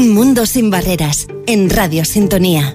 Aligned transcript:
Un 0.00 0.14
mundo 0.14 0.46
sin 0.46 0.70
barreras 0.70 1.28
en 1.46 1.68
Radio 1.68 2.06
Sintonía. 2.06 2.74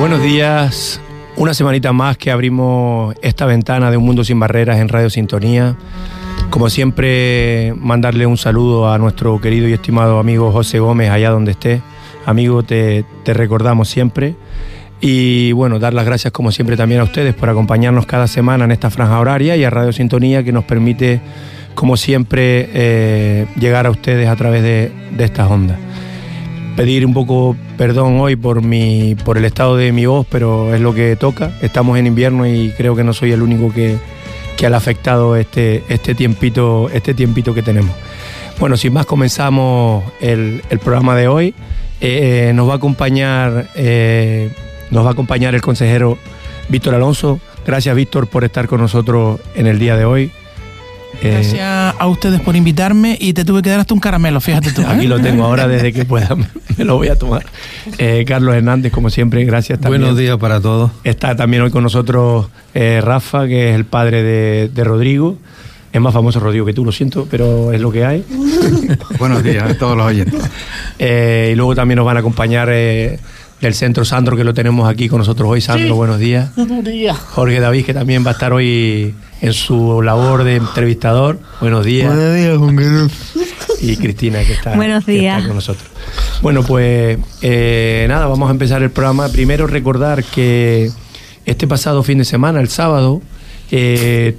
Buenos 0.00 0.20
días, 0.20 1.00
una 1.36 1.54
semanita 1.54 1.92
más 1.92 2.18
que 2.18 2.32
abrimos 2.32 3.14
esta 3.22 3.46
ventana 3.46 3.92
de 3.92 3.96
Un 3.96 4.04
Mundo 4.04 4.24
Sin 4.24 4.40
Barreras 4.40 4.80
en 4.80 4.88
Radio 4.88 5.10
Sintonía. 5.10 5.76
Como 6.50 6.68
siempre, 6.70 7.72
mandarle 7.76 8.26
un 8.26 8.36
saludo 8.36 8.92
a 8.92 8.98
nuestro 8.98 9.40
querido 9.40 9.68
y 9.68 9.74
estimado 9.74 10.18
amigo 10.18 10.50
José 10.50 10.80
Gómez, 10.80 11.10
allá 11.10 11.30
donde 11.30 11.52
esté. 11.52 11.82
Amigo, 12.26 12.64
te, 12.64 13.04
te 13.22 13.32
recordamos 13.32 13.88
siempre. 13.88 14.34
Y 15.04 15.50
bueno, 15.50 15.80
dar 15.80 15.94
las 15.94 16.06
gracias 16.06 16.32
como 16.32 16.52
siempre 16.52 16.76
también 16.76 17.00
a 17.00 17.04
ustedes 17.04 17.34
por 17.34 17.50
acompañarnos 17.50 18.06
cada 18.06 18.28
semana 18.28 18.64
en 18.64 18.70
esta 18.70 18.88
franja 18.88 19.18
horaria 19.18 19.56
y 19.56 19.64
a 19.64 19.68
Radio 19.68 19.92
Sintonía 19.92 20.44
que 20.44 20.52
nos 20.52 20.62
permite, 20.62 21.20
como 21.74 21.96
siempre, 21.96 22.70
eh, 22.72 23.46
llegar 23.58 23.86
a 23.86 23.90
ustedes 23.90 24.28
a 24.28 24.36
través 24.36 24.62
de, 24.62 24.92
de 25.10 25.24
estas 25.24 25.50
ondas. 25.50 25.76
Pedir 26.76 27.04
un 27.04 27.14
poco 27.14 27.56
perdón 27.76 28.20
hoy 28.20 28.36
por, 28.36 28.62
mi, 28.62 29.16
por 29.24 29.38
el 29.38 29.44
estado 29.44 29.76
de 29.76 29.90
mi 29.90 30.06
voz, 30.06 30.24
pero 30.30 30.72
es 30.72 30.80
lo 30.80 30.94
que 30.94 31.16
toca. 31.16 31.50
Estamos 31.62 31.98
en 31.98 32.06
invierno 32.06 32.46
y 32.46 32.72
creo 32.76 32.94
que 32.94 33.02
no 33.02 33.12
soy 33.12 33.32
el 33.32 33.42
único 33.42 33.72
que, 33.72 33.96
que 34.56 34.66
ha 34.66 34.76
afectado 34.76 35.34
este, 35.34 35.82
este, 35.88 36.14
tiempito, 36.14 36.88
este 36.90 37.12
tiempito 37.12 37.52
que 37.54 37.62
tenemos. 37.64 37.90
Bueno, 38.60 38.76
sin 38.76 38.92
más 38.92 39.06
comenzamos 39.06 40.04
el, 40.20 40.62
el 40.70 40.78
programa 40.78 41.16
de 41.16 41.26
hoy. 41.26 41.54
Eh, 42.00 42.52
nos 42.54 42.68
va 42.68 42.74
a 42.74 42.76
acompañar 42.76 43.66
eh, 43.74 44.50
nos 44.92 45.04
va 45.04 45.08
a 45.08 45.12
acompañar 45.12 45.54
el 45.54 45.62
consejero 45.62 46.18
Víctor 46.68 46.94
Alonso. 46.94 47.40
Gracias, 47.66 47.96
Víctor, 47.96 48.28
por 48.28 48.44
estar 48.44 48.68
con 48.68 48.80
nosotros 48.80 49.40
en 49.54 49.66
el 49.66 49.78
día 49.78 49.96
de 49.96 50.04
hoy. 50.04 50.30
Eh, 51.22 51.30
Gracias 51.30 51.94
a 51.98 52.06
ustedes 52.08 52.40
por 52.40 52.56
invitarme 52.56 53.16
y 53.20 53.32
te 53.32 53.44
tuve 53.44 53.62
que 53.62 53.70
dar 53.70 53.80
hasta 53.80 53.94
un 53.94 54.00
caramelo, 54.00 54.40
fíjate 54.40 54.72
tú. 54.72 54.82
Aquí 54.86 55.06
lo 55.06 55.20
tengo 55.20 55.44
ahora 55.44 55.66
desde 55.66 55.92
que 55.92 56.04
pueda, 56.04 56.36
me 56.76 56.84
lo 56.84 56.96
voy 56.96 57.08
a 57.08 57.16
tomar. 57.16 57.46
Eh, 57.98 58.24
Carlos 58.26 58.54
Hernández, 58.54 58.92
como 58.92 59.08
siempre, 59.08 59.44
gracias 59.44 59.80
también. 59.80 60.02
Buenos 60.02 60.18
días 60.18 60.36
para 60.36 60.60
todos. 60.60 60.90
Está 61.04 61.36
también 61.36 61.62
hoy 61.62 61.70
con 61.70 61.82
nosotros 61.82 62.48
eh, 62.74 63.00
Rafa, 63.02 63.46
que 63.46 63.70
es 63.70 63.76
el 63.76 63.84
padre 63.84 64.22
de, 64.22 64.70
de, 64.74 64.84
Rodrigo. 64.84 65.38
Es 65.92 66.00
más 66.00 66.12
famoso 66.12 66.40
Rodrigo 66.40 66.66
que 66.66 66.72
tú, 66.72 66.84
lo 66.84 66.92
siento, 66.92 67.28
pero 67.30 67.72
es 67.72 67.80
lo 67.80 67.92
que 67.92 68.04
hay. 68.04 68.24
Buenos 69.18 69.42
días 69.42 69.70
a 69.70 69.78
todos 69.78 69.96
los 69.96 70.06
oyentes. 70.06 70.42
y 70.98 71.54
luego 71.54 71.74
también 71.74 71.96
nos 71.96 72.06
van 72.06 72.16
a 72.16 72.20
acompañar 72.20 72.68
del 73.62 73.74
Centro 73.74 74.04
Sandro, 74.04 74.36
que 74.36 74.42
lo 74.42 74.52
tenemos 74.52 74.90
aquí 74.90 75.08
con 75.08 75.20
nosotros 75.20 75.48
hoy. 75.48 75.60
Sandro, 75.60 75.86
sí. 75.86 75.92
buenos 75.92 76.18
días. 76.18 76.50
Buenos 76.56 76.84
días. 76.84 77.16
Jorge 77.16 77.60
David, 77.60 77.86
que 77.86 77.94
también 77.94 78.26
va 78.26 78.30
a 78.30 78.32
estar 78.32 78.52
hoy 78.52 79.14
en 79.40 79.52
su 79.52 80.02
labor 80.02 80.42
de 80.42 80.56
entrevistador. 80.56 81.38
Buenos 81.60 81.84
días. 81.84 82.12
Buenos 82.12 82.34
días, 82.34 82.58
Juan 82.58 83.10
Y 83.80 83.96
Cristina, 83.96 84.40
que 84.44 84.54
está, 84.54 84.74
buenos 84.74 85.06
días. 85.06 85.36
Que 85.36 85.38
está 85.38 85.48
con 85.48 85.56
nosotros. 85.56 85.88
Bueno, 86.42 86.64
pues 86.64 87.18
eh, 87.40 88.04
nada, 88.08 88.26
vamos 88.26 88.48
a 88.48 88.50
empezar 88.50 88.82
el 88.82 88.90
programa. 88.90 89.28
Primero 89.28 89.68
recordar 89.68 90.24
que 90.24 90.90
este 91.46 91.68
pasado 91.68 92.02
fin 92.02 92.18
de 92.18 92.24
semana, 92.24 92.60
el 92.60 92.68
sábado, 92.68 93.22
eh, 93.70 94.36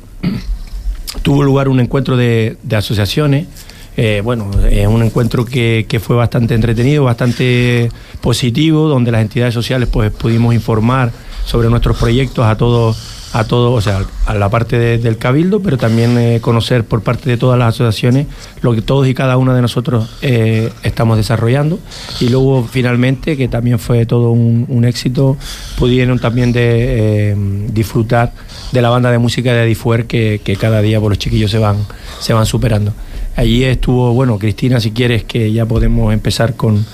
tuvo 1.22 1.44
lugar 1.44 1.70
un 1.70 1.80
encuentro 1.80 2.18
de, 2.18 2.58
de 2.62 2.76
asociaciones 2.76 3.48
eh, 3.96 4.22
bueno, 4.24 4.50
es 4.70 4.88
un 4.88 5.04
encuentro 5.04 5.46
que, 5.46 6.02
fue 6.04 6.16
bastante 6.16 6.56
entretenido, 6.56 7.04
bastante 7.04 7.90
positivo, 8.22 8.88
donde 8.88 9.12
las 9.12 9.22
entidades 9.22 9.54
sociales 9.54 9.88
pues 9.92 10.12
pudimos 10.12 10.54
informar 10.54 11.12
sobre 11.46 11.70
nuestros 11.70 11.98
proyectos 11.98 12.46
a 12.46 12.56
todos, 12.58 12.98
a 13.34 13.44
todos, 13.44 13.78
o 13.78 13.82
sea, 13.82 14.06
a 14.26 14.34
la 14.34 14.50
parte 14.50 14.80
de, 14.80 14.98
del 14.98 15.18
cabildo, 15.18 15.62
pero 15.62 15.78
también 15.78 16.18
eh, 16.18 16.40
conocer 16.42 16.86
por 16.86 17.04
parte 17.04 17.30
de 17.30 17.38
todas 17.38 17.60
las 17.60 17.76
asociaciones 17.76 18.28
lo 18.62 18.74
que 18.74 18.82
todos 18.82 19.08
y 19.08 19.14
cada 19.14 19.38
uno 19.38 19.54
de 19.54 19.62
nosotros 19.62 20.10
eh, 20.22 20.72
estamos 20.82 21.18
desarrollando. 21.18 21.80
Y 22.20 22.30
luego 22.30 22.68
finalmente, 22.70 23.38
que 23.38 23.48
también 23.48 23.78
fue 23.78 24.06
todo 24.06 24.32
un, 24.32 24.86
éxito, 24.86 25.38
pudieron 25.78 26.18
también 26.18 26.52
de, 26.52 27.36
disfrutar 27.72 28.34
de 28.72 28.82
la 28.82 28.90
banda 28.90 29.12
de 29.12 29.20
música 29.20 29.54
de 29.54 29.66
Difuer 29.66 30.06
que, 30.06 30.42
que 30.44 30.56
cada 30.56 30.82
día 30.82 31.00
por 31.00 31.10
los 31.10 31.20
chiquillos 31.20 31.52
se 31.52 31.60
van, 31.60 31.78
se 32.20 32.34
van 32.34 32.46
superando. 32.46 32.94
Allí 33.36 33.64
estuvo, 33.64 34.14
bueno, 34.14 34.38
Cristina, 34.38 34.80
si 34.80 34.92
quieres 34.92 35.24
que 35.24 35.52
ya 35.52 35.66
podemos 35.66 36.14
empezar 36.14 36.56
con, 36.56 36.86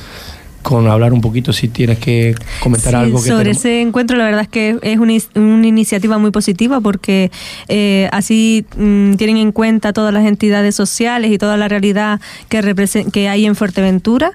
con 0.61 0.87
hablar 0.87 1.13
un 1.13 1.21
poquito, 1.21 1.53
si 1.53 1.67
tienes 1.67 1.99
que 1.99 2.35
comentar 2.61 2.91
sí, 2.91 2.95
algo. 2.97 3.21
Que 3.21 3.29
sobre 3.29 3.43
tenemos. 3.43 3.57
ese 3.57 3.81
encuentro, 3.81 4.17
la 4.17 4.25
verdad 4.25 4.41
es 4.41 4.47
que 4.47 4.77
es 4.81 4.99
una, 4.99 5.13
una 5.35 5.67
iniciativa 5.67 6.17
muy 6.17 6.31
positiva 6.31 6.81
porque 6.81 7.31
eh, 7.67 8.09
así 8.11 8.65
mmm, 8.77 9.13
tienen 9.13 9.37
en 9.37 9.51
cuenta 9.51 9.93
todas 9.93 10.13
las 10.13 10.25
entidades 10.25 10.75
sociales 10.75 11.31
y 11.31 11.37
toda 11.37 11.57
la 11.57 11.67
realidad 11.67 12.19
que, 12.49 12.75
que 13.11 13.29
hay 13.29 13.45
en 13.45 13.55
Fuerteventura. 13.55 14.33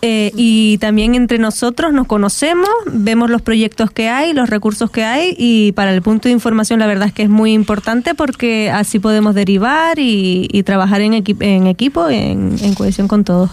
Eh, 0.00 0.30
y 0.36 0.78
también 0.78 1.16
entre 1.16 1.38
nosotros 1.38 1.92
nos 1.92 2.06
conocemos, 2.06 2.68
vemos 2.86 3.30
los 3.30 3.42
proyectos 3.42 3.90
que 3.90 4.08
hay, 4.08 4.32
los 4.32 4.48
recursos 4.48 4.92
que 4.92 5.02
hay 5.02 5.34
y 5.36 5.72
para 5.72 5.92
el 5.92 6.02
punto 6.02 6.28
de 6.28 6.34
información 6.34 6.78
la 6.78 6.86
verdad 6.86 7.08
es 7.08 7.12
que 7.12 7.24
es 7.24 7.28
muy 7.28 7.52
importante 7.52 8.14
porque 8.14 8.70
así 8.70 9.00
podemos 9.00 9.34
derivar 9.34 9.98
y, 9.98 10.48
y 10.52 10.62
trabajar 10.62 11.00
en, 11.00 11.14
equi 11.14 11.36
en 11.40 11.66
equipo, 11.66 12.08
en, 12.08 12.54
en 12.62 12.74
cohesión 12.74 13.08
con 13.08 13.24
todos. 13.24 13.50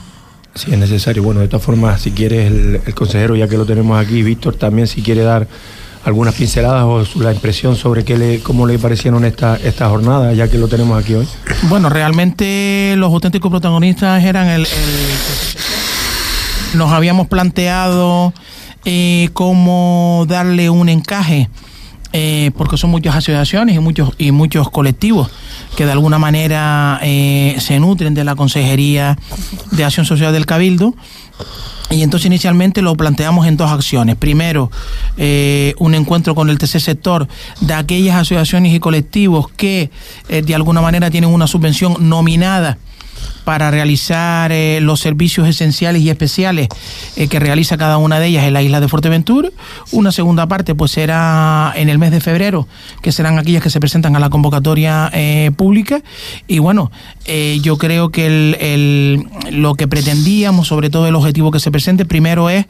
Sí, 0.55 0.71
es 0.71 0.77
necesario. 0.77 1.21
Bueno, 1.21 1.41
de 1.41 1.49
todas 1.49 1.66
formas, 1.66 2.01
si 2.01 2.11
quieres, 2.11 2.49
el, 2.49 2.93
consejero, 2.93 3.35
ya 3.35 3.47
que 3.47 3.57
lo 3.57 3.66
tenemos 3.66 3.99
aquí, 3.99 4.23
Víctor, 4.23 4.55
también 4.55 4.88
si 4.88 5.01
quiere 5.01 5.21
dar 5.21 5.47
algunas 6.05 6.33
pinceladas 6.35 6.83
o 6.83 7.03
la 7.19 7.33
impresión 7.33 7.75
sobre 7.75 8.05
qué 8.05 8.17
le, 8.17 8.39
cómo 8.39 8.66
le 8.66 8.79
parecieron 8.79 9.25
esta, 9.25 9.57
esta 9.57 9.89
jornada, 9.89 10.33
ya 10.33 10.47
que 10.47 10.57
lo 10.57 10.69
tenemos 10.69 11.01
aquí 11.01 11.16
hoy. 11.16 11.27
Bueno, 11.63 11.89
realmente 11.89 12.93
los 12.97 13.11
auténticos 13.11 13.51
protagonistas 13.51 14.23
eran 14.23 14.47
el, 14.47 14.61
el 14.61 14.67
nos 16.75 16.91
habíamos 16.91 17.27
planteado 17.27 18.33
eh, 18.85 19.29
cómo 19.33 20.25
darle 20.27 20.69
un 20.69 20.87
encaje, 20.87 21.49
eh, 22.13 22.51
porque 22.55 22.77
son 22.77 22.91
muchas 22.91 23.16
asociaciones 23.16 23.75
y 23.75 23.79
muchos, 23.79 24.13
y 24.17 24.31
muchos 24.31 24.69
colectivos 24.69 25.29
que 25.75 25.85
de 25.85 25.91
alguna 25.91 26.17
manera 26.17 26.99
eh, 27.03 27.55
se 27.59 27.79
nutren 27.79 28.13
de 28.13 28.23
la 28.23 28.35
Consejería 28.35 29.17
de 29.71 29.83
Acción 29.83 30.05
Social 30.05 30.33
del 30.33 30.45
Cabildo. 30.45 30.95
Y 31.91 32.01
entonces 32.01 32.25
inicialmente 32.25 32.81
lo 32.81 32.95
planteamos 32.95 33.45
en 33.45 33.57
dos 33.57 33.71
acciones. 33.71 34.15
Primero, 34.15 34.71
eh, 35.17 35.75
un 35.77 35.93
encuentro 35.93 36.33
con 36.33 36.49
el 36.49 36.57
tercer 36.57 36.81
sector 36.81 37.27
de 37.61 37.73
aquellas 37.75 38.15
asociaciones 38.15 38.73
y 38.73 38.79
colectivos 38.79 39.49
que 39.49 39.91
eh, 40.27 40.41
de 40.41 40.55
alguna 40.55 40.81
manera 40.81 41.11
tienen 41.11 41.29
una 41.29 41.45
subvención 41.45 42.09
nominada 42.09 42.79
para 43.45 43.72
realizar 43.72 44.51
eh, 44.51 44.79
los 44.81 45.00
servicios 45.00 45.47
esenciales 45.47 46.01
y 46.01 46.09
especiales 46.09 46.67
eh, 47.16 47.28
que 47.28 47.39
realiza 47.39 47.78
cada 47.78 47.97
una 47.97 48.19
de 48.19 48.28
ellas 48.28 48.44
en 48.44 48.53
la 48.53 48.63
isla 48.63 48.81
de 48.81 48.89
Fuerteventura. 48.89 49.50
Una 49.91 50.11
segunda 50.11 50.47
parte 50.47 50.75
pues 50.75 50.91
será 50.91 51.72
en 51.75 51.88
el 51.88 52.00
mes 52.00 52.11
de 52.11 52.19
febrero, 52.19 52.67
que 53.01 53.11
serán 53.11 53.38
aquellas 53.38 53.63
que 53.63 53.69
se 53.69 53.79
presentan 53.79 54.16
a 54.16 54.19
la 54.19 54.29
convocatoria 54.29 55.09
eh, 55.13 55.51
pública. 55.55 56.01
Y 56.47 56.59
bueno, 56.59 56.91
yo 57.61 57.78
creo 57.78 58.09
que 58.09 58.25
el, 58.25 59.28
lo 59.51 59.75
que 59.75 59.88
pretendíamos, 59.88 60.67
sobre 60.67 60.89
todo 60.89 61.07
el 61.07 61.16
objetivo 61.16 61.51
que 61.51 61.59
se 61.59 61.72
presente, 61.72 62.05
primero 62.05 62.50
es 62.50 62.66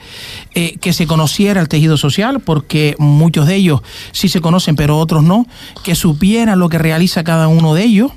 que 0.53 0.93
se 0.93 1.07
conociera 1.07 1.61
el 1.61 1.69
tejido 1.69 1.97
social, 1.97 2.41
porque 2.41 2.95
muchos 2.97 3.47
de 3.47 3.55
ellos 3.55 3.81
sí 4.11 4.27
se 4.27 4.41
conocen, 4.41 4.75
pero 4.75 4.97
otros 4.97 5.23
no, 5.23 5.47
que 5.83 5.95
supieran 5.95 6.59
lo 6.59 6.69
que 6.69 6.77
realiza 6.77 7.23
cada 7.23 7.47
uno 7.47 7.73
de 7.73 7.83
ellos 7.83 8.11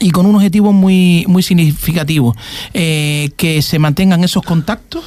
y 0.00 0.10
con 0.10 0.26
un 0.26 0.36
objetivo 0.36 0.72
muy, 0.72 1.24
muy 1.28 1.42
significativo, 1.42 2.36
eh, 2.74 3.30
que 3.36 3.62
se 3.62 3.78
mantengan 3.78 4.24
esos 4.24 4.42
contactos, 4.42 5.04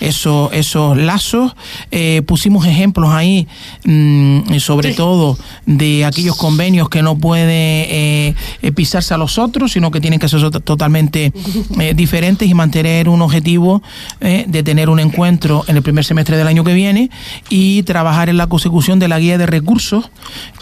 esos, 0.00 0.52
esos 0.52 0.96
lazos. 0.96 1.54
Eh, 1.90 2.22
pusimos 2.26 2.66
ejemplos 2.66 3.10
ahí, 3.10 3.46
mmm, 3.84 4.56
sobre 4.58 4.90
sí. 4.90 4.96
todo 4.96 5.38
de 5.66 6.04
aquellos 6.04 6.36
convenios 6.36 6.88
que 6.88 7.02
no 7.02 7.16
puede 7.16 7.54
eh, 7.54 8.34
pisarse 8.74 9.14
a 9.14 9.16
los 9.16 9.38
otros, 9.38 9.72
sino 9.72 9.90
que 9.90 10.00
tienen 10.00 10.20
que 10.20 10.28
ser 10.28 10.50
totalmente 10.60 11.32
eh, 11.80 11.94
diferentes 11.94 12.48
y 12.48 12.54
mantener 12.54 13.08
un 13.08 13.22
objetivo 13.22 13.82
eh, 14.20 14.44
de 14.46 14.62
tener 14.62 14.88
un 14.88 15.00
encuentro 15.00 15.64
en 15.68 15.76
el 15.76 15.82
primer 15.82 16.04
semestre 16.04 16.36
del 16.36 16.46
año 16.46 16.64
que 16.64 16.74
viene 16.74 17.10
y 17.48 17.82
trabajar 17.84 18.28
en 18.28 18.36
la 18.36 18.46
consecución 18.46 18.98
de 18.98 19.08
la 19.08 19.18
guía 19.18 19.38
de 19.38 19.46
recursos, 19.46 20.10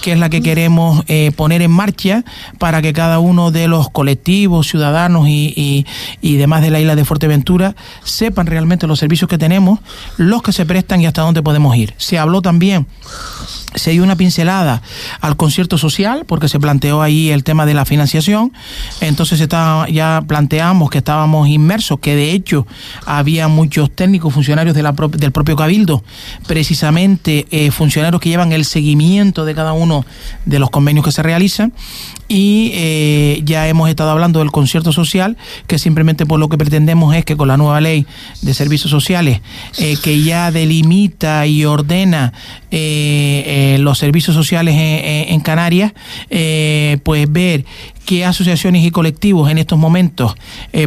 que 0.02 0.12
es 0.12 0.19
la 0.19 0.31
que 0.31 0.43
queremos 0.43 1.05
eh, 1.08 1.32
poner 1.35 1.62
en 1.62 1.70
marcha 1.70 2.25
para 2.58 2.82
que 2.82 2.93
cada 2.93 3.19
uno 3.19 3.50
de 3.50 3.69
los 3.69 3.72
colectivos, 3.91 4.69
ciudadanos 4.69 5.29
y, 5.29 5.53
y, 5.57 5.87
y 6.21 6.37
demás 6.37 6.63
de 6.63 6.71
la 6.71 6.81
isla 6.81 6.97
de 6.97 7.05
Fuerteventura 7.05 7.75
sepan 8.05 8.47
realmente 8.47 8.87
los 8.87 8.99
servicios 8.99 9.29
que 9.29 9.39
tenemos, 9.39 9.81
los 10.17 10.43
que 10.43 10.53
se 10.53 10.67
prestan 10.67 11.01
y 11.01 11.07
hasta 11.07 11.23
dónde 11.23 11.43
podemos 11.43 11.77
ir. 11.77 11.95
Se 11.97 12.19
habló 12.19 12.43
también 12.43 12.87
se 13.75 13.93
dio 13.93 14.03
una 14.03 14.17
pincelada 14.17 14.83
al 15.21 15.37
concierto 15.37 15.79
social 15.79 16.25
porque 16.27 16.49
se 16.49 16.61
planteó 16.61 17.03
ahí 17.03 17.31
el 17.31 17.45
tema 17.45 17.67
de 17.67 17.75
la 17.75 17.85
financiación 17.85 18.53
entonces 19.01 19.47
ya 19.49 20.23
planteamos 20.27 20.91
que 20.91 20.99
estábamos 20.99 21.49
inmersos 21.49 21.99
que 22.01 22.15
de 22.15 22.33
hecho 22.33 22.67
había 23.07 23.49
muchos 23.49 23.91
técnicos 23.91 24.35
funcionarios 24.35 24.75
de 24.75 24.83
del 24.83 25.33
propio 25.33 25.57
cabildo 25.57 26.03
precisamente 26.47 27.47
eh, 27.51 27.71
funcionarios 27.71 28.21
que 28.21 28.29
llevan 28.29 28.53
el 28.53 28.65
seguimiento 28.65 29.45
de 29.45 29.55
cada 29.55 29.73
uno 29.73 30.05
de 30.45 30.59
los 30.59 30.71
convenios 30.71 31.05
que 31.05 31.13
se 31.13 31.23
realizan 31.23 31.73
y 32.29 32.71
eh, 32.75 33.43
ya 33.45 33.69
hemos 33.69 33.91
estado 33.91 34.11
hablando 34.11 34.39
del 34.39 34.51
concierto 34.51 34.93
social 34.93 35.37
que 35.67 35.79
simplemente 35.79 36.27
por 36.27 36.41
lo 36.41 36.49
que 36.49 36.57
pretendemos 36.57 37.15
es 37.15 37.25
que 37.25 37.37
con 37.37 37.49
la 37.49 37.57
nueva 37.57 37.81
ley 37.81 38.07
de 38.41 38.55
servicios 38.55 38.91
sociales 38.91 39.41
eh, 39.79 39.97
que 40.03 40.23
ya 40.23 40.51
delimita 40.51 41.47
y 41.47 41.65
ordena 41.65 42.33
eh, 42.71 43.45
eh, 43.62 43.79
los 43.79 43.99
servicios 43.99 44.35
sociales 44.35 44.75
en, 44.76 45.41
Canarias, 45.41 45.93
eh, 46.31 46.99
pues 47.03 47.31
ver 47.31 47.64
qué 48.05 48.25
asociaciones 48.25 48.85
y 48.85 48.91
colectivos 48.91 49.50
en 49.50 49.59
estos 49.59 49.79
momentos 49.79 50.35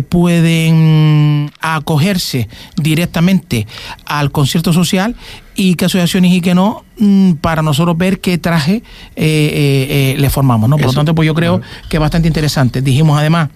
pueden 0.09 1.51
acogerse 1.61 2.49
directamente 2.75 3.67
al 4.05 4.31
concierto 4.31 4.73
social 4.73 5.15
y 5.55 5.75
qué 5.75 5.85
asociaciones 5.85 6.33
y 6.33 6.41
qué 6.41 6.53
no, 6.53 6.83
mm, 6.97 7.33
para 7.33 7.61
nosotros 7.61 7.97
ver 7.97 8.19
qué 8.19 8.37
traje 8.37 8.83
le 9.15 10.29
formamos. 10.29 10.69
¿no? 10.69 10.77
Por 10.77 10.87
lo 10.87 10.93
tanto, 10.93 11.15
pues 11.15 11.25
yo 11.27 11.33
creo 11.33 11.61
que 11.89 11.97
es 11.97 12.01
bastante 12.01 12.27
interesante. 12.27 12.81
Dijimos 12.81 13.17
además 13.17 13.49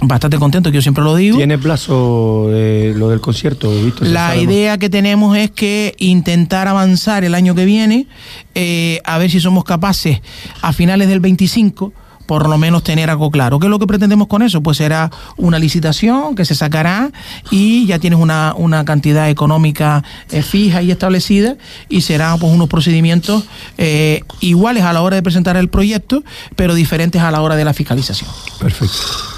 bastante 0.00 0.38
contento, 0.38 0.70
que 0.70 0.76
yo 0.76 0.82
siempre 0.82 1.04
lo 1.04 1.14
digo. 1.14 1.36
¿Tiene 1.36 1.58
plazo 1.58 2.48
lo 2.48 3.08
del 3.08 3.20
concierto? 3.20 3.70
¿visto? 3.70 4.04
La 4.04 4.36
idea 4.36 4.78
que 4.78 4.88
tenemos 4.88 5.36
es 5.36 5.50
que 5.50 5.94
intentar 5.98 6.68
avanzar 6.68 7.24
el 7.24 7.34
año 7.34 7.54
que 7.54 7.64
viene, 7.64 8.06
eh, 8.54 9.00
a 9.04 9.18
ver 9.18 9.30
si 9.30 9.40
somos 9.40 9.64
capaces 9.64 10.20
a 10.62 10.72
finales 10.72 11.08
del 11.08 11.20
25 11.20 11.92
por 12.26 12.46
lo 12.46 12.58
menos 12.58 12.82
tener 12.82 13.08
algo 13.08 13.30
claro. 13.30 13.58
¿Qué 13.58 13.68
es 13.68 13.70
lo 13.70 13.78
que 13.78 13.86
pretendemos 13.86 14.28
con 14.28 14.42
eso? 14.42 14.62
Pues 14.62 14.76
será 14.76 15.10
una 15.38 15.58
licitación 15.58 16.34
que 16.34 16.44
se 16.44 16.54
sacará 16.54 17.10
y 17.50 17.86
ya 17.86 17.98
tienes 17.98 18.18
una, 18.18 18.52
una 18.54 18.84
cantidad 18.84 19.30
económica 19.30 20.04
eh, 20.30 20.42
fija 20.42 20.82
y 20.82 20.90
establecida 20.90 21.56
y 21.88 22.02
serán 22.02 22.38
pues 22.38 22.52
unos 22.52 22.68
procedimientos 22.68 23.44
eh, 23.78 24.24
iguales 24.40 24.84
a 24.84 24.92
la 24.92 25.00
hora 25.00 25.16
de 25.16 25.22
presentar 25.22 25.56
el 25.56 25.70
proyecto, 25.70 26.22
pero 26.54 26.74
diferentes 26.74 27.22
a 27.22 27.30
la 27.30 27.40
hora 27.40 27.56
de 27.56 27.64
la 27.64 27.72
fiscalización. 27.72 28.28
Perfecto. 28.60 29.37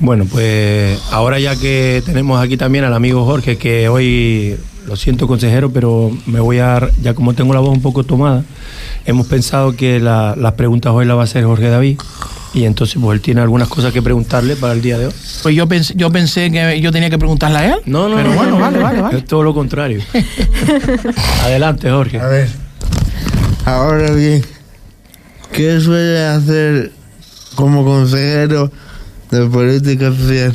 Bueno, 0.00 0.26
pues 0.30 1.00
ahora 1.10 1.38
ya 1.38 1.56
que 1.56 2.02
tenemos 2.04 2.42
aquí 2.42 2.56
también 2.56 2.84
al 2.84 2.94
amigo 2.94 3.24
Jorge, 3.24 3.56
que 3.56 3.88
hoy, 3.88 4.56
lo 4.86 4.96
siento 4.96 5.26
consejero, 5.26 5.70
pero 5.70 6.10
me 6.26 6.40
voy 6.40 6.58
a, 6.58 6.88
ya 7.00 7.14
como 7.14 7.34
tengo 7.34 7.54
la 7.54 7.60
voz 7.60 7.70
un 7.70 7.82
poco 7.82 8.04
tomada, 8.04 8.44
hemos 9.06 9.26
pensado 9.26 9.76
que 9.76 10.00
las 10.00 10.52
preguntas 10.54 10.92
hoy 10.92 11.06
las 11.06 11.16
va 11.16 11.22
a 11.22 11.24
hacer 11.24 11.44
Jorge 11.44 11.68
David. 11.68 11.98
Y 12.52 12.66
entonces, 12.66 12.96
pues 13.02 13.16
él 13.16 13.20
tiene 13.20 13.40
algunas 13.40 13.66
cosas 13.66 13.92
que 13.92 14.00
preguntarle 14.00 14.54
para 14.54 14.74
el 14.74 14.80
día 14.80 14.96
de 14.96 15.06
hoy. 15.06 15.12
Pues 15.42 15.56
yo 15.56 15.66
pensé, 15.66 15.94
yo 15.96 16.12
pensé 16.12 16.52
que 16.52 16.80
yo 16.80 16.92
tenía 16.92 17.10
que 17.10 17.18
preguntarle 17.18 17.58
a 17.58 17.74
él. 17.74 17.80
No, 17.84 18.08
no, 18.08 18.14
pero 18.14 18.32
bueno, 18.32 18.60
vale, 18.60 18.78
vale, 18.78 19.00
vale. 19.00 19.18
Es 19.18 19.24
todo 19.24 19.42
lo 19.42 19.52
contrario. 19.52 20.00
Adelante, 21.42 21.90
Jorge. 21.90 22.20
A 22.20 22.28
ver. 22.28 22.48
Ahora 23.64 24.12
bien, 24.12 24.44
¿qué 25.50 25.80
suele 25.80 26.24
hacer 26.26 26.92
como 27.56 27.84
consejero 27.84 28.70
de 29.30 29.46
política 29.46 30.10
social. 30.10 30.54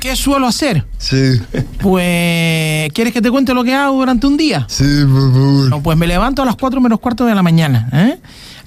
¿Qué 0.00 0.14
suelo 0.14 0.46
hacer? 0.46 0.84
Sí. 0.98 1.40
Pues, 1.80 2.92
¿quieres 2.92 3.12
que 3.12 3.20
te 3.20 3.30
cuente 3.30 3.52
lo 3.52 3.64
que 3.64 3.74
hago 3.74 3.98
durante 3.98 4.26
un 4.26 4.36
día? 4.36 4.64
Sí, 4.68 4.84
por 5.04 5.32
favor. 5.32 5.68
No, 5.68 5.82
pues 5.82 5.98
me 5.98 6.06
levanto 6.06 6.42
a 6.42 6.44
las 6.44 6.56
4 6.56 6.80
menos 6.80 7.00
cuarto 7.00 7.24
de 7.26 7.34
la 7.34 7.42
mañana. 7.42 7.88
¿eh? 7.92 8.18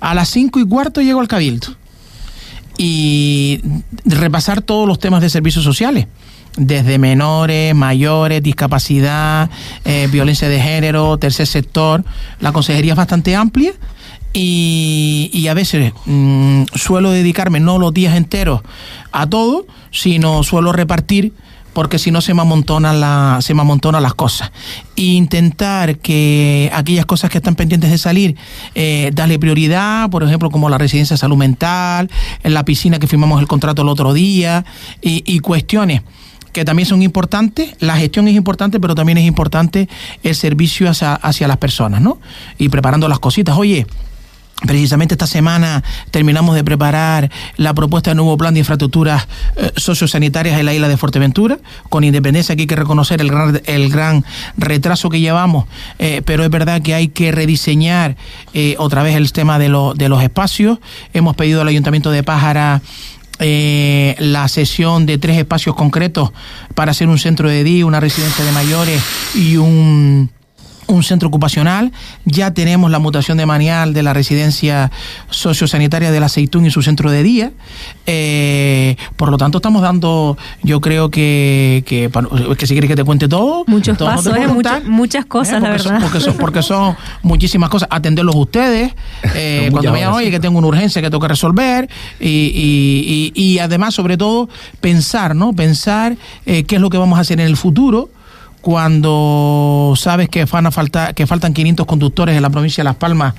A 0.02 0.14
las 0.14 0.30
5 0.30 0.60
y 0.60 0.68
cuarto 0.68 1.02
llego 1.02 1.22
al 1.22 1.28
cabildo. 1.28 1.76
Y 2.78 3.62
repasar 4.06 4.62
todos 4.62 4.88
los 4.88 5.00
temas 5.00 5.22
de 5.22 5.30
servicios 5.30 5.64
sociales 5.64 6.08
desde 6.58 6.98
menores, 6.98 7.74
mayores, 7.74 8.44
discapacidad, 8.44 9.50
eh, 9.86 10.10
violencia 10.12 10.50
de 10.50 10.60
género, 10.60 11.18
tercer 11.18 11.48
sector. 11.48 12.04
La 12.40 12.52
consejería 12.52 12.94
es 12.94 12.98
bastante 12.98 13.36
amplia 13.36 13.74
y, 14.34 15.48
a 15.50 15.54
veces 15.54 15.94
mm, 16.06 16.64
suelo 16.76 17.12
dedicarme 17.12 17.60
no 17.60 17.78
los 17.78 17.94
días 17.94 18.16
enteros 18.16 18.62
a 19.12 19.28
todo, 19.28 19.66
sino 19.92 20.44
suelo 20.44 20.72
repartir 20.72 21.34
porque 21.74 22.00
si 22.00 22.12
no 22.12 22.22
se 22.22 22.34
me 22.34 22.42
amontonan 22.42 23.00
la, 23.00 23.40
se 23.42 23.54
me 23.54 23.62
amontonan 23.62 24.04
las 24.04 24.14
cosas. 24.14 24.52
E 24.96 25.04
intentar 25.04 25.98
que 25.98 26.70
aquellas 26.74 27.06
cosas 27.06 27.30
que 27.30 27.38
están 27.38 27.56
pendientes 27.56 27.90
de 27.90 27.98
salir, 27.98 28.36
eh, 28.76 29.12
darle 29.14 29.40
prioridad, 29.40 30.10
por 30.10 30.24
ejemplo, 30.24 30.50
como 30.50 30.70
la 30.70 30.78
residencia 30.78 31.14
de 31.14 31.20
salud 31.20 31.38
mental, 31.38 32.10
en 32.44 32.54
la 32.54 32.66
piscina 32.66 33.00
que 33.00 33.08
firmamos 33.08 33.40
el 33.42 33.48
contrato 33.48 33.84
el 33.84 33.88
otro 33.88 34.14
día, 34.14 34.66
y, 35.02 35.40
cuestiones 35.40 36.02
que 36.52 36.66
también 36.66 36.86
son 36.86 37.02
importantes, 37.02 37.76
la 37.80 37.96
gestión 37.96 38.28
es 38.28 38.36
importante, 38.36 38.80
pero 38.80 38.94
también 38.94 39.18
es 39.18 39.26
importante 39.26 39.88
el 40.22 40.36
servicio 40.36 40.90
hacia, 40.90 41.14
hacia 41.14 41.48
las 41.48 41.58
personas, 41.58 42.02
¿no? 42.02 42.20
Y 42.58 42.68
preparando 42.68 43.08
las 43.08 43.20
cositas. 43.20 43.58
Oye, 43.58 43.88
Precisamente 44.66 45.16
esta 45.16 45.26
semana 45.26 45.84
terminamos 46.12 46.54
de 46.54 46.64
preparar 46.64 47.32
la 47.58 47.74
propuesta 47.74 48.12
de 48.12 48.16
nuevo 48.16 48.38
plan 48.38 48.54
de 48.54 48.60
infraestructuras 48.60 49.28
eh, 49.56 49.72
sociosanitarias 49.76 50.60
en 50.60 50.66
la 50.68 50.74
isla 50.74 50.88
de 50.88 50.98
Fuerteventura, 50.98 51.58
con 51.90 52.04
independencia 52.04 52.56
que 52.56 52.62
hay 52.62 52.68
que 52.68 52.76
reconocer 52.76 53.22
el 53.22 53.30
gran, 53.30 53.60
el 53.66 53.90
gran 53.90 54.24
retraso 54.58 55.10
que 55.10 55.20
llevamos, 55.20 55.66
eh, 55.98 56.22
pero 56.26 56.44
es 56.44 56.52
verdad 56.52 56.82
que 56.84 56.94
hay 56.94 57.08
que 57.08 57.32
rediseñar 57.32 58.18
eh, 58.54 58.76
otra 58.78 59.02
vez 59.02 59.16
el 59.16 59.32
tema 59.32 59.58
de, 59.58 59.66
de 59.96 60.10
los 60.10 60.22
espacios. 60.22 60.78
Hemos 61.12 61.36
pedido 61.36 61.62
al 61.62 61.68
Ayuntamiento 61.68 62.12
de 62.12 62.22
Pájara 62.24 62.82
la 63.40 64.48
sesión 64.48 65.08
de 65.08 65.18
tres 65.18 65.36
espacios 65.40 65.76
concretos 65.76 66.32
para 66.76 66.92
hacer 66.92 67.08
un 67.08 67.18
centro 67.18 67.50
de 67.50 67.64
día, 67.64 67.88
una 67.88 68.00
residencia 68.00 68.46
de 68.46 68.52
mayores 68.52 69.02
y 69.34 69.58
un 69.58 70.30
un 70.92 71.04
centro 71.04 71.30
ocupacional, 71.30 71.92
ya 72.26 72.54
tenemos 72.54 72.92
la 72.92 73.00
mutación 73.00 73.38
de 73.38 73.46
manial 73.46 73.94
de 73.94 74.04
la 74.04 74.14
residencia 74.14 74.92
sociosanitaria 75.30 76.12
del 76.12 76.24
Aceitún 76.24 76.66
y 76.66 76.72
su 76.72 76.82
centro 76.82 77.10
de 77.12 77.24
día. 77.24 77.52
Eh, 78.06 78.98
por 79.16 79.32
lo 79.32 79.38
tanto, 79.38 79.60
estamos 79.60 79.82
dando, 79.82 80.38
yo 80.64 80.82
creo 80.82 81.10
que, 81.10 81.84
que, 81.86 82.10
que 82.58 82.68
si 82.68 82.74
quieres 82.74 82.90
que 82.90 82.96
te 82.96 83.04
cuente 83.04 83.28
todo. 83.28 83.64
Muchos 83.68 83.98
pasos, 83.98 84.36
eh, 84.36 84.48
muchas, 84.86 85.26
cosas, 85.26 85.56
eh, 85.56 85.62
la 85.62 85.70
verdad. 85.70 86.00
porque, 86.02 86.20
son, 86.20 86.38
porque 86.38 86.62
son 86.62 86.96
muchísimas 87.24 87.70
cosas. 87.70 87.88
Atenderlos 87.92 88.36
ustedes, 88.36 88.94
cuando 89.72 89.92
vean, 89.92 90.14
oye, 90.14 90.30
que 90.30 90.40
tengo 90.40 90.60
una 90.60 90.68
urgencia 90.68 91.02
que 91.02 91.10
tengo 91.10 91.22
que 91.22 91.28
resolver, 91.28 91.90
y, 92.20 93.32
y, 93.36 93.42
y, 93.42 93.60
además, 93.60 93.94
sobre 93.94 94.18
todo, 94.18 94.50
pensar, 94.80 95.36
¿no? 95.36 95.54
Pensar 95.54 96.18
qué 96.46 96.66
es 96.68 96.82
lo 96.82 96.90
que 96.90 96.98
vamos 96.98 97.18
a 97.18 97.22
hacer 97.22 97.40
en 97.40 97.48
el 97.48 97.58
futuro 97.58 98.10
cuando 98.62 99.94
sabes 99.98 100.30
que, 100.30 100.46
van 100.46 100.68
a 100.68 100.72
faltar, 100.72 101.14
que 101.16 101.28
faltan 101.28 101.54
500 101.54 101.86
conductores 101.86 102.36
en 102.36 102.42
la 102.42 102.50
provincia 102.50 102.84
de 102.84 102.86
Las 102.86 102.96
Palmas 102.96 103.34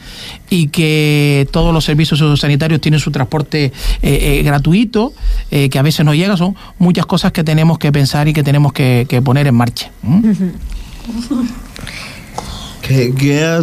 y 0.50 0.66
que 0.68 1.49
todos 1.52 1.73
los 1.73 1.85
servicios 1.85 2.20
sanitarios 2.38 2.80
tienen 2.80 3.00
su 3.00 3.11
transporte 3.12 3.66
eh, 3.66 3.73
eh, 4.02 4.42
gratuito, 4.42 5.14
eh, 5.50 5.68
que 5.70 5.78
a 5.78 5.82
veces 5.82 6.04
no 6.04 6.12
llega, 6.14 6.37
son 6.37 6.56
muchas 6.78 7.06
cosas 7.06 7.32
que 7.32 7.44
tenemos 7.44 7.78
que 7.78 7.92
pensar 7.92 8.26
y 8.28 8.32
que 8.32 8.42
tenemos 8.42 8.73
que, 8.73 9.06
poner 9.25 9.47
en 9.47 9.54
marcha. 9.54 9.90
¿Qué, 12.82 13.44
ha 13.44 13.61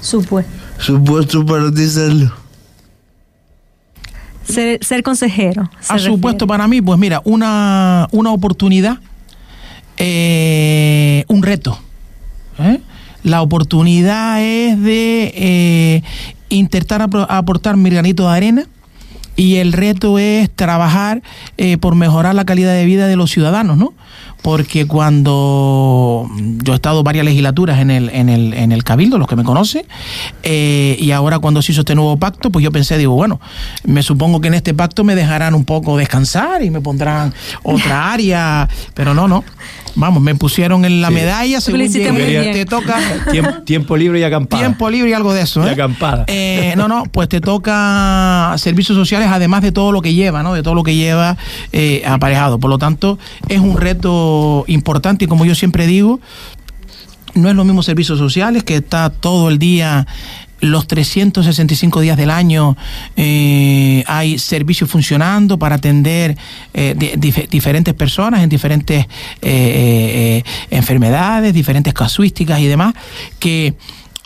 supuesto 0.00 1.46
para 1.46 1.72
ti 1.72 1.86
Ser, 4.44 4.84
ser 4.84 5.02
consejero. 5.02 5.70
Ha 5.88 5.98
supuesto 5.98 6.46
para 6.46 6.68
mí, 6.68 6.82
pues 6.82 6.98
mira, 6.98 7.22
una, 7.24 8.08
una 8.10 8.32
oportunidad 8.32 8.98
eh, 10.04 11.24
un 11.28 11.42
reto. 11.42 11.78
¿eh? 12.58 12.80
La 13.22 13.40
oportunidad 13.40 14.42
es 14.42 14.80
de 14.80 15.32
eh, 15.36 16.02
intentar 16.48 17.08
aportar 17.28 17.76
mi 17.76 17.88
granito 17.88 18.24
de 18.28 18.36
arena 18.36 18.66
y 19.36 19.56
el 19.56 19.72
reto 19.72 20.18
es 20.18 20.50
trabajar 20.50 21.22
por 21.80 21.94
mejorar 21.94 22.34
la 22.34 22.44
calidad 22.44 22.74
de 22.74 22.84
vida 22.84 23.06
de 23.06 23.16
los 23.16 23.30
ciudadanos, 23.30 23.78
¿no? 23.78 23.94
porque 24.42 24.86
cuando 24.86 26.28
yo 26.36 26.72
he 26.72 26.76
estado 26.76 27.04
varias 27.04 27.24
legislaturas 27.24 27.78
en 27.78 27.90
el, 27.90 28.10
en 28.10 28.28
el, 28.28 28.52
en 28.54 28.72
el 28.72 28.82
Cabildo, 28.82 29.16
los 29.16 29.28
que 29.28 29.36
me 29.36 29.44
conocen, 29.44 29.84
eh, 30.42 30.96
y 30.98 31.12
ahora 31.12 31.38
cuando 31.38 31.62
se 31.62 31.72
hizo 31.72 31.82
este 31.82 31.94
nuevo 31.94 32.16
pacto, 32.16 32.50
pues 32.50 32.64
yo 32.64 32.72
pensé, 32.72 32.98
digo, 32.98 33.14
bueno, 33.14 33.40
me 33.84 34.02
supongo 34.02 34.40
que 34.40 34.48
en 34.48 34.54
este 34.54 34.74
pacto 34.74 35.04
me 35.04 35.14
dejarán 35.14 35.54
un 35.54 35.64
poco 35.64 35.96
descansar 35.96 36.62
y 36.62 36.70
me 36.70 36.80
pondrán 36.80 37.32
otra 37.62 38.12
área, 38.12 38.68
pero 38.94 39.14
no, 39.14 39.28
no. 39.28 39.44
Vamos, 39.94 40.22
me 40.22 40.34
pusieron 40.34 40.84
en 40.84 41.00
la 41.00 41.10
medalla, 41.10 41.60
según 41.60 41.90
te 41.90 42.64
toca 42.66 42.98
tiempo, 43.64 43.96
libre 43.96 44.20
y 44.20 44.22
acampada. 44.22 44.62
Tiempo 44.62 44.90
libre 44.90 45.10
y 45.10 45.12
algo 45.12 45.32
de 45.32 45.42
eso. 45.42 45.62
¿eh? 45.62 45.68
Y 45.68 45.70
acampada. 45.70 46.24
Eh, 46.28 46.74
no, 46.76 46.88
no, 46.88 47.04
pues 47.04 47.28
te 47.28 47.40
toca 47.40 48.54
servicios 48.56 48.96
sociales, 48.96 49.28
además 49.30 49.62
de 49.62 49.72
todo 49.72 49.92
lo 49.92 50.00
que 50.02 50.14
lleva, 50.14 50.42
¿no? 50.42 50.54
De 50.54 50.62
todo 50.62 50.74
lo 50.74 50.82
que 50.82 50.94
lleva 50.94 51.36
eh, 51.72 52.02
aparejado. 52.06 52.58
Por 52.58 52.70
lo 52.70 52.78
tanto, 52.78 53.18
es 53.48 53.60
un 53.60 53.76
reto 53.76 54.64
importante 54.66 55.26
y 55.26 55.28
como 55.28 55.44
yo 55.44 55.54
siempre 55.54 55.86
digo, 55.86 56.20
no 57.34 57.48
es 57.48 57.54
lo 57.54 57.64
mismo 57.64 57.82
servicios 57.82 58.18
sociales, 58.18 58.64
que 58.64 58.76
está 58.76 59.10
todo 59.10 59.48
el 59.48 59.58
día, 59.58 60.06
los 60.62 60.86
365 60.86 62.00
días 62.00 62.16
del 62.16 62.30
año, 62.30 62.76
eh, 63.16 64.02
hay 64.06 64.38
servicios 64.38 64.88
funcionando 64.88 65.58
para 65.58 65.74
atender 65.74 66.36
eh, 66.72 66.94
di- 66.96 67.10
dif- 67.16 67.48
diferentes 67.48 67.92
personas 67.94 68.42
en 68.42 68.48
diferentes 68.48 69.04
eh, 69.04 69.08
eh, 69.42 70.44
enfermedades, 70.70 71.52
diferentes 71.52 71.92
casuísticas 71.92 72.60
y 72.60 72.66
demás, 72.66 72.94
que 73.38 73.74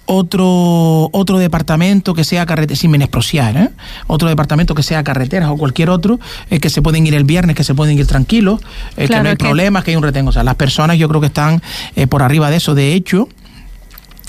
otro 0.08 1.08
otro 1.12 1.38
departamento 1.38 2.14
que 2.14 2.22
sea 2.22 2.46
carretera, 2.46 2.76
sin 2.78 2.90
menospreciar, 2.92 3.56
¿eh? 3.56 3.70
otro 4.06 4.28
departamento 4.28 4.74
que 4.74 4.82
sea 4.82 5.02
carreteras 5.02 5.48
o 5.50 5.56
cualquier 5.56 5.90
otro, 5.90 6.20
eh, 6.50 6.60
que 6.60 6.70
se 6.70 6.80
pueden 6.82 7.06
ir 7.06 7.14
el 7.14 7.24
viernes, 7.24 7.56
que 7.56 7.64
se 7.64 7.74
pueden 7.74 7.98
ir 7.98 8.06
tranquilos, 8.06 8.60
eh, 8.96 9.02
que 9.02 9.06
Claro, 9.08 9.24
no 9.24 9.30
hay 9.30 9.36
que- 9.36 9.44
problemas, 9.44 9.82
que 9.84 9.90
hay 9.92 9.96
un 9.96 10.02
retengo. 10.04 10.30
O 10.30 10.32
sea, 10.32 10.44
las 10.44 10.54
personas 10.54 10.96
yo 10.98 11.08
creo 11.08 11.20
que 11.20 11.26
están 11.28 11.60
eh, 11.96 12.06
por 12.06 12.22
arriba 12.22 12.50
de 12.50 12.56
eso. 12.58 12.74
De 12.74 12.92
hecho, 12.94 13.28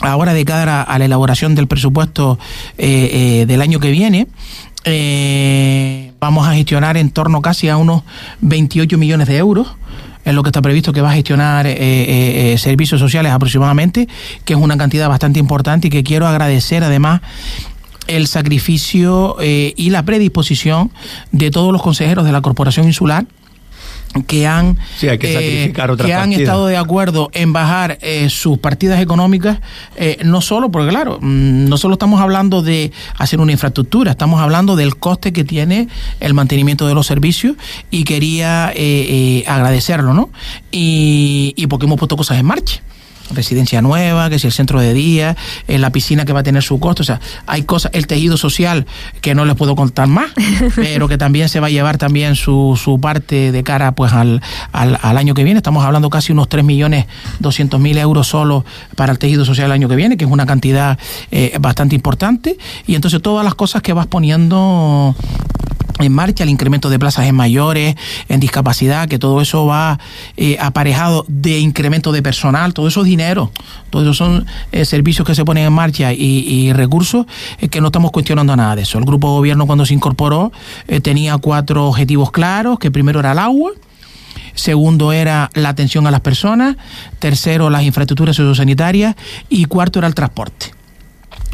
ahora 0.02 0.34
de 0.34 0.46
cara 0.46 0.82
a 0.82 1.00
la 1.00 1.06
elaboración 1.06 1.56
del 1.56 1.68
presupuesto 1.68 2.38
eh, 2.78 3.10
eh, 3.42 3.46
del 3.48 3.62
año 3.62 3.80
que 3.80 3.92
viene, 3.92 4.28
eh, 4.90 6.14
vamos 6.18 6.48
a 6.48 6.54
gestionar 6.54 6.96
en 6.96 7.10
torno 7.12 7.42
casi 7.42 7.68
a 7.68 7.76
unos 7.76 8.04
28 8.40 8.98
millones 8.98 9.28
de 9.28 9.36
euros. 9.36 9.68
Es 10.24 10.34
lo 10.34 10.44
que 10.44 10.50
está 10.50 10.62
previsto 10.62 10.94
que 10.94 11.02
va 11.02 11.12
a 11.12 11.14
gestionar 11.14 11.68
eh, 11.68 11.76
eh, 12.54 12.58
servicios 12.58 13.00
sociales 13.02 13.34
aproximadamente, 13.34 14.08
que 14.46 14.54
es 14.54 14.60
una 14.60 14.78
cantidad 14.78 15.10
bastante 15.10 15.40
importante 15.40 15.88
y 15.88 15.90
que 15.90 16.04
quiero 16.04 16.26
agradecer 16.26 16.86
además 16.86 17.22
el 18.08 18.28
sacrificio 18.28 19.36
y 19.42 19.90
la 19.90 20.04
predisposición 20.04 20.92
de 21.34 21.52
todos 21.52 21.74
los 21.74 21.82
consejeros 21.82 22.24
de 22.24 22.32
la 22.32 22.40
Corporación 22.40 22.86
Insular 22.86 23.26
que 24.26 24.48
han, 24.48 24.70
eh, 24.70 24.76
Sí, 24.98 25.08
hay 25.08 25.18
que 25.18 25.34
sacrificar 25.34 25.92
otras 25.92 26.08
que 26.08 26.14
han 26.14 26.34
estado 26.34 26.68
de 26.68 26.78
acuerdo 26.78 27.30
en 27.34 27.54
bajar 27.54 27.98
eh, 28.02 28.30
sus 28.30 28.58
partidas 28.58 29.00
económicas, 29.02 29.60
eh, 29.96 30.18
no 30.24 30.42
solo, 30.42 30.70
porque 30.72 30.90
claro, 30.90 31.20
mm, 31.22 31.70
no 31.70 31.78
solo 31.78 31.94
estamos 31.94 32.22
hablando 32.22 32.62
de 32.62 32.92
hacer 33.18 33.40
una 33.40 33.52
infraestructura, 33.52 34.12
estamos 34.12 34.42
hablando 34.42 34.76
del 34.76 34.96
coste 34.98 35.34
que 35.34 35.44
tiene 35.44 35.88
el 36.20 36.34
mantenimiento 36.34 36.88
de 36.88 36.94
los 36.94 37.08
servicios 37.08 37.56
y 37.92 38.04
quería 38.04 38.72
eh, 38.72 38.76
eh, 38.78 39.44
agradecerlo, 39.48 40.14
¿no? 40.14 40.30
Y, 40.72 41.54
y 41.56 41.68
porque 41.68 41.86
hemos 41.86 41.98
puesto 41.98 42.18
cosas 42.18 42.40
en 42.40 42.46
marcha 42.46 42.82
residencia 43.32 43.82
nueva, 43.82 44.30
que 44.30 44.40
si 44.40 44.48
el 44.48 44.54
centro 44.54 44.80
de 44.80 44.94
día, 44.94 45.36
eh, 45.68 45.78
la 45.78 45.92
piscina 45.92 46.26
que 46.26 46.34
va 46.34 46.42
a 46.42 46.44
tener 46.44 46.64
su 46.64 46.80
costo, 46.80 47.04
o 47.04 47.06
sea, 47.06 47.20
hay 47.46 47.64
cosas, 47.64 47.92
el 47.94 48.08
tejido 48.08 48.38
social 48.38 48.86
que 49.22 49.36
no 49.36 49.46
les 49.46 49.56
puedo 49.56 49.76
contar 49.76 50.08
más, 50.08 50.32
pero 50.76 51.08
que 51.08 51.18
también 51.18 51.50
se 51.50 51.60
va 51.60 51.68
a 51.68 51.70
llevar 51.70 51.98
también 51.98 52.36
su, 52.36 52.80
su 52.82 53.00
parte 53.00 53.52
de 53.52 53.64
cara 53.64 53.92
pues 53.94 54.14
al, 54.14 54.42
al, 54.72 55.00
al 55.02 55.18
año 55.18 55.34
que 55.34 55.44
viene, 55.44 55.58
estamos 55.58 55.84
hablando 55.84 56.10
casi 56.10 56.32
unos 56.32 56.50
3 56.50 56.64
millones 56.64 57.06
200 57.40 57.80
mil 57.80 57.98
euros 57.98 58.28
solo 58.28 58.66
para 58.96 59.12
el 59.12 59.20
tejido 59.20 59.46
social 59.46 59.68
el 59.68 59.72
año 59.72 59.90
que 59.90 59.96
viene, 59.96 60.18
que 60.18 60.26
es 60.26 60.32
una 60.32 60.46
cantidad 60.46 60.98
eh, 61.32 61.58
bastante 61.60 61.96
importante, 61.96 62.58
y 62.86 62.96
entonces 62.96 63.22
todas 63.22 63.44
las 63.44 63.56
cosas 63.56 63.82
que 63.82 63.94
vas 63.94 64.08
poniendo 64.08 65.16
en 66.00 66.14
marcha, 66.14 66.44
el 66.44 66.50
incremento 66.50 66.90
de 66.90 67.00
plazas 67.00 67.26
en 67.26 67.36
mayores, 67.36 67.96
en 68.30 68.40
discapacidad, 68.40 69.08
que 69.08 69.20
todo 69.20 69.42
eso 69.42 69.66
va 69.66 70.00
eh, 70.36 70.58
aparejado 70.60 71.26
de 71.28 71.60
incremento 71.60 72.12
de 72.12 72.22
personal, 72.22 72.74
todo 72.74 72.88
eso 72.88 73.02
es 73.02 73.08
dinero, 73.08 73.52
todo 73.90 74.04
eso 74.04 74.14
son 74.14 74.46
eh, 74.72 74.86
servicios 74.86 75.26
que 75.28 75.36
se 75.36 75.46
ponen 75.46 75.66
en 75.66 75.74
marcha 75.74 76.14
y, 76.14 76.18
y 76.48 76.74
recursos 76.74 77.26
eh, 77.60 77.70
que 77.70 77.82
no 77.82 77.88
estamos 77.88 78.12
cuestionando 78.12 78.56
nada 78.56 78.76
de 78.76 78.84
eso. 78.84 78.98
El 78.98 79.06
grupo 79.06 79.28
de 79.28 79.34
gobierno 79.38 79.66
cuando 79.66 79.86
se 79.86 79.94
incorporó 79.94 80.52
eh, 80.88 81.00
tenía 81.02 81.38
cuatro 81.38 81.88
objetivos 81.88 82.32
claros, 82.32 82.80
que 82.80 82.92
primero 82.92 83.20
era 83.20 83.32
el 83.32 83.40
agua, 83.40 83.72
segundo 84.54 85.12
era 85.12 85.50
la 85.54 85.70
atención 85.70 86.08
a 86.08 86.12
las 86.12 86.22
personas, 86.22 86.78
tercero 87.20 87.70
las 87.70 87.84
infraestructuras 87.84 88.36
sociosanitarias 88.36 89.16
y 89.50 89.66
cuarto 89.66 90.00
era 90.00 90.08
el 90.08 90.16
transporte 90.16 90.77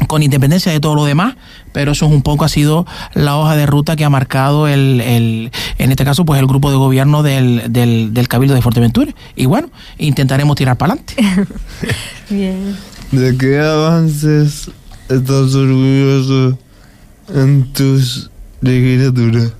con 0.06 0.22
independencia 0.22 0.72
de 0.72 0.80
todo 0.80 0.94
lo 0.94 1.04
demás, 1.04 1.36
pero 1.72 1.92
eso 1.92 2.06
es 2.06 2.12
un 2.12 2.22
poco 2.22 2.44
ha 2.44 2.48
sido 2.48 2.86
la 3.14 3.36
hoja 3.36 3.56
de 3.56 3.66
ruta 3.66 3.96
que 3.96 4.04
ha 4.04 4.10
marcado 4.10 4.68
el, 4.68 5.00
el 5.00 5.52
en 5.78 5.90
este 5.90 6.04
caso, 6.04 6.24
pues 6.24 6.40
el 6.40 6.46
grupo 6.46 6.70
de 6.70 6.76
gobierno 6.76 7.22
del, 7.22 7.72
del, 7.72 8.12
del 8.12 8.28
Cabildo 8.28 8.54
de 8.54 8.62
Fuerteventura. 8.62 9.14
Y 9.36 9.46
bueno, 9.46 9.70
intentaremos 9.98 10.56
tirar 10.56 10.76
para 10.76 10.94
adelante. 10.94 11.14
Bien. 12.30 12.76
¿De 13.12 13.36
qué 13.36 13.58
avances 13.60 14.70
estás 15.08 15.54
orgulloso 15.54 16.58
en 17.34 17.72
tus 17.72 18.30
legislaturas? 18.60 19.52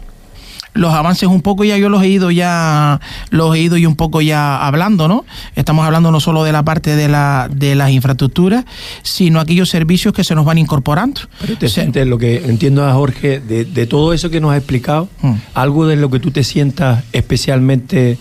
Los 0.74 0.92
avances 0.92 1.28
un 1.28 1.40
poco 1.40 1.64
ya 1.64 1.76
yo 1.78 1.88
los 1.88 2.02
he 2.02 2.08
ido 2.08 2.30
ya 2.30 3.00
los 3.30 3.54
he 3.56 3.60
ido 3.60 3.76
y 3.76 3.86
un 3.86 3.94
poco 3.96 4.20
ya 4.20 4.66
hablando 4.66 5.08
no 5.08 5.24
estamos 5.56 5.86
hablando 5.86 6.10
no 6.10 6.20
solo 6.20 6.44
de 6.44 6.52
la 6.52 6.62
parte 6.64 6.96
de 6.96 7.08
la 7.08 7.48
de 7.50 7.74
las 7.76 7.90
infraestructuras 7.90 8.64
sino 9.02 9.40
aquellos 9.40 9.68
servicios 9.70 10.12
que 10.12 10.24
se 10.24 10.34
nos 10.34 10.44
van 10.44 10.58
incorporando 10.58 11.20
Pero 11.40 11.56
te 11.56 11.68
Se- 11.68 11.74
sientes, 11.80 12.06
lo 12.06 12.18
que 12.18 12.44
entiendo 12.46 12.84
a 12.86 12.92
Jorge, 12.92 13.40
de, 13.40 13.64
de 13.64 13.86
todo 13.86 14.12
eso 14.12 14.30
que 14.30 14.40
nos 14.40 14.52
ha 14.52 14.56
explicado, 14.56 15.08
Mm. 15.22 15.32
algo 15.54 15.86
de 15.86 15.96
lo 15.96 16.10
que 16.10 16.18
tú 16.20 16.30
te 16.30 16.42
sientas 16.44 17.04
especialmente 17.12 18.18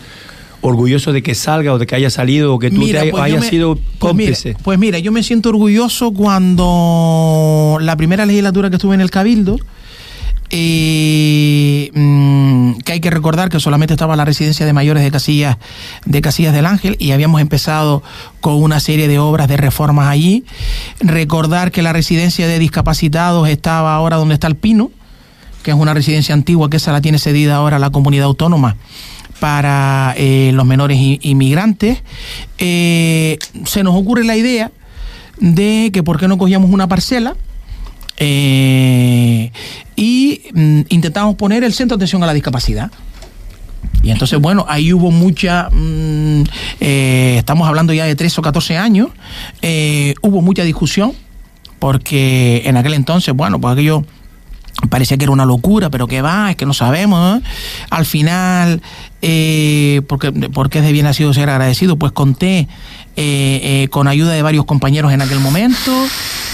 orgulloso 0.62 1.12
de 1.12 1.22
que 1.24 1.36
salga 1.36 1.74
o 1.74 1.78
de 1.80 1.86
que 1.88 1.96
haya 1.96 2.10
salido 2.10 2.54
o 2.54 2.60
que 2.60 2.70
tú 2.72 2.78
Mira, 2.78 3.00
te 3.02 3.06
hay- 3.08 3.12
pues 3.12 3.24
hayas 3.24 3.42
me- 3.42 3.50
sido 3.50 3.76
pues 3.76 4.14
mira, 4.16 4.32
cómplice. 4.32 4.56
Pues 4.64 4.80
mira, 4.80 5.00
yo 5.00 5.12
me 5.12 5.22
siento 5.24 5.50
orgulloso 5.50 6.12
cuando 6.14 7.78
la 7.82 7.96
primera 7.98 8.26
legislatura 8.26 8.70
que 8.70 8.78
estuve 8.78 8.96
en 8.96 9.02
el 9.02 9.10
Cabildo, 9.10 9.58
mm, 11.94 12.74
que 12.86 12.94
hay 12.94 13.00
que 13.00 13.10
recordar 13.10 13.50
que 13.50 13.60
solamente 13.60 13.94
estaba 13.94 14.16
la 14.16 14.26
residencia 14.26 14.66
de 14.66 14.74
mayores 14.74 15.04
de 15.04 15.12
Casillas, 15.12 15.58
de 16.06 16.22
Casillas 16.22 16.54
del 16.54 16.66
Ángel 16.66 16.96
y 17.00 17.12
habíamos 17.12 17.42
empezado 17.42 18.04
con 18.42 18.62
una 18.62 18.80
serie 18.80 19.08
de 19.08 19.20
obras 19.20 19.48
de 19.48 19.58
reformas 19.58 20.08
allí. 20.08 20.46
Recordar 21.00 21.72
que 21.72 21.82
la 21.82 21.94
residencia 21.94 22.48
de 22.48 22.60
discapacitados 22.60 23.48
estaba 23.50 23.96
ahora 23.96 24.18
donde 24.18 24.36
está 24.36 24.48
el 24.48 24.56
Pino, 24.56 24.92
que 25.64 25.72
es 25.72 25.78
una 25.78 25.94
residencia 25.94 26.34
antigua 26.34 26.70
que 26.70 26.78
esa 26.78 26.92
la 26.92 27.02
tiene 27.02 27.20
cedida 27.20 27.56
ahora 27.56 27.80
la 27.80 27.90
comunidad 27.90 28.26
autónoma 28.26 28.76
para 29.40 30.14
eh, 30.18 30.52
los 30.54 30.66
menores 30.66 30.98
inmigrantes. 31.22 32.02
Eh, 32.60 33.38
se 33.66 33.84
nos 33.84 33.96
ocurre 33.96 34.24
la 34.24 34.36
idea 34.36 34.72
de 35.40 35.90
que 35.92 36.04
por 36.04 36.20
qué 36.20 36.28
no 36.28 36.38
cogíamos 36.38 36.70
una 36.72 36.88
parcela 36.88 37.36
eh, 38.18 39.52
y 39.96 40.42
mm, 40.54 40.82
intentamos 40.90 41.36
poner 41.36 41.64
el 41.64 41.74
centro 41.74 41.98
de 41.98 42.02
atención 42.02 42.24
a 42.24 42.26
la 42.26 42.34
discapacidad. 42.34 42.92
Y 44.02 44.12
entonces, 44.12 44.40
bueno, 44.40 44.66
ahí 44.68 44.92
hubo 44.92 45.12
mucha, 45.12 45.70
mm, 45.72 46.44
eh, 46.82 47.36
estamos 47.38 47.68
hablando 47.68 47.94
ya 47.94 48.06
de 48.06 48.16
13 48.16 48.42
o 48.42 48.44
14 48.44 48.78
años, 48.78 49.10
eh, 49.62 50.14
hubo 50.22 50.42
mucha 50.42 50.64
discusión, 50.64 51.14
porque 51.80 52.64
en 52.66 52.76
aquel 52.76 52.94
entonces, 52.94 53.34
bueno, 53.34 53.60
pues 53.60 53.74
aquello 53.74 54.04
parecía 54.90 55.18
que 55.18 55.24
era 55.24 55.32
una 55.32 55.46
locura, 55.46 55.90
pero 55.90 56.08
que 56.08 56.22
va, 56.22 56.52
es 56.52 56.56
que 56.56 56.66
no 56.66 56.74
sabemos. 56.74 57.42
Al 57.90 58.06
final, 58.06 58.82
eh, 59.22 60.02
porque, 60.08 60.32
porque 60.32 60.80
es 60.80 60.86
de 60.86 60.92
bien 60.92 61.06
nacido 61.06 61.34
ser 61.34 61.50
agradecido, 61.50 61.96
pues 61.98 62.12
conté 62.12 62.68
eh, 63.16 63.84
eh, 63.84 63.88
con 63.90 64.08
ayuda 64.08 64.34
de 64.34 64.42
varios 64.42 64.66
compañeros 64.66 65.12
en 65.14 65.22
aquel 65.22 65.40
momento. 65.40 65.92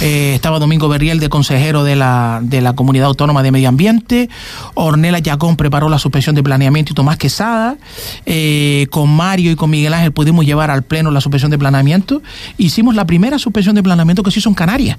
Eh, 0.01 0.33
estaba 0.33 0.59
Domingo 0.59 0.87
Berriel 0.87 1.19
de 1.19 1.27
consejero 1.27 1.83
de 1.83 1.95
la, 1.97 2.39
de 2.41 2.61
la 2.61 2.73
Comunidad 2.73 3.07
Autónoma 3.07 3.43
de 3.43 3.51
Medio 3.51 3.67
Ambiente. 3.67 4.29
Ornella 4.73 5.19
Yacón 5.19 5.57
preparó 5.57 5.89
la 5.89 5.99
suspensión 5.99 6.35
de 6.35 6.43
planeamiento 6.43 6.93
y 6.93 6.95
Tomás 6.95 7.17
Quesada. 7.17 7.77
Eh, 8.25 8.87
con 8.91 9.09
Mario 9.09 9.51
y 9.51 9.55
con 9.55 9.69
Miguel 9.69 9.93
Ángel 9.93 10.13
pudimos 10.13 10.45
llevar 10.45 10.71
al 10.71 10.83
Pleno 10.83 11.11
la 11.11 11.19
suspensión 11.19 11.51
de 11.51 11.57
planeamiento. 11.57 12.21
Hicimos 12.57 12.95
la 12.95 13.05
primera 13.05 13.39
suspensión 13.39 13.75
de 13.75 13.83
planeamiento 13.83 14.23
que 14.23 14.31
se 14.31 14.39
hizo 14.39 14.49
en 14.49 14.55
Canarias 14.55 14.97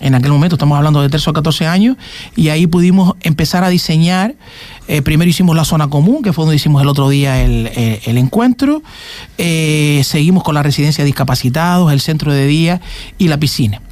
en 0.00 0.14
aquel 0.14 0.30
momento, 0.32 0.56
estamos 0.56 0.76
hablando 0.76 1.02
de 1.02 1.08
13 1.08 1.30
o 1.30 1.32
14 1.32 1.66
años, 1.66 1.96
y 2.36 2.48
ahí 2.50 2.66
pudimos 2.66 3.14
empezar 3.22 3.64
a 3.64 3.68
diseñar. 3.68 4.34
eh, 4.86 5.02
primero 5.02 5.28
hicimos 5.28 5.54
la 5.56 5.64
zona 5.64 5.88
común, 5.88 6.22
que 6.22 6.32
fue 6.32 6.44
donde 6.44 6.56
hicimos 6.56 6.80
el 6.82 6.88
otro 6.88 7.08
día 7.08 7.42
el, 7.42 7.66
el- 7.74 8.00
el 8.06 8.18
encuentro. 8.18 8.82
Eh, 9.36 10.00
seguimos 10.04 10.42
con 10.42 10.54
la 10.54 10.62
residencia 10.62 11.02
de 11.04 11.06
discapacitados, 11.06 11.92
el 11.92 12.00
centro 12.00 12.32
de 12.32 12.46
día 12.46 12.80
y 13.18 13.28
la 13.28 13.38
piscina. 13.38 13.82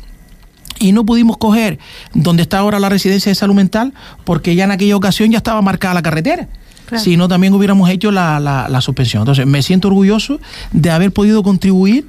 Y 0.79 0.93
no 0.93 1.05
pudimos 1.07 1.37
coger 1.39 1.79
donde 2.15 2.43
está 2.43 2.59
ahora 2.59 2.79
la 2.79 2.89
residencia 2.89 3.31
de 3.31 3.35
salud 3.35 3.55
mental, 3.55 3.93
porque 4.25 4.55
ya 4.55 4.65
en 4.65 4.71
aquella 4.71 4.97
ocasión 4.97 5.31
ya 5.31 5.39
estaba 5.39 5.61
marcada 5.63 5.95
la 5.95 6.03
carretera. 6.03 6.49
Claro. 6.87 7.03
Si 7.03 7.17
no, 7.17 7.27
también 7.29 7.53
hubiéramos 7.53 7.91
hecho 7.91 8.11
la, 8.13 8.39
la- 8.41 8.69
la 8.69 8.81
suspensión. 8.81 9.23
Entonces, 9.23 9.47
me 9.47 9.63
siento 9.63 9.89
orgulloso 9.89 10.39
de 10.73 10.91
haber 10.91 11.13
podido 11.13 11.43
contribuir 11.43 12.07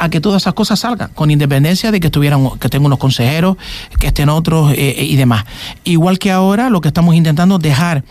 a 0.00 0.08
que 0.08 0.20
todas 0.20 0.42
esas 0.42 0.54
cosas 0.54 0.80
salgan, 0.80 1.10
con 1.14 1.30
independencia 1.30 1.92
de 1.92 2.00
que 2.00 2.06
estuvieran, 2.06 2.58
que 2.58 2.68
estén 2.68 2.82
unos 2.82 2.98
consejeros, 2.98 3.58
que 3.98 4.06
estén 4.06 4.30
otros 4.30 4.72
eh, 4.72 4.94
eh, 4.96 5.04
y 5.04 5.16
demás. 5.16 5.44
Igual 5.84 6.18
que 6.18 6.30
ahora, 6.30 6.70
lo 6.70 6.80
que 6.80 6.88
estamos 6.88 7.14
intentando 7.14 7.56
es 7.56 7.62
dejar 7.62 8.02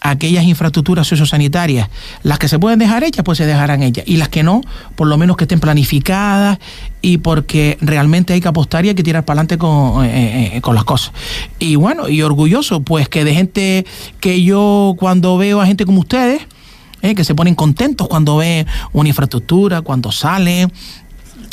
aquellas 0.00 0.44
infraestructuras 0.44 1.06
sociosanitarias, 1.06 1.88
las 2.24 2.40
que 2.40 2.48
se 2.48 2.58
pueden 2.58 2.80
dejar 2.80 3.04
hechas, 3.04 3.22
pues 3.22 3.38
se 3.38 3.46
dejarán 3.46 3.84
hechas. 3.84 4.02
Y 4.08 4.16
las 4.16 4.28
que 4.28 4.42
no, 4.42 4.60
por 4.96 5.06
lo 5.06 5.16
menos 5.18 5.36
que 5.36 5.44
estén 5.44 5.60
planificadas 5.60 6.58
y 7.00 7.18
porque 7.18 7.78
realmente 7.80 8.32
hay 8.32 8.40
que 8.40 8.48
apostar 8.48 8.84
y 8.84 8.88
hay 8.88 8.96
que 8.96 9.04
tirar 9.04 9.24
para 9.24 9.42
adelante 9.42 9.56
con, 9.56 10.04
eh, 10.04 10.58
con 10.62 10.74
las 10.74 10.82
cosas. 10.82 11.12
Y 11.60 11.76
bueno, 11.76 12.08
y 12.08 12.22
orgulloso, 12.22 12.80
pues 12.80 13.08
que 13.08 13.24
de 13.24 13.34
gente 13.34 13.86
que 14.18 14.42
yo 14.42 14.96
cuando 14.98 15.38
veo 15.38 15.60
a 15.60 15.66
gente 15.66 15.86
como 15.86 16.00
ustedes, 16.00 16.42
que 17.00 17.24
se 17.24 17.34
ponen 17.34 17.54
contentos 17.54 18.08
cuando 18.08 18.36
ven 18.36 18.66
una 18.92 19.08
infraestructura, 19.08 19.80
cuando 19.80 20.12
salen, 20.12 20.70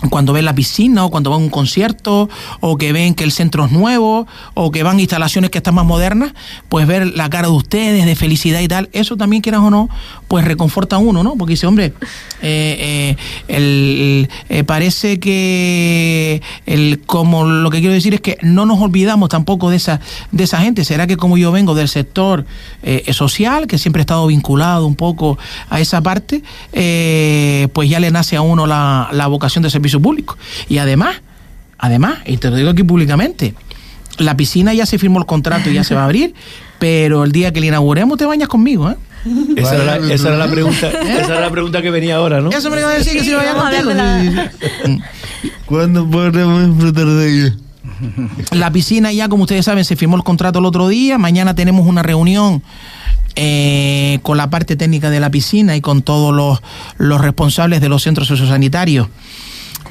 cuando 0.09 0.31
ven 0.31 0.45
la 0.45 0.53
piscina 0.53 1.05
o 1.05 1.09
cuando 1.09 1.31
van 1.31 1.41
a 1.41 1.43
un 1.43 1.49
concierto 1.49 2.29
o 2.59 2.77
que 2.77 2.93
ven 2.93 3.15
que 3.15 3.23
el 3.23 3.31
centro 3.31 3.65
es 3.65 3.71
nuevo 3.71 4.27
o 4.53 4.71
que 4.71 4.83
van 4.83 4.97
a 4.97 5.01
instalaciones 5.01 5.49
que 5.49 5.57
están 5.57 5.73
más 5.73 5.85
modernas, 5.85 6.33
pues 6.69 6.85
ver 6.85 7.15
la 7.15 7.29
cara 7.29 7.47
de 7.47 7.53
ustedes 7.53 8.05
de 8.05 8.15
felicidad 8.15 8.59
y 8.59 8.67
tal, 8.67 8.89
eso 8.93 9.17
también 9.17 9.41
quieras 9.41 9.61
o 9.61 9.71
no, 9.71 9.89
pues 10.27 10.45
reconforta 10.45 10.97
a 10.97 10.99
uno, 10.99 11.23
¿no? 11.23 11.35
Porque 11.35 11.53
dice, 11.53 11.65
hombre, 11.65 11.93
eh, 12.41 13.15
eh, 13.17 13.17
el, 13.47 14.29
eh, 14.49 14.63
parece 14.63 15.19
que 15.19 16.43
el, 16.67 17.01
como 17.05 17.45
lo 17.45 17.69
que 17.71 17.79
quiero 17.79 17.93
decir 17.93 18.13
es 18.13 18.21
que 18.21 18.37
no 18.43 18.67
nos 18.67 18.79
olvidamos 18.79 19.29
tampoco 19.29 19.71
de 19.71 19.77
esa, 19.77 19.99
de 20.31 20.43
esa 20.43 20.59
gente. 20.59 20.85
¿Será 20.85 21.07
que 21.07 21.17
como 21.17 21.37
yo 21.37 21.51
vengo 21.51 21.73
del 21.73 21.89
sector 21.89 22.45
social, 23.11 23.67
que 23.67 23.77
siempre 23.77 24.01
he 24.01 24.03
estado 24.03 24.27
vinculado 24.27 24.85
un 24.85 24.95
poco 24.95 25.37
a 25.69 25.79
esa 25.79 26.01
parte, 26.01 26.43
pues 27.73 27.89
ya 27.89 27.99
le 27.99 28.11
nace 28.11 28.35
a 28.35 28.41
uno 28.41 28.67
la, 28.67 29.09
la 29.11 29.27
vocación 29.27 29.63
de 29.63 29.69
servicio 29.69 29.86
público? 29.89 30.37
Y 30.69 30.77
además, 30.77 31.21
además, 31.77 32.19
y 32.25 32.37
te 32.37 32.49
lo 32.49 32.55
digo 32.55 32.69
aquí 32.69 32.83
públicamente, 32.83 33.53
la 34.17 34.35
piscina 34.35 34.73
ya 34.73 34.85
se 34.85 34.97
firmó 34.97 35.19
el 35.19 35.25
contrato 35.25 35.69
y 35.69 35.73
ya 35.73 35.83
se 35.83 35.95
va 35.95 36.01
a 36.01 36.05
abrir, 36.05 36.33
pero 36.79 37.23
el 37.23 37.31
día 37.31 37.53
que 37.53 37.59
la 37.59 37.67
inauguremos 37.67 38.17
te 38.17 38.25
bañas 38.25 38.47
conmigo, 38.47 38.89
¿eh? 38.89 38.95
Esa 39.57 39.75
era, 39.75 39.99
la, 39.99 40.13
esa 40.13 40.29
era 40.29 40.37
la 40.37 40.49
pregunta, 40.49 40.87
esa 40.89 41.25
era 41.33 41.41
la 41.41 41.49
pregunta 41.49 41.81
que 41.81 41.91
venía 41.91 42.15
ahora, 42.15 42.39
¿no? 42.39 42.49
Eso 42.49 42.69
me 42.69 42.77
lo 42.77 42.83
iba 42.83 42.91
a 42.91 42.93
decir 42.93 43.13
que 43.13 43.23
si 43.23 43.31
no 43.31 43.37
vaya 43.37 43.53
Vamos 43.53 43.73
a 43.73 43.83
contigo. 43.83 43.91
hablar 43.91 44.51
de 44.51 45.01
¿Cuándo 45.65 46.09
podremos 46.09 46.67
disfrutar 46.67 47.05
de 47.05 47.29
ella? 47.29 47.55
La 48.51 48.71
piscina 48.71 49.11
ya, 49.11 49.27
como 49.27 49.43
ustedes 49.43 49.65
saben, 49.65 49.83
se 49.83 49.95
firmó 49.95 50.15
el 50.15 50.23
contrato 50.23 50.59
el 50.59 50.65
otro 50.65 50.87
día. 50.87 51.17
Mañana 51.17 51.55
tenemos 51.55 51.87
una 51.87 52.03
reunión 52.03 52.63
eh, 53.35 54.19
con 54.21 54.37
la 54.37 54.49
parte 54.49 54.75
técnica 54.75 55.09
de 55.09 55.19
la 55.19 55.29
piscina 55.29 55.75
y 55.75 55.81
con 55.81 56.03
todos 56.03 56.33
los, 56.33 56.61
los 56.97 57.19
responsables 57.19 57.81
de 57.81 57.89
los 57.89 58.03
centros 58.03 58.27
sociosanitarios 58.27 59.07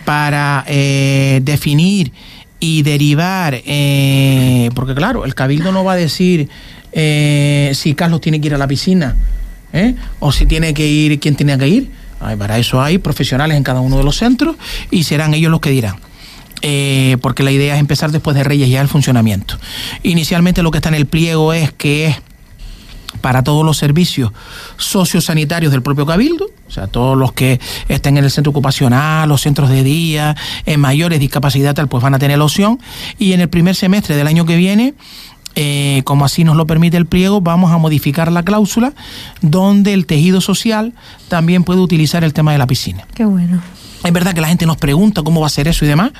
para 0.06 0.64
eh, 0.68 1.40
definir 1.42 2.12
y 2.60 2.82
derivar, 2.82 3.60
eh, 3.66 4.70
porque 4.74 4.94
claro, 4.94 5.26
el 5.26 5.34
cabildo 5.34 5.72
no 5.72 5.84
va 5.84 5.92
a 5.92 5.96
decir 5.96 6.48
eh, 6.92 7.72
si 7.74 7.94
Carlos 7.94 8.20
tiene 8.22 8.40
que 8.40 8.46
ir 8.46 8.54
a 8.54 8.58
la 8.58 8.68
piscina 8.68 9.16
o 10.20 10.32
si 10.32 10.46
tiene 10.46 10.72
que 10.72 10.86
ir, 10.86 11.20
quién 11.20 11.36
tiene 11.36 11.58
que 11.58 11.68
ir. 11.68 11.90
Para 12.38 12.56
eso 12.56 12.80
hay 12.80 12.96
profesionales 12.96 13.58
en 13.58 13.62
cada 13.62 13.80
uno 13.80 13.98
de 13.98 14.04
los 14.04 14.16
centros 14.16 14.56
y 14.90 15.02
serán 15.02 15.34
ellos 15.34 15.50
los 15.50 15.60
que 15.60 15.68
dirán. 15.68 15.96
Porque 17.20 17.42
la 17.42 17.50
idea 17.50 17.74
es 17.74 17.80
empezar 17.80 18.10
después 18.10 18.34
de 18.34 18.42
Reyes 18.42 18.70
ya 18.70 18.80
el 18.80 18.88
funcionamiento. 18.88 19.58
Inicialmente 20.02 20.62
lo 20.62 20.70
que 20.70 20.78
está 20.78 20.88
en 20.88 20.94
el 20.94 21.04
pliego 21.04 21.52
es 21.52 21.72
que 21.72 22.06
es 22.06 22.16
para 23.20 23.42
todos 23.42 23.64
los 23.64 23.76
servicios 23.76 24.32
sociosanitarios 24.76 25.72
del 25.72 25.82
propio 25.82 26.06
Cabildo, 26.06 26.46
o 26.66 26.70
sea, 26.70 26.86
todos 26.86 27.16
los 27.16 27.32
que 27.32 27.60
estén 27.88 28.16
en 28.16 28.24
el 28.24 28.30
centro 28.30 28.50
ocupacional, 28.50 29.28
los 29.28 29.40
centros 29.40 29.70
de 29.70 29.82
día, 29.82 30.36
en 30.64 30.80
mayores 30.80 31.20
discapacidad, 31.20 31.74
tal, 31.74 31.88
pues 31.88 32.02
van 32.02 32.14
a 32.14 32.18
tener 32.18 32.38
la 32.38 32.44
opción. 32.44 32.80
Y 33.18 33.32
en 33.32 33.40
el 33.40 33.48
primer 33.48 33.74
semestre 33.74 34.16
del 34.16 34.26
año 34.26 34.46
que 34.46 34.56
viene, 34.56 34.94
eh, 35.54 36.02
como 36.04 36.24
así 36.24 36.44
nos 36.44 36.56
lo 36.56 36.66
permite 36.66 36.96
el 36.96 37.06
pliego, 37.06 37.40
vamos 37.40 37.72
a 37.72 37.78
modificar 37.78 38.30
la 38.30 38.42
cláusula 38.42 38.92
donde 39.40 39.94
el 39.94 40.06
tejido 40.06 40.40
social 40.40 40.92
también 41.28 41.64
puede 41.64 41.80
utilizar 41.80 42.24
el 42.24 42.32
tema 42.32 42.52
de 42.52 42.58
la 42.58 42.66
piscina. 42.66 43.06
Qué 43.14 43.24
bueno. 43.24 43.62
Es 44.04 44.12
verdad 44.12 44.34
que 44.34 44.40
la 44.40 44.48
gente 44.48 44.66
nos 44.66 44.76
pregunta 44.76 45.22
cómo 45.22 45.40
va 45.40 45.46
a 45.46 45.50
ser 45.50 45.66
eso 45.66 45.84
y 45.84 45.88
demás. 45.88 46.12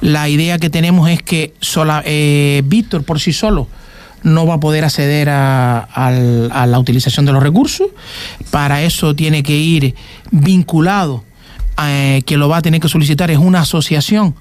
La 0.00 0.28
idea 0.28 0.58
que 0.58 0.70
tenemos 0.70 1.08
es 1.08 1.22
que 1.22 1.54
sola, 1.60 2.02
eh, 2.04 2.62
Víctor 2.66 3.04
por 3.04 3.18
sí 3.18 3.32
solo 3.32 3.66
no 4.22 4.46
va 4.46 4.54
a 4.54 4.60
poder 4.60 4.84
acceder 4.84 5.28
a, 5.30 5.80
a 5.80 6.66
la 6.66 6.78
utilización 6.78 7.26
de 7.26 7.32
los 7.32 7.42
recursos. 7.42 7.88
Para 8.50 8.82
eso 8.82 9.14
tiene 9.14 9.42
que 9.42 9.56
ir 9.56 9.94
vinculado, 10.30 11.24
eh, 11.84 12.22
que 12.26 12.36
lo 12.36 12.48
va 12.48 12.58
a 12.58 12.62
tener 12.62 12.80
que 12.80 12.88
solicitar 12.88 13.30
es 13.30 13.38
una 13.38 13.60
asociación 13.60 14.34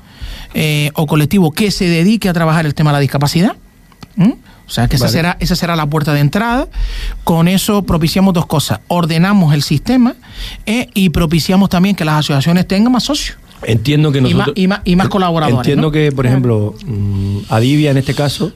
eh, 0.54 0.92
o 0.96 1.08
colectivo 1.08 1.52
que 1.52 1.72
se 1.72 1.86
dedique 1.86 2.30
a 2.30 2.34
trabajar 2.34 2.66
el 2.66 2.74
tema 2.76 2.92
de 2.92 2.94
la 2.96 3.00
discapacidad. 3.00 3.56
¿Mm? 4.16 4.32
O 4.68 4.74
sea 4.74 4.88
que 4.88 4.96
esa, 4.96 5.06
Vale. 5.06 5.12
será, 5.18 5.38
esa 5.42 5.56
será 5.56 5.76
la 5.76 5.86
puerta 5.86 6.14
de 6.14 6.22
entrada. 6.22 6.68
Con 7.26 7.48
eso 7.50 7.84
propiciamos 7.84 8.34
dos 8.34 8.46
cosas. 8.46 8.80
Ordenamos 8.88 9.54
el 9.54 9.64
sistema 9.64 10.16
eh, 10.66 10.88
y 10.94 11.10
propiciamos 11.10 11.70
también 11.70 11.96
que 11.96 12.06
las 12.06 12.16
asociaciones 12.20 12.68
tengan 12.68 12.92
más 12.94 13.04
socios. 13.04 13.38
Entiendo 13.64 14.12
que 14.12 14.20
Y 14.20 14.22
más- 14.22 14.32
nosotros... 14.34 14.54
y 14.58 14.68
más- 14.68 14.82
y 14.86 14.96
más 14.96 15.10
colaboradores, 15.10 15.60
Entiendo 15.68 15.88
¿no? 15.88 15.92
que, 15.92 16.12
por 16.12 16.26
ejemplo, 16.26 16.74
mm, 16.86 17.40
Adivia 17.50 17.92
en 17.92 17.98
este 17.98 18.14
caso, 18.16 18.54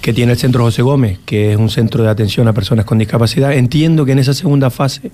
que 0.00 0.12
tiene 0.12 0.32
el 0.32 0.38
centro 0.38 0.64
José 0.64 0.82
Gómez, 0.82 1.18
que 1.26 1.52
es 1.52 1.56
un 1.58 1.68
centro 1.70 2.02
de 2.02 2.10
atención 2.10 2.48
a 2.48 2.52
personas 2.52 2.84
con 2.84 2.98
discapacidad, 2.98 3.52
entiendo 3.52 4.04
que 4.04 4.12
en 4.12 4.18
esa 4.18 4.32
segunda 4.34 4.70
fase 4.70 5.10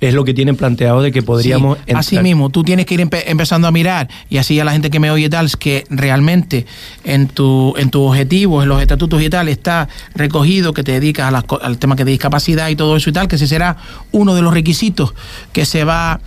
es 0.00 0.14
lo 0.14 0.24
que 0.24 0.34
tienen 0.34 0.56
planteado 0.56 1.00
de 1.00 1.12
que 1.12 1.22
podríamos... 1.22 1.78
Sí, 1.86 1.92
así 1.94 2.18
mismo, 2.18 2.50
tú 2.50 2.64
tienes 2.64 2.86
que 2.86 2.94
ir 2.94 3.00
empe- 3.00 3.22
empezando 3.26 3.68
a 3.68 3.70
mirar 3.70 4.08
y 4.28 4.38
así 4.38 4.58
a 4.58 4.64
la 4.64 4.72
gente 4.72 4.90
que 4.90 4.98
me 4.98 5.10
oye 5.12 5.26
y 5.26 5.28
tal, 5.28 5.48
que 5.58 5.84
realmente 5.90 6.66
en 7.04 7.28
tu 7.28 7.74
en 7.76 7.90
tus 7.90 8.08
objetivos, 8.10 8.64
en 8.64 8.68
los 8.70 8.80
estatutos 8.82 9.22
y 9.22 9.30
tal, 9.30 9.46
está 9.48 9.88
recogido 10.16 10.72
que 10.72 10.82
te 10.82 10.92
dedicas 10.92 11.32
a 11.32 11.42
co- 11.42 11.60
al 11.62 11.78
tema 11.78 11.94
que 11.94 12.04
de 12.04 12.10
discapacidad 12.10 12.68
y 12.68 12.74
todo 12.74 12.96
eso 12.96 13.10
y 13.10 13.12
tal, 13.12 13.28
que 13.28 13.36
ese 13.36 13.46
será 13.46 13.76
uno 14.10 14.34
de 14.34 14.42
los 14.42 14.52
requisitos 14.52 15.14
que 15.52 15.64
se 15.66 15.84
va 15.84 16.20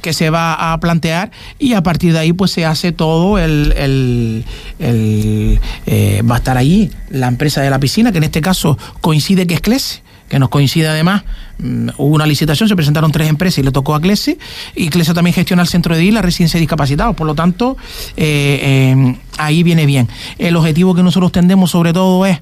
que 0.00 0.12
se 0.12 0.30
va 0.30 0.72
a 0.72 0.78
plantear 0.80 1.30
y 1.58 1.74
a 1.74 1.82
partir 1.82 2.12
de 2.12 2.18
ahí 2.20 2.32
pues 2.32 2.50
se 2.50 2.64
hace 2.66 2.92
todo 2.92 3.38
el, 3.38 3.72
el- 3.76 4.44
eh, 5.86 6.22
va 6.28 6.36
a 6.36 6.38
estar 6.38 6.56
ahí 6.56 6.90
la 7.10 7.28
empresa 7.28 7.60
de 7.60 7.70
la 7.70 7.78
piscina 7.78 8.12
que 8.12 8.18
en 8.18 8.24
este 8.24 8.40
caso 8.40 8.78
coincide 9.00 9.46
que 9.46 9.54
es 9.54 9.60
CLESE 9.60 10.02
que 10.28 10.38
nos 10.38 10.48
coincide 10.48 10.86
además, 10.86 11.24
mm, 11.58 11.88
hubo 11.98 12.14
una 12.14 12.24
licitación, 12.24 12.68
se 12.68 12.76
presentaron 12.76 13.10
tres 13.10 13.28
empresas 13.28 13.58
y 13.58 13.62
le 13.64 13.72
tocó 13.72 13.96
a 13.96 14.00
CLESE, 14.00 14.38
y 14.76 14.88
CLESE 14.88 15.12
también 15.12 15.34
gestiona 15.34 15.62
el 15.62 15.66
centro 15.68 15.92
de 15.96 16.00
día 16.02 16.12
la 16.12 16.22
residencia 16.22 16.56
de 16.56 16.60
discapacitados, 16.60 17.16
por 17.16 17.26
lo 17.26 17.34
tanto, 17.34 17.76
eh, 18.16 18.94
eh, 18.96 19.16
ahí 19.38 19.64
viene 19.64 19.86
bien. 19.86 20.08
El 20.38 20.54
objetivo 20.54 20.94
que 20.94 21.02
nosotros 21.02 21.32
tendemos 21.32 21.72
sobre 21.72 21.92
todo 21.92 22.24
es 22.26 22.38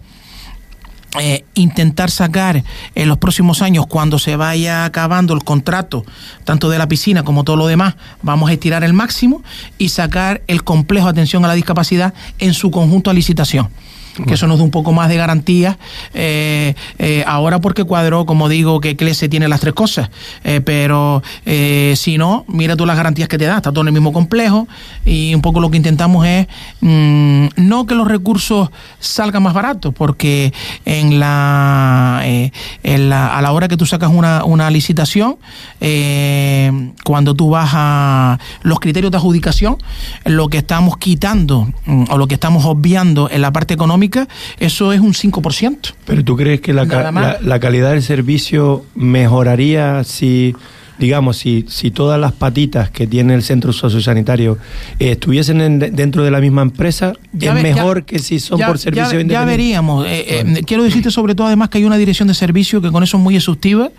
eh, 1.18 1.44
intentar 1.55 2.11
sacar 2.11 2.62
en 2.94 3.09
los 3.09 3.16
próximos 3.16 3.62
años, 3.62 3.87
cuando 3.87 4.18
se 4.18 4.37
vaya 4.37 4.85
acabando 4.85 5.33
el 5.33 5.42
contrato, 5.42 6.05
tanto 6.44 6.68
de 6.68 6.79
la 6.79 6.87
piscina 6.87 7.23
como 7.23 7.44
todo 7.44 7.57
lo 7.57 7.66
demás, 7.66 7.94
vamos 8.21 8.51
a 8.51 8.53
estirar 8.53 8.85
el 8.85 8.92
máximo 8.92 9.42
y 9.79 9.88
sacar 9.88 10.42
el 10.49 10.64
complejo 10.64 11.07
de 11.07 11.12
atención 11.12 11.44
a 11.44 11.49
la 11.49 11.55
discapacidad 11.55 12.12
en 12.38 12.53
su 12.53 12.71
conjunto 12.71 13.11
a 13.11 13.14
licitación. 13.14 13.71
Que 14.26 14.35
eso 14.35 14.46
nos 14.46 14.59
da 14.59 14.64
un 14.64 14.70
poco 14.70 14.92
más 14.92 15.09
de 15.09 15.16
garantía. 15.16 15.78
eh, 16.14 16.74
eh, 16.98 17.24
ahora 17.26 17.61
porque 17.61 17.85
cuadró, 17.85 18.26
como 18.26 18.48
digo, 18.48 18.81
que 18.81 18.96
CLESE 18.96 19.28
tiene 19.28 19.48
las 19.48 19.61
tres 19.61 19.74
cosas. 19.74 20.11
Eh, 20.44 20.61
pero 20.64 21.22
si 21.44 22.18
no, 22.18 22.44
mira 22.48 22.76
tú 22.76 22.87
las 22.87 22.96
garantías 22.96 23.28
que 23.28 23.38
te 23.38 23.44
da. 23.44 23.57
Está 23.57 23.70
todo 23.70 23.83
en 23.83 23.88
el 23.88 23.92
mismo 23.92 24.12
complejo. 24.12 24.68
Y 25.04 25.35
un 25.35 25.42
poco 25.42 25.61
lo 25.61 25.70
que 25.70 25.76
intentamos 25.76 26.26
es 26.26 26.46
mm, 26.81 27.46
no 27.57 27.87
que 27.87 27.94
los 27.94 28.09
recursos 28.09 28.70
salgan 28.98 29.42
más 29.42 29.54
baratos, 29.54 29.94
porque 29.94 30.52
en 30.85 31.20
la, 31.20 32.22
en 32.24 33.09
la 33.09 33.37
a 33.37 33.42
la 33.42 33.52
hora 33.52 33.68
que 33.68 33.76
tú 33.76 33.87
sacas 33.87 34.11
una, 34.11 34.44
una 34.44 34.70
licitación, 34.70 35.37
cuando 37.04 37.35
tú 37.35 37.50
vas 37.50 37.70
a 37.72 38.38
los 38.62 38.81
criterios 38.81 39.11
de 39.11 39.18
adjudicación, 39.18 39.76
lo 40.24 40.48
que 40.48 40.59
estamos 40.59 40.96
quitando 40.96 41.68
mm, 41.87 42.04
o 42.11 42.18
lo 42.18 42.26
que 42.26 42.35
estamos 42.35 42.64
obviando 42.64 43.28
en 43.31 43.42
la 43.42 43.52
parte 43.52 43.74
económica, 43.74 44.08
eso 44.59 44.92
es 44.92 45.01
un 45.01 45.12
5%. 45.14 45.92
Pero 46.07 46.25
tú 46.25 46.37
crees 46.37 46.61
que 46.61 46.73
la, 46.73 46.87
ca- 46.87 46.97
Nada 46.99 47.12
más. 47.12 47.42
la- 47.42 47.49
la 47.49 47.61
calidad 47.61 47.90
del 47.92 48.03
servicio 48.03 48.85
mejoraría 48.94 50.05
si, 50.05 50.55
digamos, 50.99 51.37
si, 51.39 51.65
si 51.69 51.91
todas 51.91 52.19
las 52.21 52.33
patitas 52.33 52.91
que 52.91 53.07
tiene 53.07 53.35
el 53.35 53.43
centro 53.43 53.73
sociosanitario 53.73 54.59
eh, 54.99 55.13
estuviesen 55.13 55.61
en- 55.61 55.79
dentro 55.79 56.23
de 56.25 56.31
la 56.31 56.41
misma 56.41 56.63
empresa? 56.63 57.13
Ya 57.33 57.51
¿Es 57.51 57.55
ve- 57.57 57.63
mejor 57.75 58.01
ya- 58.01 58.07
que 58.07 58.19
si 58.19 58.41
son 58.41 58.59
ya- 58.59 58.67
por 58.67 58.79
servicio 58.79 59.05
ya, 59.05 59.11
ya 59.13 59.21
independiente? 59.21 59.47
veríamos. 59.57 60.07
Eh, 60.07 60.25
eh, 60.57 60.63
quiero 60.67 60.83
decirte 60.83 61.11
sobre 61.11 61.35
todo 61.35 61.47
además 61.47 61.69
que 61.69 61.79
hay 61.79 61.85
una 61.85 61.97
dirección 61.99 62.29
de 62.29 62.35
servicio 62.35 62.81
que 62.81 62.91
con 62.91 63.03
eso 63.03 63.17
es 63.17 63.23
muy 63.23 63.37
exhaustiva, 63.37 63.91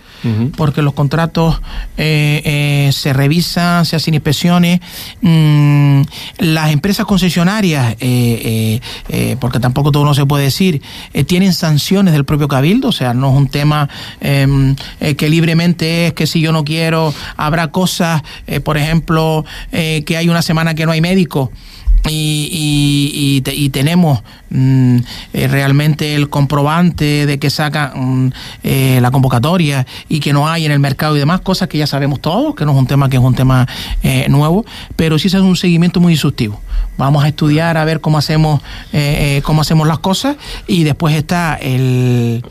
porque 0.58 0.82
los 0.82 0.94
contratos 0.94 1.62
eh, 1.98 2.90
se 2.94 3.14
revisan, 3.14 3.86
se 3.86 3.96
hacen 3.96 4.14
inspecciones. 4.14 4.80
Mm, 5.22 6.02
las 6.40 6.72
empresas 6.72 7.06
concesionarias, 7.06 7.94
eh, 7.94 7.98
eh, 8.00 8.82
eh, 9.10 9.36
porque 9.40 9.60
tampoco 9.60 9.92
todo 9.92 10.06
no 10.06 10.14
se 10.14 10.26
puede 10.26 10.44
decir, 10.46 10.82
tienen 11.28 11.54
sanciones 11.54 12.14
del 12.14 12.26
propio 12.26 12.48
cabildo, 12.48 12.90
o 12.90 12.92
sea, 12.92 13.14
no 13.14 13.30
es 13.32 13.38
un 13.38 13.48
tema 13.48 13.90
eh, 14.22 14.48
que 15.18 15.30
libremente 15.30 16.08
es 16.08 16.14
que 16.14 16.28
si 16.28 16.42
yo 16.42 16.52
no 16.52 16.64
quiero, 16.64 16.89
habrá 17.38 17.70
cosas, 17.72 18.22
eh, 18.48 18.60
por 18.60 18.78
ejemplo, 18.78 19.46
eh, 19.72 20.04
que 20.06 20.18
hay 20.18 20.30
una 20.30 20.42
semana 20.42 20.74
que 20.76 20.86
no 20.86 20.92
hay 20.92 21.02
médico 21.02 21.52
y, 22.08 22.50
y- 22.52 23.36
y 23.38 23.42
te- 23.42 23.54
y 23.56 23.70
tenemos 23.70 24.24
mm, 24.50 24.98
eh, 25.34 25.48
realmente 25.50 26.16
el 26.16 26.30
comprobante 26.30 27.26
de 27.26 27.40
que 27.40 27.50
saca 27.50 27.92
mm, 27.96 28.30
la 29.02 29.12
convocatoria 29.12 29.86
y 30.08 30.20
que 30.22 30.32
no 30.34 30.48
hay 30.48 30.66
en 30.66 30.72
el 30.72 30.80
mercado 30.80 31.16
y 31.16 31.20
demás, 31.20 31.42
cosas 31.42 31.68
que 31.68 31.78
ya 31.78 31.88
sabemos 31.88 32.22
todos, 32.22 32.56
que 32.56 32.66
no 32.66 32.72
es 32.72 32.78
un 32.78 32.88
tema 32.88 33.10
que 33.10 33.18
es 33.18 33.24
un 33.24 33.36
tema 33.36 33.68
nuevo, 34.30 34.66
pero 34.96 35.20
sí 35.20 35.28
hace 35.28 35.42
un 35.42 35.56
seguimiento 35.58 36.00
muy 36.00 36.14
instructivo. 36.14 36.62
Vamos 36.98 37.24
a 37.24 37.28
estudiar 37.28 37.78
a 37.78 37.84
ver 37.86 38.00
cómo 38.02 38.18
hacemos, 38.18 38.62
cómo 39.44 39.62
hacemos 39.62 39.88
las 39.88 40.00
cosas 40.00 40.38
y 40.68 40.84
después 40.84 41.16
está 41.16 41.56
el, 41.56 42.44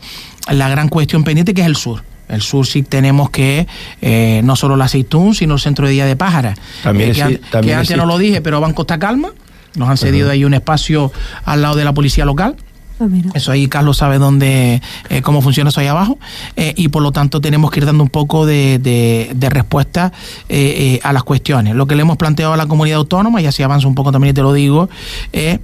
la 0.49 0.69
gran 0.69 0.89
cuestión 0.89 1.23
pendiente 1.23 1.53
que 1.53 1.61
es 1.61 1.67
el 1.67 1.75
sur. 1.75 2.03
El 2.29 2.41
sur 2.41 2.65
sí 2.65 2.83
tenemos 2.83 3.29
que 3.31 3.67
eh, 4.01 4.41
no 4.43 4.55
solo 4.55 4.75
la 4.77 4.85
aceitún, 4.85 5.33
sino 5.35 5.55
el 5.55 5.59
centro 5.59 5.87
de 5.87 5.93
día 5.93 6.05
de 6.05 6.15
Pájara. 6.15 6.55
También 6.83 7.09
Eh, 7.09 7.13
que, 7.13 7.37
también 7.49 7.75
que 7.75 7.79
antes 7.81 7.97
no 7.97 8.05
lo 8.05 8.17
dije, 8.17 8.41
pero 8.41 8.61
van 8.61 8.73
Costa 8.73 8.99
Calma. 8.99 9.29
Nos 9.75 9.89
han 9.89 9.97
cedido 9.97 10.29
ahí 10.31 10.45
un 10.45 10.53
espacio 10.53 11.11
al 11.45 11.61
lado 11.61 11.75
de 11.75 11.83
la 11.85 11.93
policía 11.93 12.25
local. 12.25 12.55
Ah. 13.01 13.05
Eso 13.33 13.51
ahí 13.53 13.67
Carlos 13.67 13.95
sabe 13.97 14.17
dónde, 14.17 14.81
eh, 15.09 15.21
cómo 15.21 15.41
funciona 15.41 15.69
eso 15.69 15.79
ahí 15.79 15.87
abajo. 15.87 16.17
eh, 16.57 16.73
y 16.75 16.89
por 16.89 17.01
lo 17.01 17.11
tanto 17.13 17.39
tenemos 17.39 17.71
que 17.71 17.79
ir 17.79 17.85
dando 17.85 18.03
un 18.03 18.09
poco 18.09 18.45
de, 18.45 18.77
de- 18.77 19.31
de 19.33 19.49
respuesta 19.49 20.11
eh, 20.49 20.95
eh, 20.95 20.99
a 21.03 21.13
las 21.13 21.23
cuestiones. 21.23 21.75
Lo 21.75 21.87
que 21.87 21.95
le 21.95 22.01
hemos 22.01 22.17
planteado 22.17 22.51
a 22.53 22.57
la 22.57 22.65
comunidad 22.65 22.97
autónoma, 22.97 23.41
y 23.41 23.45
así 23.45 23.63
avanza 23.63 23.87
un 23.87 23.95
poco 23.95 24.11
también 24.11 24.31
y 24.31 24.33
te 24.33 24.41
lo 24.41 24.51
digo, 24.51 24.89
es 25.31 25.59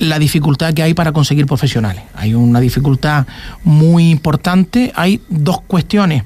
la 0.00 0.18
dificultad 0.18 0.74
que 0.74 0.82
hay 0.82 0.94
para 0.94 1.12
conseguir 1.12 1.46
profesionales. 1.46 2.02
Hay 2.14 2.34
una 2.34 2.58
dificultad 2.58 3.26
muy 3.62 4.10
importante. 4.10 4.92
Hay 4.96 5.20
dos 5.28 5.60
cuestiones 5.60 6.24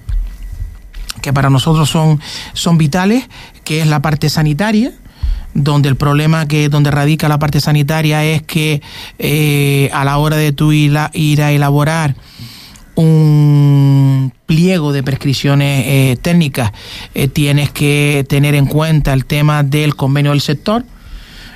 que 1.21 1.33
para 1.33 1.51
nosotros 1.51 1.91
son, 1.91 2.21
son 2.53 2.79
vitales, 2.79 3.29
que 3.65 3.81
es 3.81 3.87
la 3.87 4.01
parte 4.01 4.29
sanitaria, 4.29 4.93
donde 5.55 5.89
el 5.89 5.97
problema 5.97 6.47
que 6.47 6.69
donde 6.69 6.91
radica 6.91 7.29
la 7.29 7.39
parte 7.39 7.61
sanitaria 7.61 8.25
es 8.25 8.43
que 8.43 8.81
eh, 9.19 9.91
a 9.93 10.05
la 10.05 10.19
hora 10.19 10.37
de 10.37 10.53
tú 10.53 10.73
ir 10.73 10.97
a, 10.97 11.11
ir 11.13 11.43
a 11.43 11.53
elaborar 11.53 12.15
un 12.97 14.33
pliego 14.47 14.93
de 14.93 15.03
prescripciones 15.03 15.85
eh, 15.87 16.17
técnicas 16.21 16.73
eh, 17.15 17.27
tienes 17.27 17.71
que 17.71 18.25
tener 18.29 18.55
en 18.55 18.67
cuenta 18.67 19.13
el 19.13 19.25
tema 19.25 19.65
del 19.65 19.97
convenio 19.97 20.31
del 20.31 20.41
sector 20.41 20.85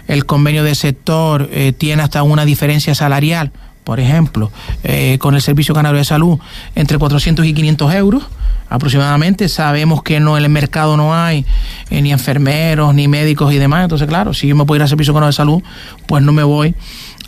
el 0.08 0.24
convenio 0.24 0.64
del 0.64 0.74
sector 0.74 1.48
eh, 1.52 1.72
tiene 1.76 2.02
hasta 2.02 2.22
una 2.22 2.44
diferencia 2.44 2.94
salarial, 2.94 3.52
por 3.84 4.00
ejemplo, 4.00 4.50
eh, 4.82 5.18
con 5.20 5.34
el 5.34 5.42
Servicio 5.42 5.74
Canario 5.74 5.98
de 5.98 6.04
Salud, 6.04 6.38
entre 6.74 6.98
400 6.98 7.44
y 7.46 7.54
500 7.54 7.94
euros 7.94 8.26
aproximadamente. 8.70 9.48
Sabemos 9.48 10.02
que 10.02 10.18
no 10.18 10.36
en 10.36 10.44
el 10.44 10.50
mercado 10.50 10.96
no 10.96 11.14
hay 11.14 11.44
eh, 11.90 12.02
ni 12.02 12.10
enfermeros, 12.10 12.94
ni 12.94 13.06
médicos 13.06 13.52
y 13.52 13.58
demás. 13.58 13.84
Entonces, 13.84 14.08
claro, 14.08 14.34
si 14.34 14.48
yo 14.48 14.56
me 14.56 14.64
puedo 14.64 14.76
ir 14.76 14.82
al 14.82 14.88
Servicio 14.88 15.12
Canario 15.12 15.28
de 15.28 15.34
Salud, 15.34 15.62
pues 16.06 16.22
no 16.22 16.32
me 16.32 16.42
voy 16.42 16.74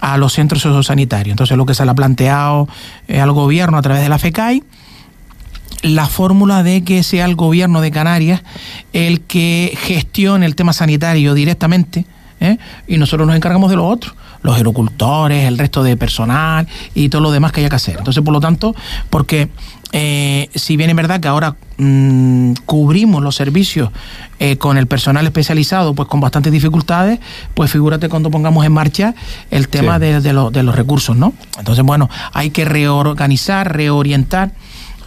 a 0.01 0.16
los 0.16 0.33
centros 0.33 0.62
sociosanitarios. 0.62 1.35
Entonces, 1.35 1.57
lo 1.59 1.66
que 1.66 1.75
se 1.75 1.85
le 1.85 1.90
ha 1.90 1.95
planteado 1.95 2.66
al 3.09 3.33
gobierno 3.33 3.77
a 3.77 3.83
través 3.83 4.03
de 4.03 4.09
la 4.09 4.19
FECAI 4.19 4.62
la 5.83 6.07
fórmula 6.07 6.62
de 6.62 6.85
que 6.85 7.03
sea 7.03 7.25
el 7.25 7.37
gobierno 7.37 7.81
de 7.81 7.90
Canarias 7.90 8.43
el 8.93 9.23
que 9.23 9.73
gestione 9.81 10.45
el 10.45 10.55
tema 10.55 10.75
sanitario 10.75 11.33
directamente 11.33 12.05
¿eh? 12.40 12.59
y 12.87 12.96
nosotros 12.98 13.26
nos 13.26 13.37
encargamos 13.37 13.70
de 13.70 13.76
lo 13.76 13.87
otro 13.87 14.12
los 14.42 14.57
aerocultores, 14.57 15.46
el 15.46 15.59
resto 15.59 15.83
de 15.83 15.98
personal 15.98 16.66
y 16.94 17.11
todo 17.11 17.20
lo 17.20 17.31
demás 17.31 17.53
que 17.53 17.61
haya 17.61 17.68
que 17.68 17.76
hacer. 17.76 17.96
Entonces, 17.98 18.22
por 18.24 18.33
lo 18.33 18.40
tanto, 18.40 18.74
porque 19.11 19.50
eh, 19.92 20.48
si 20.55 20.79
bien 20.79 20.88
es 20.88 20.96
verdad 20.96 21.20
que 21.20 21.29
ahora 21.29 21.57
mm, 21.76 22.53
cubrimos 22.64 23.22
los 23.22 23.37
servicios 23.37 23.90
eh, 24.38 24.57
con 24.57 24.79
el 24.79 24.87
personal 24.87 25.26
especializado, 25.26 25.92
pues 25.94 26.09
con 26.09 26.20
bastantes 26.20 26.53
dificultades, 26.53 27.18
pues 27.53 27.70
figúrate 27.70 28.09
cuando 28.09 28.31
pongamos 28.31 28.64
en 28.64 28.72
marcha 28.72 29.14
el 29.50 29.68
tema 29.68 29.96
Sí. 29.96 30.00
de, 30.07 30.20
de 30.22 30.33
lo- 30.33 30.50
de 30.50 30.62
los 30.62 30.74
recursos, 30.74 31.16
¿no? 31.16 31.35
Entonces, 31.59 31.85
bueno, 31.85 32.09
hay 32.33 32.48
que 32.48 32.64
reorganizar, 32.64 33.76
reorientar 33.76 34.53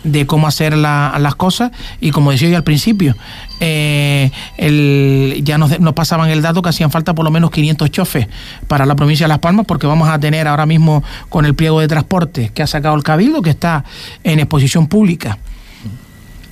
de 0.04 0.26
cómo 0.26 0.48
hacer 0.48 0.76
la- 0.78 1.16
las 1.20 1.36
cosas 1.36 1.72
y 2.02 2.12
como 2.12 2.32
decía 2.32 2.50
yo 2.50 2.58
al 2.58 2.64
principio 2.64 3.16
eh, 3.60 4.32
el- 4.58 5.42
ya 5.44 5.58
nos, 5.58 5.80
nos 5.80 5.94
pasaban 5.94 6.30
el 6.30 6.42
dato 6.42 6.62
que 6.62 6.70
hacían 6.70 6.92
falta 6.92 7.14
por 7.14 7.24
lo 7.26 7.32
menos 7.32 7.52
500 7.52 7.90
chofes 7.92 8.28
para 8.68 8.86
la 8.86 8.96
provincia 8.96 9.26
de 9.26 9.30
Las 9.30 9.40
Palmas 9.40 9.66
porque 9.66 9.88
vamos 9.88 10.10
a 10.10 10.20
tener 10.20 10.48
ahora 10.48 10.66
mismo 10.66 11.04
con 11.30 11.46
el 11.46 11.56
pliego 11.56 11.80
de 11.80 11.88
transporte 11.88 12.52
que 12.54 12.64
ha 12.64 12.68
sacado 12.68 12.96
el 12.96 13.04
Cabildo 13.04 13.42
que 13.42 13.50
está 13.52 13.84
en 14.24 14.40
exposición 14.40 14.88
pública 14.88 15.38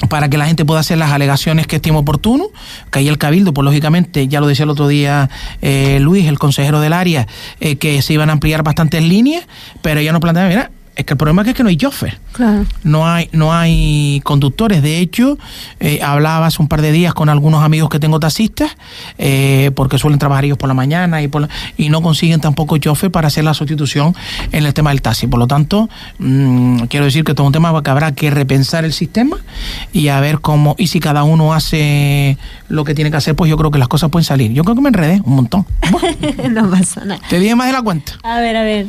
para 0.10 0.30
que 0.30 0.38
la 0.38 0.48
gente 0.48 0.66
pueda 0.66 0.80
hacer 0.80 0.98
las 0.98 1.12
alegaciones 1.12 1.68
que 1.68 1.76
estime 1.76 1.96
oportuno, 1.98 2.46
que 2.92 3.00
ahí 3.00 3.08
el 3.08 3.20
Cabildo, 3.20 3.54
pues 3.54 3.64
lógicamente, 3.64 4.28
ya 4.28 4.40
lo 4.40 4.48
decía 4.48 4.64
el 4.64 4.72
otro 4.72 4.88
día 4.88 5.30
eh, 5.62 6.00
Luis, 6.02 6.26
el 6.26 6.40
consejero 6.40 6.82
del 6.82 6.94
área, 6.94 7.28
eh, 7.60 7.76
que 7.76 8.02
se 8.02 8.14
iban 8.14 8.30
a 8.30 8.34
ampliar 8.34 8.64
bastantes 8.64 9.04
líneas, 9.04 9.46
pero 9.84 10.02
ya 10.02 10.12
nos 10.12 10.20
planteaban, 10.20 10.50
mira, 10.50 10.72
es 11.02 11.06
que 11.06 11.14
el 11.14 11.18
problema 11.18 11.42
es 11.42 11.46
que, 11.46 11.52
es 11.52 11.58
que 11.58 11.64
no 11.64 11.70
hay 11.70 11.78
chofer 11.78 12.18
Claro. 12.32 12.66
no 12.84 13.08
hay 13.08 13.28
no 13.34 13.54
hay 13.54 14.22
conductores 14.24 14.82
de 14.82 15.00
hecho 15.00 15.38
eh, 15.80 16.00
hablaba 16.02 16.46
hace 16.48 16.62
un 16.62 16.68
par 16.68 16.82
de 16.82 16.92
días 16.92 17.14
con 17.14 17.28
algunos 17.30 17.64
amigos 17.64 17.90
que 17.90 18.00
tengo 18.00 18.20
taxistas 18.20 18.72
eh, 19.18 19.72
porque 19.76 19.98
suelen 19.98 20.18
trabajar 20.18 20.46
ellos 20.46 20.58
por 20.58 20.68
la 20.70 20.74
mañana 20.74 21.22
y 21.22 21.28
por 21.28 21.42
la- 21.42 21.50
y 21.78 21.90
no 21.90 22.02
consiguen 22.02 22.40
tampoco 22.40 22.78
chofer 22.78 23.12
para 23.12 23.28
hacer 23.28 23.44
la 23.44 23.54
sustitución 23.54 24.16
en 24.52 24.66
el 24.66 24.74
tema 24.74 24.92
del 24.92 25.02
taxi 25.02 25.28
por 25.28 25.40
lo 25.40 25.48
tanto 25.48 25.90
mm, 26.20 26.84
quiero 26.84 27.06
decir 27.06 27.24
que 27.24 27.34
todo 27.34 27.46
es 27.46 27.48
un 27.48 27.54
tema 27.54 27.84
que 27.84 27.90
habrá 27.90 28.14
que 28.14 28.30
repensar 28.32 28.86
el 28.86 28.94
sistema 28.94 29.38
y 29.92 30.08
a 30.08 30.20
ver 30.22 30.40
cómo 30.40 30.76
y 30.78 30.88
si 30.88 31.00
cada 31.00 31.24
uno 31.24 31.54
hace 31.54 32.38
lo 32.70 32.84
que 32.86 32.94
tiene 32.96 33.12
que 33.12 33.18
hacer 33.18 33.36
pues 33.36 33.50
yo 33.50 33.58
creo 33.58 33.72
que 33.72 33.80
las 33.80 33.88
cosas 33.90 34.10
pueden 34.10 34.24
salir 34.26 34.52
yo 34.54 34.64
creo 34.64 34.76
que 34.76 34.82
me 34.82 34.90
enredé 34.90 35.22
un 35.26 35.36
montón 35.36 35.66
no 36.52 36.70
pasa 36.70 37.04
nada. 37.06 37.22
te 37.30 37.40
dije 37.40 37.56
más 37.56 37.68
de 37.68 37.74
la 37.74 37.82
cuenta 37.82 38.14
A 38.24 38.40
ver, 38.40 38.56
a 38.56 38.62
ver. 38.64 38.86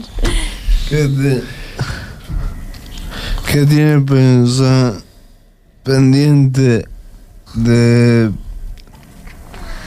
¿Qué, 3.51 3.67
tiene 3.67 4.01
pensado 4.01 5.03
pendiente 5.83 6.87
de 7.55 8.31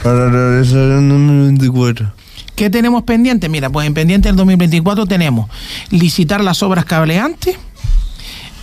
para 0.04 0.30
realizar 0.30 0.78
el 0.78 1.10
2024? 1.10 2.14
¿Qué 2.56 2.70
tenemos 2.70 3.04
pendiente? 3.04 3.50
Mira, 3.50 3.70
pues 3.70 3.88
en 3.88 3.94
pendiente 3.94 4.30
del 4.30 4.36
2024 4.36 5.06
tenemos 5.08 5.50
licitar 5.90 6.44
las 6.44 6.64
obras 6.64 6.86
cableantes, 6.86 7.58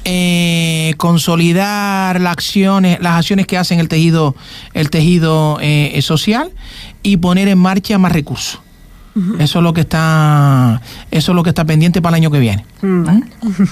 eh, 0.04 0.94
consolidar 0.96 2.20
las 2.20 2.32
acciones, 2.32 3.00
las 3.00 3.18
acciones 3.18 3.46
que 3.46 3.58
hacen 3.58 3.80
el 3.80 3.88
tejido, 3.88 4.34
el 4.72 4.88
tejido 4.88 5.58
eh, 5.60 6.00
social 6.00 6.52
y 7.02 7.18
poner 7.18 7.48
en 7.48 7.58
marcha 7.58 7.98
más 7.98 8.12
recursos. 8.12 8.60
Eso 9.38 9.58
es 9.58 9.62
lo 9.62 9.72
que 9.74 9.82
está, 9.82 10.80
eso 11.10 11.32
es 11.32 11.36
lo 11.36 11.42
que 11.42 11.50
está 11.50 11.64
pendiente 11.64 12.00
para 12.00 12.16
el 12.16 12.22
año 12.22 12.30
que 12.30 12.38
viene. 12.38 12.64
Mm, 12.82 13.04
vale. 13.04 13.22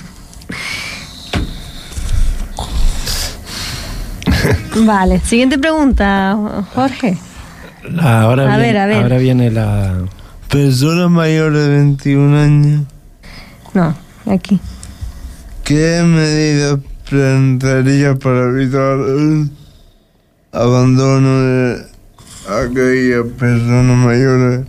Vale, 4.85 5.21
siguiente 5.21 5.59
pregunta, 5.59 6.65
Jorge. 6.75 7.19
Ahora, 8.01 8.55
A 8.55 8.57
viene, 8.57 8.73
ver, 8.73 8.77
a 8.79 8.87
ver. 8.87 9.03
ahora 9.03 9.19
viene 9.19 9.51
la... 9.51 9.95
Personas 10.49 11.11
mayores 11.11 11.63
de 11.63 11.69
21 11.69 12.39
años, 12.39 12.83
No, 13.75 13.95
aquí. 14.27 14.59
¿qué 15.65 16.03
medidas 16.05 16.79
plantearía 17.09 18.17
para 18.17 18.49
evitar 18.49 18.99
el 18.99 19.51
abandono 20.53 21.41
de 21.43 21.87
aquellas 22.49 23.27
personas 23.39 23.97
mayores 23.97 24.61
de 24.61 24.67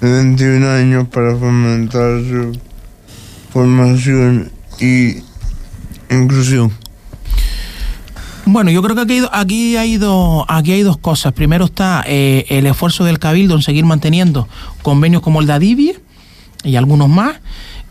21 0.00 0.68
años 0.68 1.08
para 1.08 1.36
fomentar 1.36 2.20
su 2.22 2.58
formación 3.52 4.50
y 4.80 5.16
inclusión? 6.10 6.72
Bueno, 8.46 8.70
yo 8.70 8.82
creo 8.82 8.96
que 8.96 9.02
aquí, 9.02 9.18
hay 9.18 9.28
aquí 9.32 9.76
hay 9.76 9.96
dos, 9.96 10.44
aquí 10.48 10.72
hay 10.72 10.82
dos 10.82 10.96
cosas. 10.96 11.32
Primero 11.32 11.66
está 11.66 12.02
eh, 12.06 12.46
el 12.48 12.66
esfuerzo 12.66 13.04
del 13.04 13.18
Cabildo 13.18 13.54
en 13.54 13.62
seguir 13.62 13.84
manteniendo 13.84 14.48
convenios 14.82 15.22
como 15.22 15.40
el 15.40 15.46
de 15.46 15.52
Adivie 15.52 16.00
y 16.64 16.76
algunos 16.76 17.08
más. 17.08 17.36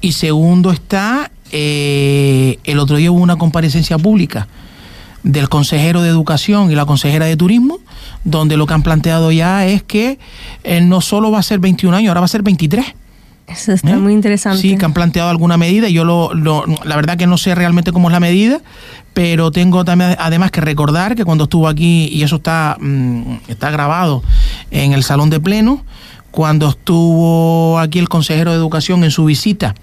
Y 0.01 0.13
segundo 0.13 0.71
está, 0.71 1.31
eh, 1.51 2.57
el 2.63 2.79
otro 2.79 2.97
día 2.97 3.11
hubo 3.11 3.21
una 3.21 3.37
comparecencia 3.37 3.97
pública 3.97 4.47
del 5.23 5.49
consejero 5.49 6.01
de 6.01 6.09
Educación 6.09 6.71
y 6.71 6.75
la 6.75 6.85
consejera 6.85 7.25
de 7.25 7.35
Turismo, 7.37 7.79
donde 8.23 8.57
lo 8.57 8.65
que 8.67 8.73
han 8.73 8.83
planteado 8.83 9.31
ya 9.31 9.65
es 9.65 9.83
que 9.83 10.19
eh, 10.63 10.81
no 10.81 11.01
solo 11.01 11.31
va 11.31 11.39
a 11.39 11.43
ser 11.43 11.59
21 11.59 11.95
años, 11.97 12.09
ahora 12.09 12.21
va 12.21 12.25
a 12.25 12.29
ser 12.29 12.41
23. 12.43 12.85
Eso 13.47 13.71
está 13.71 13.89
¿Eh? 13.91 13.95
muy 13.97 14.13
interesante. 14.13 14.61
Sí, 14.61 14.77
que 14.77 14.85
han 14.85 14.93
planteado 14.93 15.29
alguna 15.29 15.57
medida. 15.57 15.89
Yo 15.89 16.05
lo, 16.05 16.33
lo- 16.35 16.65
la 16.83 16.95
verdad 16.95 17.17
que 17.17 17.25
no 17.25 17.37
sé 17.37 17.55
realmente 17.55 17.91
cómo 17.91 18.09
es 18.09 18.11
la 18.13 18.19
medida, 18.19 18.61
pero 19.15 19.49
tengo 19.51 19.83
también 19.83 20.15
además 20.19 20.51
que 20.51 20.61
recordar 20.61 21.15
que 21.15 21.25
cuando 21.25 21.45
estuvo 21.45 21.67
aquí, 21.67 22.07
y 22.11 22.21
eso 22.21 22.35
está, 22.35 22.77
mm, 22.79 23.37
está 23.47 23.71
grabado 23.71 24.21
en 24.69 24.93
el 24.93 25.03
salón 25.03 25.31
de 25.31 25.39
pleno, 25.39 25.83
cuando 26.29 26.69
estuvo 26.69 27.79
aquí 27.79 27.97
el 27.97 28.07
consejero 28.07 28.51
de 28.51 28.57
educación 28.57 29.03
en 29.03 29.09
su 29.09 29.25
visita, 29.25 29.73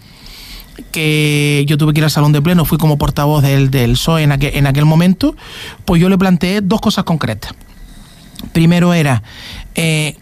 que 0.92 1.64
yo 1.66 1.78
tuve 1.78 1.92
que 1.92 2.00
ir 2.00 2.04
al 2.04 2.10
salón 2.10 2.32
de 2.32 2.42
pleno, 2.42 2.64
fui 2.64 2.78
como 2.78 2.98
portavoz 2.98 3.42
del, 3.42 3.70
del 3.70 3.92
PSOE 3.92 4.22
en 4.22 4.32
aquel, 4.32 4.54
en 4.54 4.66
aquel 4.66 4.84
momento, 4.84 5.36
pues 5.84 6.00
yo 6.00 6.08
le 6.08 6.18
planteé 6.18 6.60
dos 6.60 6.80
cosas 6.80 7.04
concretas. 7.04 7.54
Primero 8.52 8.94
era, 8.94 9.22
eh, 9.74 10.16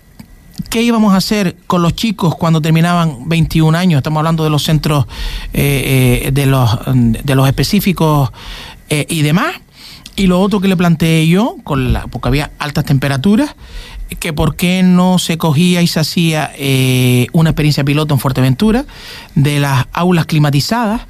¿qué 0.71 0.83
íbamos 0.83 1.15
a 1.15 1.17
hacer 1.17 1.57
con 1.67 1.83
los 1.83 1.95
chicos 1.95 2.35
cuando 2.37 2.61
terminaban 2.61 3.29
21 3.29 3.77
años? 3.77 3.99
Estamos 3.99 4.19
hablando 4.19 4.45
de 4.45 4.51
los 4.51 4.63
centros, 4.63 5.07
eh, 5.53 6.23
eh, 6.27 6.31
de, 6.33 6.47
los, 6.47 6.79
de 6.95 7.35
los 7.35 7.47
específicos 7.47 8.31
y 8.89 9.23
demás. 9.23 9.55
Y 10.17 10.29
lo 10.29 10.41
otro 10.41 10.61
que 10.61 10.69
le 10.69 10.77
planteé 10.77 11.27
yo, 11.27 11.57
con 11.65 11.93
la, 11.93 12.07
porque 12.07 12.29
había 12.29 12.53
altas 12.61 12.85
temperaturas, 12.85 13.57
que 14.19 14.33
por 14.33 14.57
qué 14.57 14.83
no 14.83 15.19
se 15.19 15.39
cogía 15.39 15.83
y 15.83 15.87
se 15.87 16.01
hacía 16.01 16.51
eh, 16.57 17.27
una 17.33 17.51
experiencia 17.51 17.85
piloto 17.85 18.15
en 18.15 18.21
Fuerteventura 18.21 18.85
de 19.35 19.61
las 19.61 19.87
aulas 19.93 20.27
climatizadas 20.27 21.03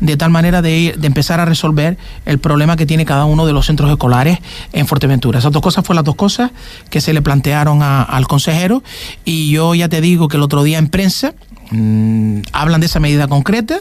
de 0.00 0.16
tal 0.16 0.30
manera 0.30 0.62
de, 0.62 0.78
ir- 0.78 0.96
de 0.96 1.06
empezar 1.06 1.38
a 1.38 1.44
resolver 1.44 1.96
el 2.26 2.38
problema 2.38 2.76
que 2.76 2.86
tiene 2.86 3.04
cada 3.04 3.24
uno 3.24 3.46
de 3.46 3.52
los 3.52 3.66
centros 3.66 3.88
escolares 3.90 4.38
en 4.72 4.86
Fuerteventura. 4.86 5.38
Esas 5.38 5.52
dos 5.52 5.62
cosas 5.62 5.84
fueron 5.84 5.98
las 5.98 6.04
dos 6.04 6.16
cosas 6.16 6.50
que 6.90 7.00
se 7.00 7.12
le 7.12 7.22
plantearon 7.22 7.82
al 7.82 8.26
consejero 8.26 8.82
y 9.24 9.50
yo 9.50 9.74
ya 9.76 9.88
te 9.88 10.00
digo 10.00 10.26
que 10.28 10.36
el 10.38 10.42
otro 10.42 10.64
día 10.64 10.78
en 10.78 10.88
prensa 10.88 11.34
mm, 11.70 12.38
hablan 12.52 12.80
de 12.80 12.86
esa 12.86 12.98
medida 13.00 13.28
concreta 13.28 13.78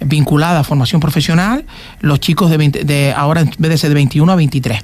vinculada 0.00 0.60
a 0.60 0.64
formación 0.64 1.00
profesional, 1.00 1.64
los 2.00 2.20
chicos 2.20 2.50
de, 2.50 2.56
20 2.58 2.84
de 2.84 3.14
ahora 3.16 3.40
en 3.42 3.50
vez 3.58 3.70
de 3.70 3.78
ser 3.78 3.88
de 3.90 3.94
21 3.94 4.30
a 4.30 4.36
23. 4.36 4.82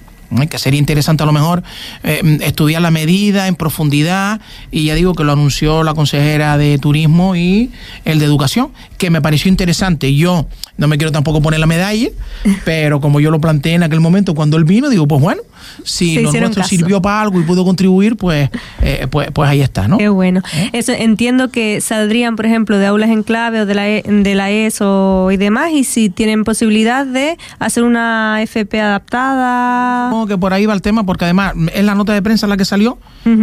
Que 0.51 0.59
sería 0.59 0.79
interesante 0.79 1.23
a 1.23 1.27
lo 1.27 1.33
mejor 1.33 1.63
eh, 2.03 2.39
estudiar 2.43 2.83
la 2.83 2.91
medida 2.91 3.49
en 3.49 3.55
profundidad 3.55 4.41
y 4.71 4.85
ya 4.85 4.95
digo 4.95 5.15
que 5.15 5.25
lo 5.25 5.33
anunció 5.33 5.83
la 5.83 5.95
consejera 5.95 6.59
de 6.59 6.79
turismo 6.79 7.35
y 7.35 7.71
el 8.05 8.19
de 8.19 8.27
educación 8.27 8.71
que 8.99 9.11
me 9.11 9.23
pareció 9.23 9.49
interesante 9.49 10.15
yo 10.15 10.47
no 10.77 10.89
me 10.89 10.99
quiero 10.99 11.11
tampoco 11.13 11.41
poner 11.41 11.61
la 11.61 11.67
medalla 11.67 12.09
pero 12.65 13.01
como 13.01 13.21
yo 13.21 13.31
lo 13.31 13.41
planteé 13.41 13.75
en 13.75 13.83
aquel 13.85 14.01
momento 14.01 14.35
cuando 14.35 14.57
él 14.57 14.65
vino 14.65 14.91
digo 14.91 15.07
pues 15.09 15.23
bueno 15.23 15.41
si 15.85 16.15
Se 16.17 16.23
lo 16.23 16.29
hicieron 16.29 16.49
nuestro 16.49 16.63
caso. 16.63 16.69
sirvió 16.77 17.01
para 17.03 17.23
algo 17.23 17.41
y 17.41 17.45
pudo 17.45 17.65
contribuir 17.65 18.17
pues 18.17 18.51
eh, 18.83 19.07
pues, 19.11 19.31
pues 19.33 19.49
ahí 19.51 19.61
está 19.61 19.89
¿no? 19.89 19.99
Qué 19.99 20.09
bueno. 20.09 20.41
Eso 20.73 20.93
entiendo 20.93 21.51
que 21.51 21.81
saldrían, 21.81 22.37
por 22.37 22.47
ejemplo, 22.47 22.79
de 22.79 22.87
aulas 22.87 23.11
en 23.11 23.23
clave 23.23 23.61
o 23.61 23.67
de 23.67 23.75
la, 23.75 23.89
E- 23.89 24.03
de 24.07 24.35
la 24.35 24.51
ESO 24.51 25.31
y 25.33 25.37
demás, 25.37 25.73
y 25.73 25.85
si 25.85 26.11
tienen 26.11 26.45
posibilidad 26.45 27.05
de 27.07 27.37
hacer 27.59 27.83
una 27.85 28.41
FP 28.43 28.81
adaptada. 28.81 30.09
Supongo 30.09 30.27
que 30.27 30.39
por 30.39 30.53
ahí 30.53 30.67
va 30.67 30.75
el 30.75 30.83
tema, 30.83 31.05
porque 31.05 31.25
además 31.25 31.55
es 31.75 31.85
la 31.85 31.95
nota 31.95 32.13
de 32.13 32.23
prensa 32.23 32.47
la 32.47 32.57
que 32.57 32.65
salió, 32.65 32.99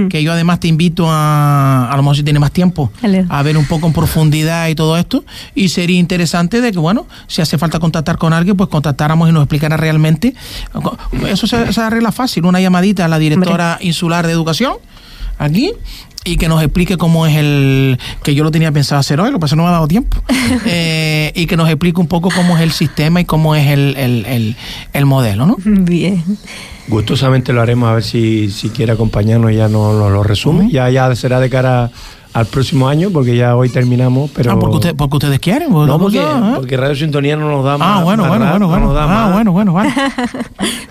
que 0.09 0.23
yo 0.23 0.31
además 0.33 0.59
te 0.59 0.67
invito 0.67 1.05
a, 1.09 1.91
a 1.91 1.95
lo 1.95 2.01
mejor 2.01 2.15
si 2.15 2.23
tienes 2.23 2.39
más 2.41 2.51
tiempo, 2.51 2.91
a 3.29 3.43
ver 3.43 3.55
un 3.57 3.65
poco 3.65 3.85
en 3.87 3.93
profundidad 3.93 4.67
y 4.69 4.75
todo 4.75 4.97
esto. 4.97 5.23
Y 5.53 5.69
sería 5.69 5.99
interesante 5.99 6.61
de 6.61 6.71
que, 6.71 6.79
bueno, 6.79 7.07
si 7.27 7.41
hace 7.41 7.57
falta 7.57 7.79
contactar 7.79 8.17
con 8.17 8.33
alguien, 8.33 8.57
pues 8.57 8.69
contactáramos 8.69 9.29
y 9.29 9.31
nos 9.31 9.43
explicara 9.43 9.77
realmente. 9.77 10.33
Eso 11.27 11.47
se, 11.47 11.71
se 11.71 11.81
arregla 11.81 12.11
fácil, 12.11 12.45
una 12.45 12.59
llamadita 12.59 13.05
a 13.05 13.07
la 13.07 13.19
directora 13.19 13.77
insular 13.81 14.25
de 14.25 14.33
educación, 14.33 14.75
aquí. 15.37 15.71
Y 16.27 16.37
que 16.37 16.49
nos 16.49 16.63
explique 16.63 16.97
cómo 16.97 17.27
es 17.27 17.37
el. 17.37 17.99
que 18.23 18.33
yo 18.33 18.43
lo 18.43 18.49
tenía 18.49 18.71
pensado 18.71 18.99
hacer 18.99 19.21
hoy, 19.21 19.29
lo 19.29 19.37
que 19.37 19.41
pasa 19.41 19.53
es 19.53 19.57
que 19.57 19.57
no 19.57 19.63
me 19.63 19.69
ha 19.69 19.73
dado 19.73 19.87
tiempo. 19.87 20.17
Eh, 20.67 21.31
y 21.35 21.47
que 21.47 21.57
nos 21.57 21.67
explique 21.69 21.99
un 21.99 22.07
poco 22.07 22.29
cómo 22.29 22.55
es 22.55 22.63
el 22.63 22.71
sistema 22.71 23.19
y 23.19 23.25
cómo 23.25 23.55
es 23.55 23.67
el, 23.67 23.95
el, 23.97 24.25
el, 24.25 24.55
el 24.93 25.05
modelo, 25.05 25.47
¿no? 25.47 25.57
Bien. 25.63 26.23
Gustosamente 26.87 27.51
lo 27.51 27.61
haremos 27.61 27.89
a 27.89 27.93
ver 27.95 28.03
si, 28.03 28.51
si 28.51 28.69
quiere 28.69 28.91
acompañarnos 28.91 29.51
y 29.51 29.55
ya 29.55 29.67
nos 29.67 29.95
lo, 29.95 30.09
lo 30.09 30.23
resume. 30.23 30.69
Ya, 30.71 30.89
ya 30.89 31.15
será 31.15 31.39
de 31.39 31.49
cara 31.49 31.91
al 32.35 32.45
próximo 32.47 32.87
año, 32.89 33.11
porque 33.11 33.35
ya 33.37 33.55
hoy 33.55 33.69
terminamos, 33.69 34.29
pero... 34.35 34.51
Ah, 34.51 34.59
porque, 34.59 34.75
usted- 34.75 34.95
porque 34.95 35.15
ustedes 35.15 35.39
quieren. 35.39 35.71
pues, 35.71 35.87
No, 35.87 35.95
otra 35.95 36.03
porque, 36.03 36.17
cosa, 36.19 36.49
¿eh? 36.49 36.53
porque 36.55 36.75
Radio 36.77 36.95
Sintonía 36.95 37.37
no 37.37 37.49
nos 37.49 37.63
da 37.63 37.77
más. 37.77 37.99
Ah, 37.99 38.03
bueno, 38.03 38.23
más 38.23 38.29
bueno, 38.29 38.45
bueno, 38.45 38.59
no 38.59 38.67
bueno. 38.67 38.99
Ah, 38.99 39.07
más. 39.07 39.33
bueno, 39.33 39.51
bueno, 39.53 39.73
vale. 39.73 39.93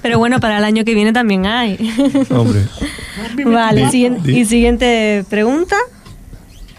Pero 0.01 0.19
bueno, 0.19 0.41
para 0.41 0.57
el 0.57 0.65
año 0.65 0.85
que 0.87 0.95
viene 0.95 1.13
también 1.13 1.45
hay. 1.45 1.77
Hombre. 2.31 2.63
vale, 3.45 3.83
Di- 3.85 3.91
siguiente- 3.91 4.23
di- 4.31 4.41
y 4.41 4.45
siguiente 4.47 5.25
pregunta. 5.29 5.77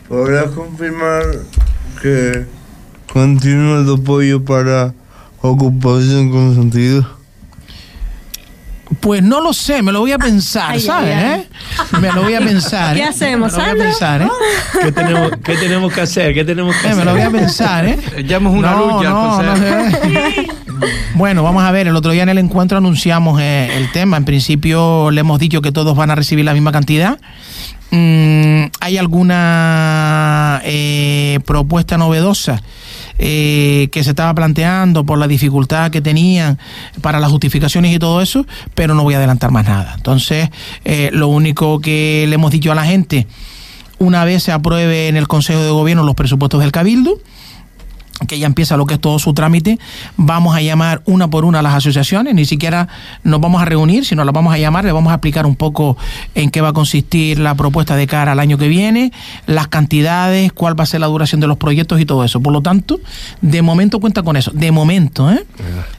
¿Podrás 0.10 0.48
confirmar 0.48 1.22
que 2.02 2.46
continúa 3.14 3.82
el 3.82 3.94
apoyo 3.94 4.44
para 4.44 4.94
ocupación 5.42 6.32
con 6.32 6.56
sentido? 6.56 7.06
Pues 9.00 9.24
no 9.24 9.42
lo 9.42 9.52
sé, 9.54 9.82
me 9.82 9.92
lo 9.92 10.00
voy 10.02 10.12
a 10.12 10.18
pensar, 10.20 10.72
Ay, 10.72 10.80
¿sabes? 10.80 11.16
ay, 11.16 11.24
ay. 11.24 11.40
eh? 11.42 11.98
Me 12.02 12.12
lo 12.12 12.22
voy 12.24 12.36
a 12.36 12.40
pensar. 12.40 12.94
¿Qué 12.96 13.02
¿eh? 13.02 13.06
hacemos, 13.06 13.52
Me 13.54 13.58
lo 13.58 13.64
voy 13.72 13.82
a 13.82 13.84
pensar, 13.84 14.22
¿eh? 14.22 14.28
¿Qué 14.82 14.92
tenemos, 14.92 15.32
¿Qué 15.44 15.56
tenemos 15.56 15.94
que 15.94 16.02
hacer? 16.02 16.34
¿Qué 16.34 16.46
tenemos 16.46 16.76
que 16.76 16.88
Eh, 16.88 16.92
hacer? 16.92 16.98
me 17.00 17.06
lo 17.06 17.12
voy 17.14 17.22
a 17.22 17.32
pensar, 17.32 17.86
¿eh? 17.86 17.98
Llamas 18.28 18.54
una 18.54 18.72
No, 18.72 18.86
lucha 18.86 19.08
al 19.10 19.14
no, 19.14 19.42
no 19.44 19.54
consejo. 19.54 20.02
sé. 20.04 20.48
Bueno, 21.16 21.42
vamos 21.42 21.64
a 21.64 21.72
ver, 21.72 21.88
el 21.88 21.96
otro 21.96 22.12
día 22.12 22.24
en 22.24 22.30
el 22.30 22.38
encuentro 22.38 22.78
anunciamos 22.78 23.40
eh, 23.42 23.70
el 23.78 23.92
tema. 23.94 24.18
En 24.18 24.26
principio 24.26 25.10
le 25.10 25.22
hemos 25.22 25.40
dicho 25.40 25.62
que 25.62 25.72
todos 25.72 25.96
van 25.96 26.12
a 26.12 26.16
recibir 26.16 26.44
la 26.44 26.54
misma 26.54 26.74
cantidad. 26.74 27.18
Mm, 27.92 28.66
¿Hay 28.82 28.98
alguna 28.98 30.62
eh, 30.66 31.40
propuesta 31.46 31.98
novedosa 31.98 32.62
eh, 33.18 33.90
que 33.92 34.04
se 34.04 34.12
estaba 34.12 34.34
planteando 34.34 35.06
por 35.06 35.18
la 35.18 35.28
dificultad 35.28 35.92
que 35.92 36.02
tenían 36.02 36.60
para 37.02 37.20
las 37.20 37.32
justificaciones 37.32 37.94
y 37.94 38.00
todo 38.00 38.22
eso? 38.22 38.46
Pero 38.74 38.94
no 38.94 39.04
voy 39.04 39.14
a 39.14 39.18
adelantar 39.18 39.52
más 39.52 39.66
nada. 39.66 39.94
Entonces, 39.96 40.50
eh, 40.84 41.10
lo 41.14 41.28
único 41.28 41.80
que 41.80 42.26
le 42.28 42.36
hemos 42.36 42.52
dicho 42.52 42.72
a 42.72 42.76
la 42.76 42.86
gente, 42.86 43.28
una 43.98 44.26
vez 44.26 44.44
se 44.44 44.52
apruebe 44.52 45.08
en 45.08 45.18
el 45.18 45.28
Consejo 45.28 45.62
de 45.62 45.70
Gobierno 45.70 46.04
los 46.04 46.16
presupuestos 46.16 46.60
del 46.62 46.72
Cabildo, 46.72 47.20
que 48.28 48.40
ya 48.40 48.48
empieza 48.48 48.78
lo 48.78 48.86
que 48.86 48.96
es 48.96 49.00
todo 49.00 49.20
su 49.20 49.34
trámite, 49.34 49.78
vamos 50.16 50.56
a 50.56 50.62
llamar 50.62 51.02
una 51.06 51.30
por 51.30 51.46
una 51.46 51.60
a 51.60 51.62
las 51.62 51.76
asociaciones, 51.76 52.34
ni 52.34 52.46
siquiera 52.46 52.88
nos 53.24 53.42
vamos 53.42 53.62
a 53.62 53.66
reunir, 53.66 54.06
sino 54.06 54.24
las 54.24 54.34
vamos 54.34 54.54
a 54.54 54.58
llamar, 54.58 54.86
le 54.86 54.92
vamos 54.92 55.12
a 55.12 55.16
explicar 55.16 55.46
un 55.46 55.56
poco 55.56 55.98
en 56.34 56.50
qué 56.50 56.62
va 56.62 56.70
a 56.70 56.74
consistir 56.74 57.40
la 57.40 57.56
propuesta 57.56 57.96
de 57.96 58.08
cara 58.08 58.32
al 58.32 58.40
año 58.40 58.58
que 58.58 58.68
viene, 58.68 59.12
las 59.46 59.68
cantidades, 59.68 60.54
cuál 60.54 60.80
va 60.80 60.84
a 60.84 60.88
ser 60.88 61.02
la 61.02 61.08
duración 61.08 61.42
de 61.42 61.48
los 61.48 61.58
proyectos 61.58 62.00
y 62.00 62.06
todo 62.06 62.24
eso. 62.24 62.40
Por 62.40 62.54
lo 62.54 62.62
tanto, 62.62 63.00
de 63.42 63.62
momento 63.62 64.00
cuenta 64.00 64.24
con 64.24 64.38
eso, 64.38 64.52
de 64.54 64.72
momento, 64.72 65.30
¿eh? 65.32 65.46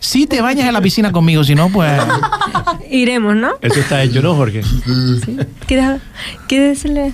Si 0.01 0.27
te 0.27 0.41
bañas 0.41 0.67
en 0.67 0.73
la 0.73 0.81
piscina 0.81 1.13
conmigo, 1.13 1.45
si 1.45 1.55
no, 1.55 1.69
pues... 1.69 2.01
Iremos, 2.91 3.37
¿no? 3.37 3.51
Eso 3.61 3.81
está 3.81 4.03
hecho, 4.03 4.23
¿no, 4.23 4.35
Jorge? 4.35 4.63
¿Quieres, 5.67 6.01
quieres 6.47 6.77
decirle? 6.77 7.13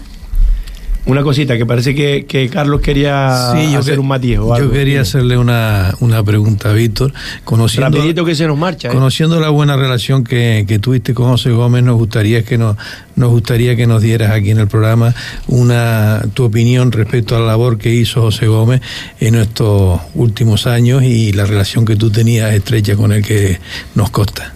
Una 1.04 1.22
cosita, 1.24 1.56
que 1.58 1.66
parece 1.66 1.96
que, 1.96 2.26
que 2.28 2.48
Carlos 2.48 2.80
quería 2.80 3.50
Sí, 3.56 3.72
yo, 3.72 3.80
hacer 3.80 3.94
que- 3.94 3.98
un 4.00 4.06
matiz 4.06 4.38
o 4.38 4.46
yo 4.46 4.54
algo. 4.54 4.70
quería 4.72 5.00
hacerle 5.00 5.36
una, 5.36 5.92
una 5.98 6.22
pregunta 6.22 6.70
a 6.70 6.72
Víctor. 6.74 7.12
Conociendo, 7.44 7.88
Rapidito 7.98 8.24
que 8.24 8.36
se 8.36 8.46
nos 8.46 8.56
marcha. 8.56 8.88
¿eh? 8.88 8.92
conociendo 8.92 9.40
la 9.40 9.48
buena 9.48 9.76
relación 9.76 10.22
que, 10.22 10.64
que 10.68 10.78
tuviste 10.78 11.12
con 11.12 11.26
José 11.28 11.50
Gómez, 11.50 11.82
nos 11.82 11.96
gustaría 11.96 12.44
que 12.44 12.56
nos, 12.56 12.76
nos 13.16 13.30
gustaría 13.30 13.74
que 13.74 13.88
nos 13.88 14.00
dieras 14.00 14.30
aquí 14.30 14.50
en 14.52 14.58
el 14.58 14.68
programa 14.68 15.12
una 15.48 16.22
tu 16.34 16.44
opinión 16.44 16.92
respecto 16.92 17.34
a 17.36 17.40
la 17.40 17.46
labor 17.46 17.78
que 17.78 17.92
hizo 17.92 18.22
José 18.22 18.46
Gómez 18.46 18.80
en 19.18 19.34
estos 19.34 20.00
últimos 20.14 20.68
años 20.68 21.02
y 21.02 21.32
la 21.32 21.46
relación 21.46 21.84
que 21.84 21.96
tú 21.96 22.10
tenías 22.10 22.54
estrecha 22.54 22.94
con 22.94 23.12
él 23.12 23.24
que 23.24 23.58
nos 23.96 24.10
consta. 24.10 24.54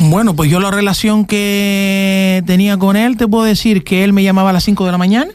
Bueno, 0.00 0.36
pues 0.36 0.50
yo 0.50 0.60
la 0.60 0.70
relación 0.70 1.24
que 1.24 2.42
tenía 2.46 2.76
con 2.76 2.96
él, 2.96 3.16
te 3.16 3.26
puedo 3.26 3.44
decir 3.44 3.82
que 3.82 4.04
él 4.04 4.12
me 4.12 4.22
llamaba 4.22 4.50
a 4.50 4.52
las 4.52 4.64
5 4.64 4.84
de 4.84 4.92
la 4.92 4.98
mañana 4.98 5.30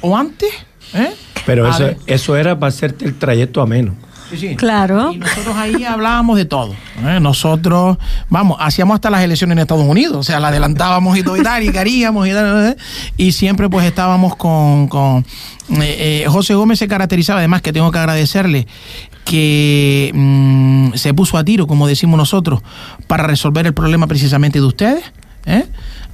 o 0.00 0.16
antes. 0.16 0.50
¿eh? 0.94 1.10
Pero 1.46 1.66
A 1.66 1.70
eso, 1.70 1.84
ver. 1.84 1.98
eso 2.06 2.36
era 2.36 2.58
para 2.58 2.68
hacerte 2.70 3.04
el 3.04 3.14
trayecto 3.18 3.60
ameno. 3.62 3.94
Sí, 4.30 4.38
sí. 4.38 4.56
Claro. 4.56 5.12
Y 5.12 5.18
nosotros 5.18 5.54
ahí 5.56 5.84
hablábamos 5.84 6.36
de 6.36 6.44
todo. 6.44 6.74
¿eh? 7.06 7.20
Nosotros, 7.20 7.98
vamos, 8.30 8.56
hacíamos 8.58 8.94
hasta 8.94 9.10
las 9.10 9.22
elecciones 9.22 9.52
en 9.54 9.58
Estados 9.60 9.84
Unidos, 9.86 10.16
o 10.16 10.22
sea, 10.22 10.40
la 10.40 10.48
adelantábamos 10.48 11.16
y 11.16 11.22
todo 11.22 11.36
y 11.36 11.42
tal, 11.42 11.62
y 11.62 11.70
queríamos 11.70 12.26
y 12.26 12.32
tal, 12.32 12.70
¿eh? 12.72 12.76
y 13.16 13.32
siempre 13.32 13.68
pues 13.68 13.86
estábamos 13.86 14.34
con... 14.36 14.88
con 14.88 15.24
eh, 15.80 16.24
eh, 16.24 16.26
José 16.28 16.54
Gómez 16.54 16.78
se 16.78 16.88
caracterizaba, 16.88 17.38
además 17.38 17.62
que 17.62 17.72
tengo 17.72 17.90
que 17.92 17.98
agradecerle, 17.98 18.66
que 19.24 20.10
mm, 20.14 20.94
se 20.94 21.14
puso 21.14 21.38
a 21.38 21.44
tiro, 21.44 21.66
como 21.66 21.86
decimos 21.86 22.16
nosotros, 22.16 22.62
para 23.06 23.26
resolver 23.26 23.66
el 23.66 23.74
problema 23.74 24.06
precisamente 24.06 24.60
de 24.60 24.66
ustedes. 24.66 25.04
¿eh? 25.46 25.64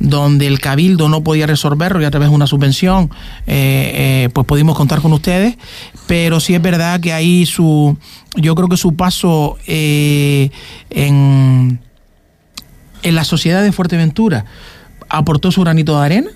donde 0.01 0.47
el 0.47 0.59
cabildo 0.61 1.09
no 1.09 1.23
podía 1.23 1.47
resolverlo 1.47 2.01
y 2.01 2.05
a 2.05 2.11
través 2.11 2.31
de 2.31 2.35
una 2.35 2.47
subvención 2.47 3.11
eh, 3.47 4.25
eh, 4.25 4.29
pues 4.33 4.47
pudimos 4.47 4.77
contar 4.77 5.01
con 5.03 5.13
ustedes 5.13 5.57
pero 6.07 6.41
sí 6.41 6.55
es 6.55 6.63
verdad 6.63 7.01
que 7.01 7.13
ahí 7.13 7.45
su 7.47 7.97
yo 8.35 8.55
creo 8.55 8.69
que 8.69 8.79
su 8.79 8.97
paso 8.97 9.59
eh, 9.67 10.51
en 10.89 11.81
en 13.03 13.15
la 13.15 13.25
sociedad 13.25 13.63
de 13.63 13.73
Fuerteventura 13.73 14.47
aportó 15.09 15.53
su 15.53 15.61
granito 15.61 15.99
de 15.99 16.05
arena 16.05 16.31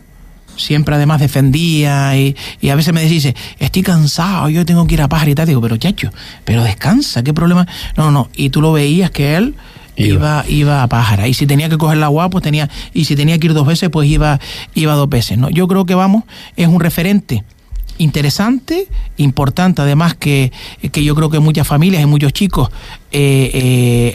siempre 0.57 0.95
además 0.95 1.21
defendía 1.21 2.17
y, 2.17 2.37
y 2.61 2.69
a 2.71 2.75
veces 2.75 2.95
me 2.95 3.03
decía, 3.03 3.35
estoy 3.59 3.83
cansado, 3.83 4.49
yo 4.49 4.65
tengo 4.65 4.87
que 4.87 4.95
ir 4.95 5.03
a 5.03 5.09
pájaro 5.09 5.31
y 5.31 5.35
tal. 5.35 5.47
Digo, 5.47 5.61
pero 5.61 5.77
chacho, 5.77 6.11
pero 6.45 6.63
descansa, 6.63 7.23
¿qué 7.23 7.33
problema? 7.33 7.67
No, 7.97 8.11
no, 8.11 8.29
y 8.35 8.51
tú 8.51 8.61
lo 8.61 8.73
veías 8.73 9.11
que 9.11 9.37
él 9.37 9.55
iba, 9.97 10.45
iba 10.49 10.83
a 10.83 10.89
pájara. 10.89 11.29
Y 11.29 11.35
si 11.35 11.47
tenía 11.47 11.69
que 11.69 11.79
coger 11.79 11.99
la 11.99 12.07
agua, 12.07 12.31
pues 12.31 12.43
tenía, 12.43 12.69
y 12.93 13.05
si 13.05 13.17
tenía 13.17 13.39
que 13.39 13.47
ir 13.47 13.55
dos 13.55 13.67
veces, 13.67 13.91
pues 13.91 14.09
iba, 14.09 14.41
iba 14.75 14.95
dos 14.95 15.09
veces. 15.09 15.39
¿no? 15.39 15.51
Yo 15.51 15.69
creo 15.69 15.87
que 15.87 15.95
vamos, 15.95 16.25
es 16.57 16.69
un 16.69 16.81
referente 16.81 17.45
interesante, 17.99 18.89
importante, 19.19 19.83
además 19.83 20.15
que, 20.15 20.53
que 20.91 21.05
yo 21.05 21.15
creo 21.15 21.31
que 21.31 21.39
muchas 21.39 21.67
familias 21.67 22.03
y 22.03 22.07
muchos 22.07 22.33
chicos 22.33 22.71
eh, 23.13 23.51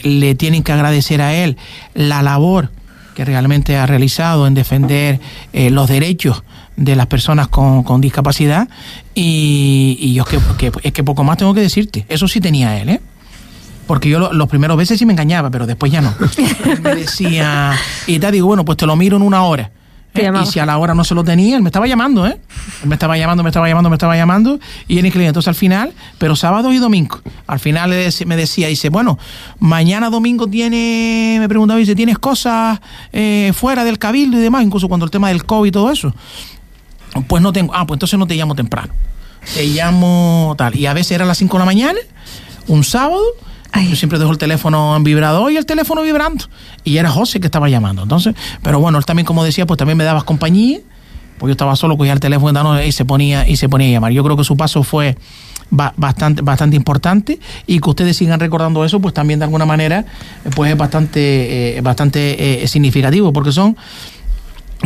eh, 0.04 0.08
le 0.08 0.36
tienen 0.36 0.63
que 0.63 0.73
agradecer 0.73 1.21
a 1.21 1.34
él 1.34 1.56
la 1.93 2.21
labor 2.21 2.71
que 3.19 3.25
realmente 3.25 3.75
ha 3.75 3.86
realizado 3.86 4.47
en 4.47 4.53
defender 4.53 5.19
eh, 5.51 5.69
los 5.71 5.89
derechos 5.89 6.41
de 6.77 6.95
las 6.95 7.08
personas 7.08 7.49
con, 7.49 7.84
con 7.84 7.99
discapacidad 7.99 8.69
y, 9.13 9.97
y 9.99 10.13
yo 10.13 10.23
es 10.23 10.29
que, 10.29 10.39
que- 10.71 10.79
es 10.88 10.93
que 10.93 11.03
poco 11.03 11.25
más 11.25 11.36
tengo 11.36 11.53
que 11.53 11.60
decirte, 11.60 12.05
eso 12.08 12.29
sí 12.29 12.39
tenía 12.39 12.79
él, 12.82 12.88
¿eh? 12.88 13.01
Porque 13.88 14.08
yo 14.08 14.19
lo- 14.19 14.32
los 14.32 14.47
primeros 14.47 14.77
veces 14.77 14.97
sí 14.97 15.05
me 15.05 15.12
engañaba, 15.12 15.49
pero 15.51 15.67
después 15.67 15.91
ya 15.91 15.99
no. 15.99 16.13
Me 16.82 16.95
decía, 16.95 17.73
y 18.08 18.19
tal, 18.19 18.32
digo, 18.32 18.47
bueno, 18.47 18.63
pues 18.63 18.77
te 18.77 18.86
lo 18.86 18.95
miro 18.95 19.17
en 19.17 19.23
una 19.23 19.43
hora. 19.43 19.69
¿Eh? 20.13 20.32
Y 20.43 20.45
si 20.48 20.60
a 20.60 20.65
la 20.65 20.78
hora 20.78 20.93
no 20.93 21.04
se 21.04 21.15
lo 21.15 21.24
tenía, 21.24 21.56
él 21.56 21.62
me 21.62 21.69
estaba 21.69 21.88
llamando, 21.88 22.28
¿eh? 22.28 22.39
Él 22.82 22.89
me 22.89 22.95
estaba 22.95 23.17
llamando, 23.17 23.43
me 23.43 23.50
estaba 23.50 23.67
llamando, 23.67 23.89
me 23.89 23.95
estaba 23.95 24.15
llamando. 24.15 24.60
Y 24.88 24.98
era 24.98 25.08
increíble. 25.08 25.28
Entonces 25.28 25.48
al 25.48 25.56
final, 25.56 25.93
pero 26.17 26.36
sábado 26.36 26.72
y 26.74 26.78
domingo. 26.78 27.19
Al 27.48 27.60
final 27.60 27.89
me 28.26 28.36
decía, 28.36 28.67
dice, 28.67 28.89
bueno, 28.89 29.17
mañana 29.60 30.10
domingo 30.10 30.48
tiene, 30.48 31.38
me 31.39 31.48
preguntaba, 31.48 31.80
dice, 31.80 31.95
¿tienes 31.95 32.19
cosas 32.19 32.80
eh, 33.12 33.52
fuera 33.56 33.84
del 33.84 34.00
cabildo 34.00 34.38
y 34.38 34.41
demás? 34.41 34.63
Incluso 34.63 34.88
cuando 34.88 35.06
el 35.06 35.12
tema 35.12 35.30
del 35.30 35.45
COVID 35.45 35.69
y 35.69 35.72
todo 35.72 35.91
eso. 35.91 36.13
Pues 37.28 37.41
no 37.41 37.52
tengo. 37.54 37.74
Ah, 37.74 37.86
pues 37.86 37.95
entonces 37.95 38.19
no 38.19 38.28
te 38.28 38.36
llamo 38.36 38.56
temprano. 38.56 38.93
Te 39.54 39.65
llamo 39.65 40.54
tal. 40.58 40.76
Y 40.76 40.86
a 40.86 40.93
veces 40.93 41.13
era 41.13 41.24
a 41.24 41.28
las 41.28 41.38
5 41.38 41.58
de 41.58 41.60
la 41.60 41.65
mañana, 41.65 42.00
un 42.67 42.84
sábado. 42.84 43.24
Yo 43.89 43.95
siempre 43.95 44.19
dejo 44.19 44.32
el 44.32 44.38
teléfono 44.38 44.95
en 44.95 45.03
vibrador 45.03 45.51
y 45.51 45.58
el 45.58 45.65
teléfono 45.65 46.01
vibrando. 46.01 46.45
Y 46.84 46.97
era 46.97 47.10
José 47.10 47.39
que 47.39 47.47
estaba 47.47 47.69
llamando. 47.69 48.03
Entonces, 48.03 48.36
pero 48.62 48.79
bueno, 48.79 48.97
él 48.97 49.05
también, 49.05 49.25
como 49.25 49.43
decía, 49.43 49.65
pues 49.65 49.77
también 49.77 49.97
me 49.97 50.03
dabas 50.03 50.23
compañía. 50.25 50.79
Pues 51.38 51.49
yo 51.49 51.51
estaba 51.51 51.75
solo, 51.77 51.97
cogía 51.97 52.12
el 52.13 52.19
teléfono 52.19 52.84
y 52.84 52.91
se 52.91 53.05
ponía, 53.05 53.47
y 53.47 53.55
se 53.55 53.69
ponía 53.69 53.88
a 53.88 53.91
llamar. 53.91 54.12
Yo 54.12 54.23
creo 54.23 54.36
que 54.36 54.43
su 54.43 54.58
paso 54.58 54.84
fue 54.84 55.17
ba- 55.69 55.93
bastante, 55.95 56.41
bastante 56.41 56.75
importante. 56.75 57.39
Y 57.67 57.79
que 57.79 57.89
ustedes 57.89 58.17
sigan 58.17 58.39
recordando 58.39 58.84
eso, 58.84 58.99
pues 58.99 59.13
también 59.13 59.39
de 59.39 59.45
alguna 59.45 59.65
manera, 59.65 60.03
pues 60.55 60.71
es 60.71 60.77
bastante, 60.77 61.77
eh, 61.77 61.82
bastante 61.82 62.63
eh, 62.63 62.67
significativo. 62.67 63.32
Porque 63.32 63.51
son 63.53 63.77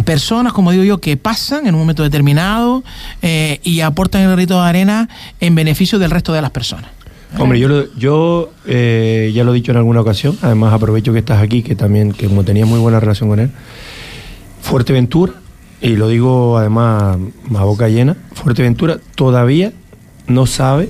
personas, 0.06 0.54
como 0.54 0.72
digo 0.72 0.84
yo, 0.84 1.00
que 1.02 1.18
pasan 1.18 1.68
en 1.68 1.74
un 1.76 1.82
momento 1.82 2.04
determinado 2.04 2.84
eh, 3.22 3.60
y 3.64 3.82
aportan 3.82 4.22
el 4.22 4.32
grito 4.36 4.62
de 4.62 4.68
arena 4.68 5.10
en 5.40 5.56
beneficio 5.56 5.98
del 6.00 6.12
resto 6.12 6.34
de 6.34 6.42
las 6.42 6.52
personas. 6.52 6.92
Hombre, 7.40 7.60
yo, 7.60 7.68
lo- 7.68 7.94
yo 7.96 8.52
eh, 8.66 9.32
ya 9.34 9.44
lo 9.44 9.52
he 9.52 9.56
dicho 9.56 9.72
en 9.72 9.78
alguna 9.78 10.02
ocasión, 10.02 10.38
además 10.42 10.74
aprovecho 10.74 11.14
que 11.14 11.20
estás 11.20 11.42
aquí, 11.42 11.64
que 11.64 11.76
también, 11.76 12.12
que 12.12 12.28
como 12.28 12.44
tenía 12.44 12.66
muy 12.66 12.80
buena 12.80 13.00
relación 13.00 13.28
con 13.30 13.40
él. 13.40 13.50
Fuerteventura, 14.62 15.34
y 15.82 15.96
lo 15.96 16.08
digo 16.08 16.58
además 16.58 17.18
a 17.56 17.64
boca 17.64 17.90
llena, 17.90 18.16
Fuerteventura 18.34 19.00
todavía 19.16 19.74
no 20.28 20.46
sabe 20.46 20.90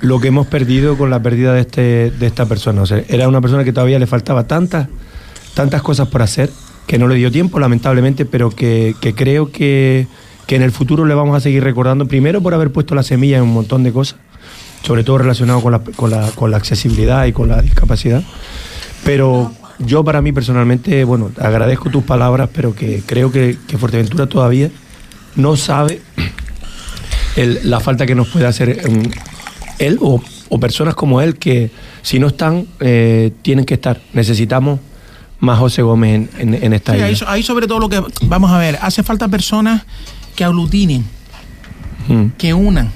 lo 0.00 0.20
que 0.20 0.28
hemos 0.28 0.46
perdido 0.46 0.96
con 0.98 1.10
la 1.10 1.20
pérdida 1.22 1.54
de, 1.54 1.60
este, 1.62 2.10
de 2.10 2.26
esta 2.26 2.46
persona. 2.46 2.82
O 2.82 2.86
sea, 2.86 3.02
era 3.08 3.26
una 3.28 3.40
persona 3.40 3.64
que 3.64 3.72
todavía 3.72 3.98
le 3.98 4.06
faltaba 4.06 4.46
tantas, 4.46 4.88
tantas 5.54 5.82
cosas 5.82 6.08
por 6.08 6.22
hacer, 6.22 6.50
que 6.86 6.98
no 6.98 7.08
le 7.08 7.16
dio 7.16 7.32
tiempo, 7.32 7.58
lamentablemente, 7.58 8.24
pero 8.26 8.50
que, 8.50 8.94
que 9.00 9.14
creo 9.14 9.50
que, 9.50 10.06
que 10.46 10.54
en 10.54 10.62
el 10.62 10.70
futuro 10.70 11.06
le 11.06 11.14
vamos 11.14 11.34
a 11.36 11.40
seguir 11.40 11.64
recordando, 11.64 12.06
primero 12.06 12.40
por 12.42 12.54
haber 12.54 12.70
puesto 12.70 12.94
la 12.94 13.02
semilla 13.02 13.38
en 13.38 13.42
un 13.44 13.54
montón 13.54 13.82
de 13.82 13.90
cosas, 13.92 14.18
sobre 14.82 15.04
todo 15.04 15.18
relacionado 15.18 15.60
con 15.60 15.72
la, 15.72 15.80
con 15.80 16.10
la, 16.10 16.30
con 16.32 16.50
la 16.50 16.56
accesibilidad 16.56 17.26
y 17.26 17.32
con 17.32 17.48
la 17.48 17.60
discapacidad. 17.62 18.22
Pero 19.04 19.52
yo 19.78 20.04
para 20.04 20.22
mí 20.22 20.32
personalmente, 20.32 21.04
bueno, 21.04 21.30
agradezco 21.40 21.90
tus 21.90 22.04
palabras, 22.04 22.48
pero 22.52 22.74
que 22.74 23.02
creo 23.04 23.30
que, 23.32 23.58
que 23.68 23.78
Fuerteventura 23.78 24.26
todavía 24.26 24.70
no 25.36 25.56
sabe 25.56 26.00
el- 27.36 27.60
la 27.68 27.80
falta 27.80 28.06
que 28.06 28.14
nos 28.14 28.28
puede 28.28 28.46
hacer 28.46 28.80
él 29.78 29.98
o, 30.00 30.22
o 30.48 30.60
personas 30.60 30.94
como 30.94 31.20
él 31.20 31.36
que 31.36 31.70
si 32.02 32.18
no 32.18 32.28
están, 32.28 32.66
eh, 32.80 33.32
tienen 33.42 33.64
que 33.64 33.74
estar. 33.74 34.00
Necesitamos 34.12 34.80
más 35.40 35.58
José 35.58 35.82
Gómez 35.82 36.30
en, 36.38 36.54
en- 36.54 36.64
en 36.64 36.72
esta 36.72 36.94
Sí, 36.94 37.00
ahí, 37.02 37.16
so- 37.16 37.28
ahí 37.28 37.42
sobre 37.42 37.66
todo 37.66 37.78
lo 37.80 37.88
que, 37.88 38.02
vamos 38.22 38.50
a 38.50 38.58
ver, 38.58 38.78
hace 38.80 39.02
falta 39.02 39.28
personas 39.28 39.82
que 40.34 40.44
aglutinen, 40.44 41.04
Mm. 42.08 42.26
que 42.38 42.54
unan, 42.54 42.90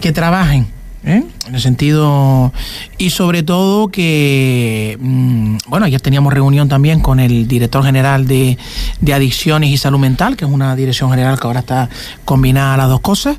que 0.00 0.12
trabajen. 0.12 0.66
¿eh? 1.04 1.24
En 1.46 1.54
el 1.54 1.60
sentido. 1.60 2.52
Y 2.98 3.10
sobre 3.10 3.42
todo 3.42 3.88
que. 3.88 4.98
mm, 5.00 5.58
bueno, 5.68 5.86
ayer 5.86 6.00
teníamos 6.00 6.32
reunión 6.32 6.68
también 6.68 7.00
con 7.00 7.20
el 7.20 7.48
director 7.48 7.84
general 7.84 8.26
de, 8.26 8.58
de 9.00 9.14
Adicciones 9.14 9.70
y 9.70 9.76
Salud 9.76 9.98
Mental, 9.98 10.36
que 10.36 10.44
es 10.44 10.50
una 10.50 10.74
dirección 10.76 11.10
general 11.10 11.38
que 11.38 11.46
ahora 11.46 11.60
está 11.60 11.88
combinada 12.24 12.74
a 12.74 12.76
las 12.76 12.88
dos 12.88 13.00
cosas. 13.00 13.38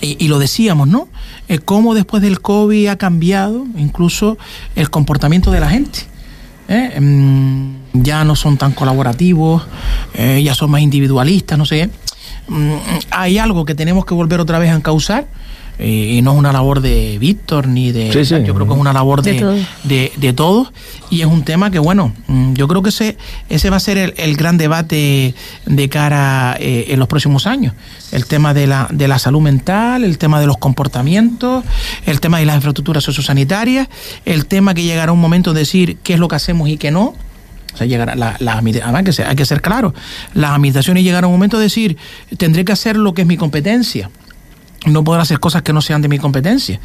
Y, 0.00 0.28
lo 0.28 0.38
decíamos, 0.38 0.86
¿no? 0.86 1.08
Eh, 1.48 1.60
cómo 1.60 1.94
después 1.94 2.22
del 2.22 2.42
COVID 2.42 2.88
ha 2.88 2.96
cambiado 2.96 3.64
incluso 3.76 4.36
el 4.76 4.90
comportamiento 4.90 5.50
de 5.50 5.60
la 5.60 5.70
gente. 5.70 6.00
¿eh? 6.68 7.00
Mm, 7.00 8.02
ya 8.02 8.22
no 8.24 8.36
son 8.36 8.58
tan 8.58 8.72
colaborativos, 8.72 9.62
eh, 10.12 10.42
ya 10.44 10.54
son 10.54 10.70
más 10.70 10.82
individualistas, 10.82 11.56
no 11.56 11.64
sé. 11.64 11.88
Mm, 12.48 12.74
hay 13.10 13.38
algo 13.38 13.64
que 13.64 13.74
tenemos 13.74 14.04
que 14.04 14.14
volver 14.14 14.40
otra 14.40 14.58
vez 14.58 14.70
a 14.70 14.74
encauzar. 14.74 15.26
eh, 15.78 16.14
y 16.18 16.22
no 16.22 16.32
es 16.34 16.38
una 16.38 16.52
labor 16.52 16.80
de 16.82 17.18
Víctor 17.18 17.66
ni 17.66 17.90
de. 17.90 18.12
Sí, 18.12 18.24
sí. 18.24 18.36
Yo 18.46 18.54
creo 18.54 18.64
que 18.66 18.74
es 18.74 18.78
una 18.78 18.92
labor 18.92 19.22
De 19.22 19.32
de, 19.32 19.40
todos. 19.40 19.60
de, 19.82 20.12
de 20.16 20.32
todos. 20.32 20.72
Y 21.10 21.22
es 21.22 21.26
un 21.26 21.42
tema 21.42 21.70
que, 21.72 21.80
bueno, 21.80 22.12
mm, 22.28 22.52
yo 22.54 22.68
creo 22.68 22.80
que 22.82 22.90
ese, 22.90 23.16
ese 23.48 23.70
va 23.70 23.76
a 23.78 23.80
ser 23.80 23.98
el, 23.98 24.14
el 24.16 24.36
gran 24.36 24.56
debate 24.56 25.34
de 25.66 25.88
cara 25.88 26.56
eh, 26.60 26.86
en 26.90 27.00
los 27.00 27.08
próximos 27.08 27.46
años. 27.48 27.74
El 28.12 28.26
tema 28.26 28.54
de 28.54 28.68
la, 28.68 28.86
de 28.92 29.08
la 29.08 29.18
salud 29.18 29.40
mental, 29.40 30.04
el 30.04 30.16
tema 30.18 30.38
de 30.38 30.46
los 30.46 30.58
comportamientos, 30.58 31.64
el 32.06 32.20
tema 32.20 32.38
de 32.38 32.44
las 32.46 32.54
infraestructuras 32.54 33.02
sociosanitarias, 33.02 33.88
el 34.26 34.46
tema 34.46 34.74
que 34.74 34.82
llegará 34.84 35.10
un 35.10 35.20
momento 35.20 35.54
de 35.54 35.60
decir 35.60 35.96
qué 36.04 36.14
es 36.14 36.20
lo 36.20 36.28
que 36.28 36.36
hacemos 36.36 36.68
y 36.68 36.76
qué 36.76 36.92
no. 36.92 37.14
O 37.74 37.76
sea, 37.76 37.86
llegará 37.86 38.14
la, 38.14 38.36
la- 38.38 38.52
además 38.54 39.02
que 39.02 39.12
se- 39.12 39.24
hay 39.24 39.36
que 39.36 39.44
ser 39.44 39.60
claro, 39.60 39.92
las 40.32 40.52
administraciones 40.52 41.02
llegará 41.04 41.26
un 41.26 41.32
momento 41.34 41.58
de 41.58 41.64
decir, 41.64 41.96
tendré 42.38 42.64
que 42.64 42.72
hacer 42.72 42.96
lo 42.96 43.12
que 43.14 43.22
es 43.22 43.28
mi 43.28 43.36
competencia 43.36 44.10
no 44.86 45.02
podrá 45.02 45.22
hacer 45.22 45.40
cosas 45.40 45.62
que 45.62 45.72
no 45.72 45.80
sean 45.80 46.02
de 46.02 46.08
mi 46.08 46.18
competencia. 46.18 46.78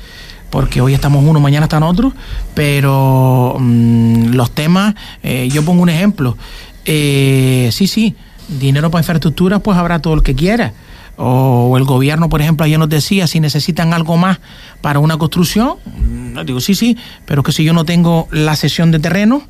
Porque 0.51 0.79
hoy 0.79 0.93
estamos 0.93 1.21
uno, 1.25 1.41
mañana 1.41 1.65
están 1.65 1.83
otros, 1.83 2.13
pero 2.53 3.57
mm, 3.59 4.29
los 4.35 4.51
temas, 4.51 4.95
eh, 5.21 5.49
yo 5.51 5.65
pongo 5.65 5.81
un 5.83 5.89
ejemplo. 5.89 6.37
Eh, 6.85 7.69
sí, 7.73 7.87
sí, 7.87 8.15
dinero 8.59 8.89
para 8.89 9.01
infraestructuras, 9.01 9.59
pues 9.61 9.77
habrá 9.77 9.99
todo 9.99 10.13
el 10.13 10.23
que 10.23 10.33
quiera. 10.33 10.71
O, 11.17 11.75
el 11.77 11.83
gobierno, 11.83 12.29
por 12.29 12.41
ejemplo, 12.41 12.65
ayer 12.65 12.79
nos 12.79 12.87
decía 12.87 13.27
si 13.27 13.41
necesitan 13.41 13.93
algo 13.93 14.15
más 14.15 14.39
para 14.79 14.99
una 14.99 15.17
construcción. 15.17 15.73
mm, 15.85 16.39
Digo, 16.45 16.61
sí, 16.61 16.75
sí, 16.75 16.95
pero 17.25 17.43
que 17.43 17.51
si 17.51 17.65
yo 17.65 17.73
no 17.73 17.83
tengo 17.83 18.29
la 18.31 18.55
cesión 18.55 18.91
de 18.91 18.99
terreno 18.99 19.43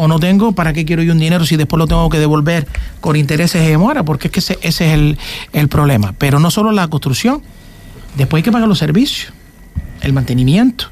o 0.00 0.08
no 0.08 0.18
tengo, 0.18 0.52
¿para 0.52 0.72
qué 0.72 0.84
quiero 0.84 1.02
yo 1.02 1.12
un 1.12 1.18
dinero 1.18 1.44
si 1.44 1.56
después 1.56 1.78
lo 1.78 1.86
tengo 1.86 2.08
que 2.08 2.18
devolver 2.18 2.66
con 3.00 3.16
intereses 3.16 3.62
de 3.62 3.68
demora? 3.68 4.04
Porque 4.04 4.28
es 4.28 4.32
que 4.32 4.40
ese, 4.40 4.58
ese 4.62 4.88
es 4.88 4.94
el, 4.94 5.18
el 5.52 5.68
problema. 5.68 6.14
Pero 6.18 6.38
no 6.38 6.50
solo 6.50 6.72
la 6.72 6.88
construcción, 6.88 7.42
Después 8.16 8.40
hay 8.40 8.44
que 8.44 8.52
pagar 8.52 8.68
los 8.68 8.78
servicios, 8.78 9.32
el 10.02 10.12
mantenimiento. 10.12 10.86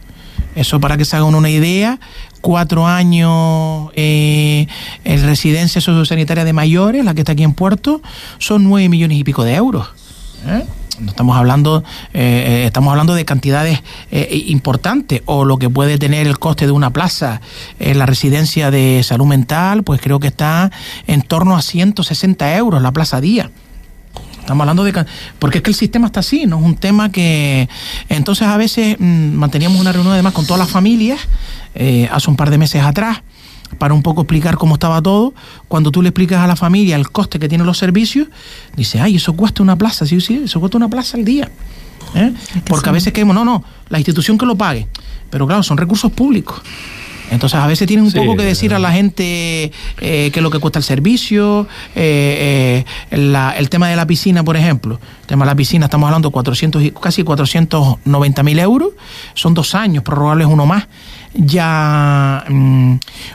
Eso 0.55 0.81
para 0.81 0.97
que 0.97 1.05
se 1.05 1.17
hagan 1.17 1.35
una 1.35 1.51
idea, 1.51 2.01
cuatro 2.41 2.87
años 2.87 3.91
eh, 3.95 4.67
en 5.05 5.23
residencia 5.25 5.81
sociosanitaria 5.81 6.45
de 6.45 6.53
mayores, 6.53 7.05
la 7.05 7.15
que 7.15 7.21
está 7.21 7.33
aquí 7.33 7.45
en 7.45 7.53
Puerto, 7.53 8.03
son 8.39 8.65
nueve 8.65 8.89
millones 8.89 9.19
y 9.19 9.25
pico 9.25 9.45
de 9.45 9.55
euros. 9.55 9.89
¿eh? 10.47 10.65
No 11.01 11.11
estamos 11.11 11.37
hablando, 11.37 11.85
eh, 12.13 12.63
eh, 12.63 12.65
estamos 12.67 12.91
hablando 12.91 13.15
de 13.15 13.25
cantidades 13.25 13.83
eh, 14.11 14.45
importantes, 14.47 15.23
o 15.27 15.45
lo 15.45 15.59
que 15.59 15.71
puede 15.71 15.99
tener 15.99 16.27
el 16.27 16.39
coste 16.39 16.67
de 16.67 16.73
una 16.73 16.91
plaza 16.91 17.41
en 17.79 17.99
la 17.99 18.07
residencia 18.07 18.71
de 18.71 19.03
salud 19.05 19.27
mental, 19.27 19.85
pues 19.85 20.01
creo 20.01 20.19
que 20.19 20.29
está 20.29 20.71
en 21.07 21.23
torno 21.23 21.57
a 21.57 21.63
160 21.63 22.57
euros 22.57 22.83
la 22.83 22.93
plaza 22.93 23.21
día. 23.21 23.51
Estamos 24.49 24.63
hablando 24.63 24.85
de... 24.85 25.05
Porque 25.39 25.59
es 25.59 25.63
que 25.63 25.69
el 25.69 25.77
sistema 25.77 26.07
está 26.07 26.21
así, 26.21 26.47
¿no? 26.47 26.59
Es 26.59 26.65
un 26.65 26.77
tema 26.77 27.13
que... 27.13 27.69
Entonces 28.09 28.49
a 28.49 28.57
veces 28.57 28.97
mm, 28.99 29.35
manteníamos 29.35 29.79
una 29.79 29.93
reunión 29.93 30.15
además 30.15 30.33
con 30.33 30.47
todas 30.47 30.59
las 30.59 30.71
familias, 30.71 31.21
eh, 31.75 32.09
hace 32.11 32.31
un 32.31 32.37
par 32.37 32.49
de 32.49 32.57
meses 32.57 32.83
atrás, 32.83 33.19
para 33.77 33.93
un 33.95 34.03
poco 34.03 34.23
explicar 34.23 34.57
cómo 34.57 34.75
estaba 34.75 35.03
todo. 35.03 35.35
Cuando 35.69 35.91
tú 35.91 36.01
le 36.03 36.09
explicas 36.09 36.41
a 36.41 36.47
la 36.47 36.57
familia 36.57 36.97
el 36.97 37.11
coste 37.11 37.39
que 37.39 37.49
tienen 37.49 37.67
los 37.67 37.79
servicios, 37.79 38.29
dice, 38.77 39.01
ay, 39.01 39.17
eso 39.17 39.35
cuesta 39.35 39.63
una 39.63 39.77
plaza, 39.77 40.07
sí, 40.07 40.21
sí, 40.21 40.43
eso 40.45 40.59
cuesta 40.61 40.79
una 40.79 40.89
plaza 40.89 41.17
al 41.17 41.25
día. 41.25 41.51
¿eh? 42.15 42.33
Porque 42.67 42.89
a 42.89 42.93
veces 42.93 43.13
queremos, 43.13 43.35
no, 43.35 43.45
no, 43.45 43.63
la 43.91 43.99
institución 43.99 44.39
que 44.39 44.47
lo 44.47 44.57
pague. 44.57 44.89
Pero 45.31 45.47
claro, 45.47 45.63
son 45.63 45.77
recursos 45.77 46.11
públicos. 46.13 46.61
Entonces 47.31 47.59
a 47.61 47.67
veces 47.67 47.87
tienen 47.87 48.07
un 48.07 48.11
Sí, 48.11 48.19
poco 48.19 48.37
que 48.37 48.43
decir 48.43 48.73
a 48.73 48.79
la 48.79 48.91
gente 48.91 49.71
eh, 50.01 50.31
qué 50.33 50.33
es 50.35 50.43
lo 50.43 50.49
que 50.51 50.59
cuesta 50.61 50.79
el 50.79 50.83
servicio, 50.83 51.69
eh, 51.95 52.85
eh, 53.11 53.17
la- 53.19 53.51
el 53.51 53.69
tema 53.69 53.87
de 53.89 53.97
la 53.97 54.07
piscina, 54.07 54.43
por 54.43 54.57
ejemplo. 54.57 54.99
El 55.21 55.27
tema 55.27 55.45
de 55.45 55.51
la 55.51 55.55
piscina, 55.55 55.85
estamos 55.85 56.07
hablando 56.07 56.31
de 56.31 56.33
400 56.33 56.83
y- 56.83 56.91
casi 56.93 57.25
490 57.25 58.43
mil 58.43 58.59
euros, 58.59 58.93
son 59.35 59.53
dos 59.53 59.75
años, 59.75 60.03
prorrogables 60.05 60.47
uno 60.47 60.65
más. 60.65 60.87
Ya 61.41 62.45
mm, 62.49 62.95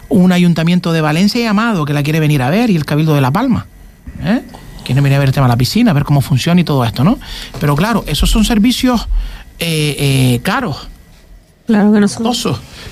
un 0.10 0.32
ayuntamiento 0.34 0.92
de 0.92 1.00
Valencia 1.02 1.42
y 1.42 1.46
Amado 1.46 1.86
que 1.86 1.94
la 1.94 2.04
quiere 2.04 2.20
venir 2.20 2.42
a 2.42 2.50
ver 2.50 2.70
y 2.70 2.76
el 2.76 2.86
Cabildo 2.86 3.16
de 3.16 3.22
La 3.22 3.32
Palma. 3.32 3.66
¿eh? 4.22 4.42
Quiere 4.84 5.00
venir 5.02 5.16
a 5.16 5.20
ver 5.20 5.30
el 5.30 5.34
tema 5.34 5.48
de 5.48 5.54
la 5.54 5.58
piscina, 5.58 5.92
a 5.92 5.94
ver 5.94 6.04
cómo 6.04 6.20
funciona 6.20 6.60
y 6.60 6.66
todo 6.66 6.84
esto, 6.84 7.06
¿no? 7.06 7.18
Pero 7.62 7.76
claro, 7.78 8.04
esos 8.06 8.30
son 8.30 8.44
servicios 8.44 9.08
eh, 9.60 9.96
eh, 10.36 10.40
caros, 10.44 10.90
Claro 11.66 11.94
que 11.94 12.02
no 12.02 12.10
son. 12.10 12.24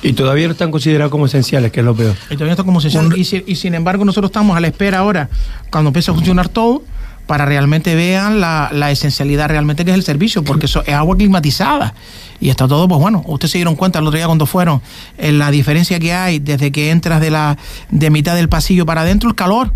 Y 0.02 0.13
todavía 0.13 0.45
no 0.47 0.54
están 0.54 0.72
considerados 0.72 1.12
como 1.12 1.26
esenciales, 1.26 1.74
que 1.74 1.82
es 1.82 1.86
lo 1.86 1.93
peor. 1.93 2.16
Y 2.30 2.36
todavía 2.36 2.53
está 2.53 2.64
como 2.64 2.80
se 2.80 2.89
llama. 2.89 3.09
y, 3.18 3.26
si- 3.26 3.43
y 3.45 3.55
sin 3.57 3.74
embargo, 3.76 4.05
nosotros 4.05 4.30
estamos 4.30 4.55
a 4.55 4.62
la 4.62 4.68
espera 4.68 4.99
ahora, 4.99 5.28
cuando 5.70 5.89
empiece 5.89 6.09
a 6.09 6.14
funcionar 6.14 6.47
todo, 6.47 6.82
para 7.28 7.45
realmente 7.45 7.95
vean 7.95 8.39
la, 8.39 8.70
la 8.72 8.89
esencialidad 8.89 9.49
realmente 9.49 9.84
que 9.84 9.91
es 9.91 9.97
el 9.97 10.03
servicio, 10.03 10.41
porque 10.45 10.68
eso 10.68 10.84
es 10.88 10.93
agua 10.93 11.18
climatizada. 11.18 11.93
Y 12.41 12.49
está 12.49 12.67
todo, 12.67 12.87
pues 12.87 12.99
bueno, 12.99 13.23
ustedes 13.27 13.51
se 13.51 13.59
dieron 13.59 13.75
cuenta 13.75 13.99
el 13.99 14.07
otro 14.07 14.17
día 14.17 14.25
cuando 14.25 14.47
fueron, 14.47 14.81
en 15.17 15.37
la 15.37 15.51
diferencia 15.51 15.99
que 15.99 16.13
hay 16.13 16.39
desde 16.39 16.71
que 16.71 16.89
entras 16.89 17.21
de 17.21 17.29
la 17.29 17.57
de 17.91 18.09
mitad 18.09 18.35
del 18.35 18.49
pasillo 18.49 18.85
para 18.85 19.01
adentro, 19.01 19.29
el 19.29 19.35
calor. 19.35 19.73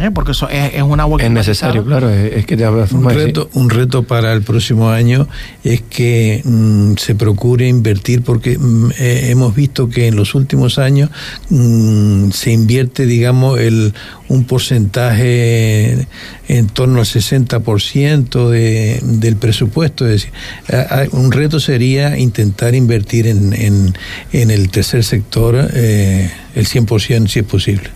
¿Eh? 0.00 0.10
porque 0.10 0.32
eso 0.32 0.48
es, 0.48 0.74
es 0.74 0.82
un 0.82 1.00
agua 1.00 1.22
Es 1.22 1.30
necesario, 1.30 1.84
claro, 1.84 2.10
es, 2.10 2.32
es 2.32 2.46
que 2.46 2.56
te 2.56 2.64
hablas 2.64 2.92
Un 2.92 3.08
reto, 3.08 3.48
un 3.54 3.70
reto 3.70 4.02
para 4.02 4.32
el 4.32 4.42
próximo 4.42 4.90
año 4.90 5.28
es 5.64 5.82
que 5.82 6.42
mm, 6.44 6.94
se 6.96 7.14
procure 7.14 7.68
invertir, 7.68 8.22
porque 8.22 8.58
mm, 8.58 8.90
eh, 8.98 9.30
hemos 9.30 9.54
visto 9.54 9.88
que 9.88 10.06
en 10.06 10.16
los 10.16 10.34
últimos 10.34 10.78
años 10.78 11.10
mm, 11.50 12.30
se 12.30 12.52
invierte, 12.52 13.06
digamos, 13.06 13.58
el, 13.58 13.94
un 14.28 14.44
porcentaje 14.44 16.06
en 16.48 16.66
torno 16.68 17.00
al 17.00 17.06
60% 17.06 18.48
de, 18.48 19.00
del 19.02 19.36
presupuesto. 19.36 20.06
Es 20.06 20.22
decir, 20.22 21.10
un 21.12 21.32
reto 21.32 21.60
sería 21.60 22.18
intentar 22.18 22.74
invertir 22.74 23.26
en, 23.26 23.52
en, 23.52 23.94
en 24.32 24.50
el 24.50 24.70
tercer 24.70 25.04
sector 25.04 25.70
eh, 25.72 26.30
el 26.54 26.66
100% 26.66 27.28
si 27.28 27.40
es 27.40 27.44
posible. 27.44 27.90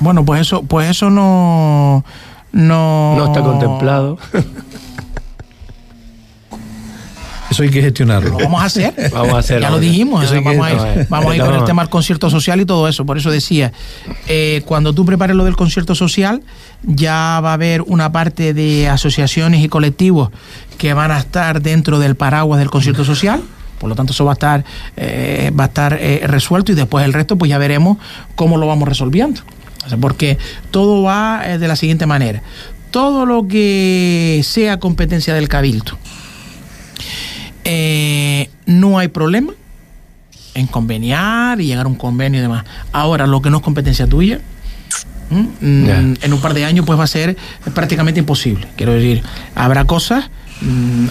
Bueno, 0.00 0.24
pues 0.24 0.42
eso, 0.42 0.62
pues 0.62 0.90
eso 0.90 1.10
no, 1.10 2.04
no, 2.52 3.16
No 3.16 3.26
está 3.26 3.40
contemplado. 3.42 4.18
Eso 7.48 7.62
hay 7.62 7.70
que 7.70 7.80
gestionarlo. 7.80 8.30
Lo 8.30 8.38
vamos 8.38 8.60
a 8.60 8.64
hacer. 8.66 8.92
Vamos 9.12 9.34
a 9.34 9.38
hacerlo. 9.38 9.62
Ya 9.62 9.70
lo 9.70 9.78
dijimos. 9.78 10.24
Eso 10.24 10.34
hay 10.34 10.42
que- 10.42 10.48
vamos, 10.48 10.66
a 10.66 10.72
ir, 10.72 11.06
vamos 11.08 11.30
a 11.32 11.36
ir 11.36 11.42
con 11.42 11.52
No, 11.52 11.58
el 11.60 11.64
tema 11.64 11.82
del 11.82 11.88
concierto 11.88 12.28
social 12.28 12.60
y 12.60 12.66
todo 12.66 12.88
eso. 12.88 13.06
Por 13.06 13.18
eso 13.18 13.30
decía, 13.30 13.72
eh, 14.26 14.62
cuando 14.66 14.92
tú 14.92 15.04
prepares 15.06 15.36
lo 15.36 15.44
del 15.44 15.54
concierto 15.56 15.94
social, 15.94 16.42
ya 16.82 17.40
va 17.42 17.50
a 17.50 17.54
haber 17.54 17.82
una 17.82 18.10
parte 18.10 18.52
de 18.52 18.88
asociaciones 18.88 19.62
y 19.64 19.68
colectivos 19.68 20.30
que 20.76 20.92
van 20.92 21.12
a 21.12 21.18
estar 21.18 21.62
dentro 21.62 22.00
del 22.00 22.16
paraguas 22.16 22.58
del 22.58 22.68
concierto 22.70 23.04
social. 23.04 23.40
Por 23.78 23.88
lo 23.90 23.94
tanto, 23.94 24.12
eso 24.12 24.24
va 24.24 24.32
a 24.32 24.34
estar, 24.34 24.64
eh, 24.96 25.52
va 25.58 25.64
a 25.64 25.66
estar 25.68 25.96
eh, 26.00 26.22
resuelto 26.26 26.72
y 26.72 26.74
después 26.74 27.04
el 27.04 27.12
resto, 27.12 27.38
pues 27.38 27.48
ya 27.48 27.58
veremos 27.58 27.96
cómo 28.34 28.56
lo 28.56 28.66
vamos 28.66 28.88
resolviendo. 28.88 29.42
Porque 30.00 30.38
todo 30.70 31.02
va 31.02 31.42
eh, 31.44 31.58
de 31.58 31.68
la 31.68 31.76
siguiente 31.76 32.06
manera. 32.06 32.42
Todo 32.90 33.26
lo 33.26 33.46
que 33.46 34.40
sea 34.44 34.78
competencia 34.78 35.34
del 35.34 35.48
cabildo, 35.48 35.98
eh, 37.64 38.48
no 38.64 38.98
hay 38.98 39.08
problema 39.08 39.52
en 40.54 40.66
conveniar 40.66 41.60
y 41.60 41.66
llegar 41.66 41.86
a 41.86 41.88
un 41.88 41.96
convenio 41.96 42.38
y 42.38 42.42
demás. 42.42 42.64
Ahora, 42.92 43.26
lo 43.26 43.42
que 43.42 43.50
no 43.50 43.58
es 43.58 43.62
competencia 43.62 44.06
tuya. 44.06 44.40
Mm, 45.28 46.14
en 46.22 46.32
un 46.32 46.40
par 46.40 46.54
de 46.54 46.64
años 46.64 46.86
pues 46.86 46.96
va 46.96 47.02
a 47.02 47.08
ser 47.08 47.36
prácticamente 47.74 48.20
imposible. 48.20 48.68
Quiero 48.76 48.92
decir, 48.92 49.24
habrá 49.56 49.84
cosas 49.84 50.30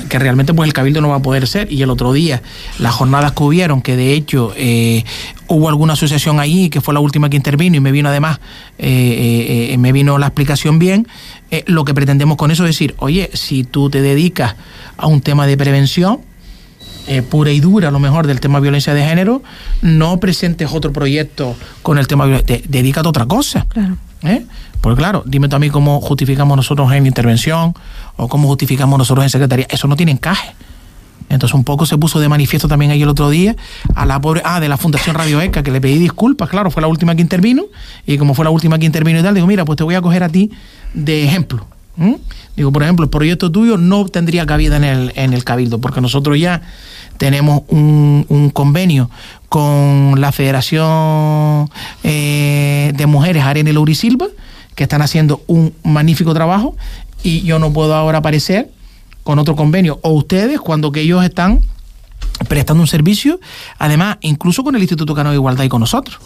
que 0.10 0.20
realmente 0.20 0.54
pues 0.54 0.68
el 0.68 0.74
cabildo 0.74 1.02
no 1.02 1.10
va 1.10 1.18
a 1.18 1.22
poder 1.22 1.48
ser 1.48 1.72
y 1.72 1.82
el 1.84 1.90
otro 1.92 2.14
día 2.14 2.42
las 2.80 2.96
jornadas 2.96 3.34
que 3.34 3.44
hubieron 3.44 3.82
que 3.82 3.96
de 3.96 4.14
hecho 4.14 4.54
eh, 4.58 5.06
hubo 5.48 5.70
alguna 5.70 5.94
asociación 5.94 6.40
allí 6.40 6.70
que 6.70 6.82
fue 6.82 6.96
la 6.96 7.00
última 7.00 7.30
que 7.30 7.38
intervino 7.38 7.78
y 7.78 7.80
me 7.80 7.92
vino 7.92 8.10
además 8.10 8.40
eh, 8.80 9.70
eh, 9.72 9.78
me 9.78 9.92
vino 9.92 10.18
la 10.18 10.28
explicación 10.28 10.80
bien 10.80 11.08
lo 11.68 11.86
que 11.86 11.94
pretendemos 11.94 12.38
con 12.38 12.50
eso 12.52 12.64
es 12.64 12.70
decir 12.70 12.96
oye 12.98 13.30
si 13.34 13.64
tú 13.64 13.90
te 13.90 14.02
dedicas 14.02 14.56
a 14.98 15.08
un 15.08 15.22
tema 15.22 15.46
de 15.46 15.58
prevención 15.58 16.22
pura 17.30 17.52
y 17.52 17.60
dura, 17.60 17.90
a 17.90 17.92
lo 17.92 18.00
mejor, 18.00 18.26
del 18.26 18.40
tema 18.40 18.60
violencia 18.60 18.96
de 18.96 19.06
género, 19.06 19.44
no 19.84 20.20
presentes 20.20 20.72
otro 20.74 20.92
proyecto 20.92 21.56
con 21.84 22.00
el 22.00 22.08
tema 22.08 22.26
violencia. 22.26 22.62
Dedícate 22.68 23.08
a 23.08 23.10
otra 23.12 23.28
cosa. 23.28 23.68
Claro. 23.70 23.98
¿Eh? 24.28 24.46
Porque 24.82 24.98
claro, 25.00 25.24
dime 25.26 25.48
tú 25.48 25.56
a 25.56 25.60
mí 25.60 25.70
cómo 25.70 26.02
justificamos 26.02 26.56
nosotros 26.56 26.92
en 26.94 27.08
intervención 27.08 27.74
o 28.18 28.28
cómo 28.28 28.48
justificamos 28.48 28.98
nosotros 28.98 29.24
en 29.24 29.30
secretaría. 29.30 29.68
Eso 29.70 29.88
no 29.88 29.96
tiene 29.96 30.12
encaje. 30.12 30.54
Entonces 31.30 31.56
un 31.56 31.64
poco 31.64 31.86
se 31.86 31.98
puso 31.98 32.20
de 32.20 32.30
manifiesto 32.30 32.68
también 32.68 32.92
ahí 32.92 33.02
el 33.02 33.10
otro 33.10 33.30
día 33.30 33.56
a 33.96 34.06
la 34.06 34.22
pobre, 34.22 34.42
ah, 34.46 34.60
de 34.60 34.70
la 34.70 34.78
Fundación 34.78 35.16
Radio 35.16 35.42
ECA, 35.42 35.64
que 35.64 35.72
le 35.72 35.82
pedí 35.82 35.98
disculpas, 35.98 36.50
claro, 36.50 36.70
fue 36.70 36.82
la 36.82 36.88
última 36.88 37.16
que 37.16 37.22
intervino, 37.22 37.64
y 38.06 38.18
como 38.18 38.36
fue 38.36 38.46
la 38.46 38.52
última 38.52 38.78
que 38.78 38.86
intervino 38.86 39.20
y 39.20 39.24
tal, 39.24 39.34
digo, 39.34 39.48
mira, 39.48 39.66
pues 39.66 39.78
te 39.78 39.84
voy 39.84 39.96
a 39.96 40.02
coger 40.02 40.24
a 40.24 40.30
ti 40.30 40.52
de 40.94 41.24
ejemplo. 41.24 41.66
Digo, 42.56 42.72
por 42.72 42.84
ejemplo, 42.84 43.06
el 43.06 43.10
proyecto 43.10 43.52
tuyo 43.52 43.78
no 43.78 44.06
tendría 44.06 44.46
cabida 44.46 44.78
en 44.78 44.84
el, 44.84 45.14
en 45.16 45.34
el 45.34 45.44
Cabildo, 45.44 45.80
porque 45.80 46.02
nosotros 46.02 46.38
ya 46.38 46.62
tenemos 47.18 47.64
un, 47.68 48.26
un 48.30 48.50
convenio 48.50 49.10
con 49.50 50.20
la 50.20 50.32
Federación 50.32 51.70
eh, 52.04 52.92
de 52.96 53.06
Mujeres 53.06 53.44
Arena 53.44 53.70
y 53.70 53.74
Laurisilva, 53.74 54.28
que 54.76 54.84
están 54.84 55.02
haciendo 55.02 55.42
un 55.48 55.74
magnífico 55.84 56.34
trabajo, 56.34 56.76
y 57.24 57.42
yo 57.44 57.60
no 57.60 57.72
puedo 57.72 57.96
ahora 57.96 58.18
aparecer 58.18 58.70
con 59.24 59.40
otro 59.40 59.56
convenio, 59.56 60.00
o 60.04 60.10
ustedes, 60.10 60.60
cuando 60.60 60.92
que 60.92 61.02
ellos 61.02 61.24
están 61.24 61.62
prestando 62.48 62.82
un 62.82 62.88
servicio, 62.88 63.40
además, 63.80 64.18
incluso 64.22 64.64
con 64.64 64.76
el 64.76 64.82
Instituto 64.82 65.16
Cano 65.16 65.30
de 65.30 65.36
Igualdad 65.36 65.64
y 65.64 65.70
con 65.70 65.80
nosotros. 65.80 66.20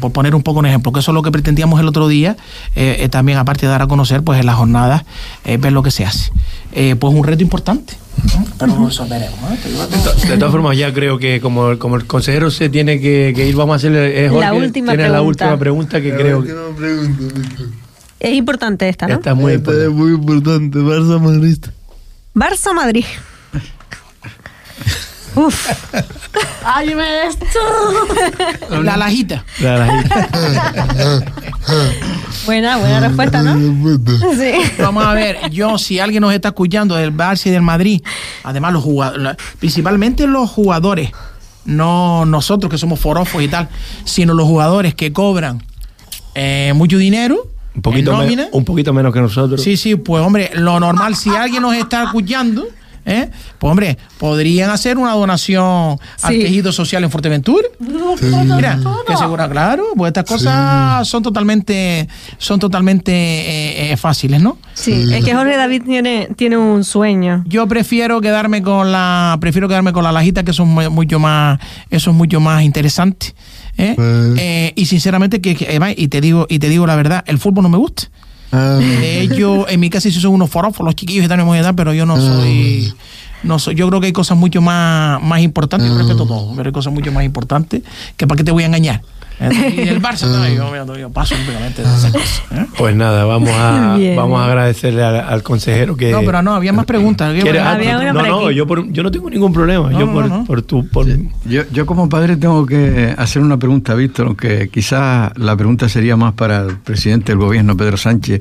Por 0.00 0.12
poner 0.12 0.34
un 0.34 0.42
poco 0.42 0.60
un 0.60 0.66
ejemplo, 0.66 0.90
que 0.92 1.00
eso 1.00 1.10
es 1.10 1.14
lo 1.14 1.22
que 1.22 1.30
pretendíamos 1.30 1.78
el 1.80 1.86
otro 1.88 2.08
día, 2.08 2.36
eh, 2.74 2.96
eh, 3.00 3.08
también 3.08 3.36
aparte 3.38 3.66
de 3.66 3.72
dar 3.72 3.82
a 3.82 3.86
conocer, 3.86 4.22
pues 4.22 4.40
en 4.40 4.46
las 4.46 4.54
jornadas, 4.56 5.02
eh, 5.44 5.56
ver 5.58 5.72
lo 5.72 5.82
que 5.82 5.90
se 5.90 6.04
hace. 6.04 6.30
Eh, 6.72 6.96
pues 6.98 7.12
un 7.12 7.22
reto 7.24 7.42
importante, 7.42 7.94
¿no? 8.34 8.46
pero 8.58 8.74
lo 8.78 8.86
resolveremos. 8.86 9.38
¿eh? 9.50 9.58
Todos. 10.04 10.22
De 10.28 10.36
todas 10.38 10.52
formas, 10.52 10.76
ya 10.78 10.92
creo 10.94 11.18
que 11.18 11.40
como, 11.40 11.78
como 11.78 11.96
el 11.96 12.06
consejero 12.06 12.50
se 12.50 12.68
tiene 12.70 13.00
que, 13.00 13.32
que 13.36 13.46
ir, 13.46 13.54
vamos 13.56 13.74
a 13.74 13.76
hacerle. 13.76 14.24
es 14.26 14.32
La 14.32 14.54
última 14.54 14.92
tiene 14.92 15.08
la 15.10 15.18
pregunta. 15.18 15.44
última 15.46 15.58
pregunta 15.58 16.00
que 16.00 16.14
creo. 16.14 16.44
Es 18.20 18.32
importante 18.34 18.88
esta, 18.88 19.08
¿no? 19.08 19.14
está 19.14 19.34
muy 19.34 19.52
Esta 19.54 19.72
es 19.72 19.88
importante. 19.88 20.02
muy 20.02 20.12
importante. 20.12 20.78
Barça 20.78 21.20
madrista. 21.20 21.72
Barça 22.34 22.72
Madrid. 22.74 23.04
Uf. 25.34 25.68
Ay, 26.64 26.94
me 26.94 27.26
esto. 27.26 27.46
La 28.82 28.96
lajita. 28.96 29.44
La- 29.60 29.76
la- 29.78 31.22
Buena, 32.46 32.76
buena 32.78 33.00
respuesta, 33.00 33.42
¿no? 33.42 33.54
Sí. 34.34 34.52
Vamos 34.78 35.04
a 35.04 35.14
ver, 35.14 35.50
yo, 35.50 35.78
si 35.78 36.00
alguien 36.00 36.20
nos 36.22 36.32
está 36.34 36.48
escuchando 36.48 36.96
del 36.96 37.14
Barça 37.16 37.46
y 37.46 37.50
del 37.50 37.62
Madrid, 37.62 38.02
además 38.42 38.72
los 38.72 38.82
jugadores, 38.82 39.36
principalmente 39.58 40.26
los 40.26 40.50
jugadores, 40.50 41.10
no 41.64 42.24
nosotros 42.26 42.70
que 42.70 42.78
somos 42.78 42.98
forofos 42.98 43.42
y 43.42 43.48
tal, 43.48 43.68
sino 44.04 44.34
los 44.34 44.46
jugadores 44.46 44.94
que 44.94 45.12
cobran 45.12 45.62
eh, 46.34 46.72
mucho 46.74 46.98
dinero, 46.98 47.48
un, 47.74 47.82
poquito 47.82 48.12
en 48.12 48.18
nómina. 48.18 48.48
un 48.52 48.64
poquito 48.64 48.92
menos 48.92 49.12
que 49.12 49.20
nosotros. 49.20 49.62
Sí, 49.62 49.76
sí, 49.76 49.94
pues 49.96 50.24
hombre, 50.24 50.50
lo 50.54 50.80
normal, 50.80 51.14
si 51.14 51.30
alguien 51.30 51.62
nos 51.62 51.74
está 51.74 52.02
escuchando, 52.04 52.66
¿eh? 53.04 53.28
pues 53.58 53.70
hombre, 53.70 53.98
podrían 54.18 54.70
hacer 54.70 54.98
una 54.98 55.12
donación 55.12 55.98
al 56.22 56.32
tejido 56.38 56.72
social 56.72 57.02
en 57.04 57.10
Fuerteventura. 57.10 57.66
Mira, 58.56 58.78
que 59.06 59.16
segura, 59.16 59.48
claro, 59.48 59.84
pues 59.96 60.08
estas 60.10 60.24
cosas 60.24 61.08
son 61.08 61.22
totalmente, 61.22 62.08
son 62.38 62.58
totalmente 62.60 63.12
eh, 63.12 63.92
eh, 63.92 63.96
fáciles, 63.96 64.40
¿no? 64.40 64.58
Sí, 64.74 64.92
es 65.12 65.24
que 65.24 65.34
Jorge 65.34 65.56
David 65.56 65.82
tiene, 65.84 66.28
tiene 66.36 66.56
un 66.56 66.84
sueño. 66.84 67.42
Yo 67.46 67.66
prefiero 67.66 68.20
quedarme 68.20 68.62
con 68.62 68.92
la, 68.92 69.36
prefiero 69.40 69.68
quedarme 69.68 69.92
con 69.92 70.04
la 70.04 70.12
lajita, 70.12 70.42
que 70.44 70.50
eso 70.52 70.62
es 70.62 70.68
mu- 70.68 70.90
mucho 70.90 71.18
más, 71.18 71.58
eso 71.90 72.10
es 72.10 72.16
mucho 72.16 72.40
más 72.40 72.62
interesante. 72.62 73.34
¿eh? 73.76 73.92
Pues- 73.96 74.38
Eh, 74.38 74.72
y 74.76 74.86
sinceramente 74.86 75.40
que, 75.40 75.54
que, 75.54 75.94
y 75.96 76.08
te 76.08 76.20
digo, 76.20 76.46
y 76.48 76.58
te 76.58 76.68
digo 76.68 76.86
la 76.86 76.96
verdad, 76.96 77.24
el 77.26 77.38
fútbol 77.38 77.62
no 77.64 77.68
me 77.68 77.78
gusta. 77.78 78.04
Ah, 78.52 78.78
De 78.78 79.22
hecho, 79.22 79.66
en 79.68 79.80
mi 79.80 79.88
casa 79.88 80.10
sí 80.10 80.20
son 80.20 80.34
unos 80.34 80.50
forofos, 80.50 80.84
los 80.84 80.94
chiquillos 80.94 81.24
y 81.24 81.28
tal, 81.28 81.42
muy 81.44 81.58
edad, 81.58 81.74
pero 81.74 81.94
yo 81.94 82.06
no 82.06 82.20
soy. 82.20 82.92
No 83.42 83.58
soy, 83.58 83.74
yo 83.74 83.88
creo 83.88 84.00
que 84.00 84.06
hay 84.06 84.12
cosas 84.12 84.38
mucho 84.38 84.60
más, 84.60 85.20
más 85.20 85.40
importantes, 85.40 85.88
yo 85.90 85.98
respeto 85.98 86.26
todo, 86.26 86.54
pero 86.54 86.68
hay 86.68 86.72
cosas 86.72 86.92
mucho 86.92 87.10
más 87.10 87.24
importantes 87.24 87.82
que 88.16 88.26
para 88.26 88.36
qué 88.36 88.44
te 88.44 88.52
voy 88.52 88.62
a 88.62 88.66
engañar. 88.66 89.02
Y 89.40 89.88
el 89.88 90.00
Barça, 90.00 90.28
no, 90.28 90.46
yo, 90.48 90.74
yo- 90.86 90.96
yo 90.96 91.10
paso 91.10 91.34
únicamente 91.34 91.82
de 91.82 91.88
esas 91.88 92.12
cosas. 92.12 92.42
¿eh? 92.52 92.66
Pues 92.78 92.94
nada, 92.94 93.24
vamos 93.24 93.50
a, 93.50 93.96
Bien. 93.98 94.14
vamos 94.16 94.40
a 94.40 94.44
agradecerle 94.46 95.02
al, 95.02 95.16
al 95.20 95.42
consejero 95.42 95.96
que. 95.96 96.12
No, 96.12 96.20
pero 96.20 96.42
no, 96.42 96.54
había 96.54 96.72
más 96.72 96.84
preguntas. 96.86 97.30
Había 97.30 97.44
una 97.50 98.12
no, 98.12 98.22
no, 98.22 98.50
yo, 98.50 98.66
por- 98.66 98.86
yo 98.92 99.02
no 99.02 99.10
tengo 99.10 99.28
ningún 99.30 99.52
problema. 99.52 99.90
No, 99.90 99.98
yo 99.98 100.06
no, 100.06 100.12
por, 100.12 100.28
no. 100.28 100.44
por 100.44 100.62
tu. 100.62 100.86
Por, 100.88 101.06
Yo, 101.44 101.62
yo 101.72 101.86
como 101.86 102.08
padre 102.08 102.36
tengo 102.36 102.64
que 102.66 103.14
hacer 103.16 103.42
una 103.42 103.56
pregunta, 103.56 103.94
Víctor, 103.94 104.26
aunque 104.26 104.68
quizás 104.68 105.36
la 105.36 105.56
pregunta 105.56 105.88
sería 105.88 106.16
más 106.16 106.34
para 106.34 106.60
el 106.62 106.76
presidente 106.78 107.32
del 107.32 107.38
gobierno, 107.38 107.76
Pedro 107.76 107.96
Sánchez, 107.96 108.40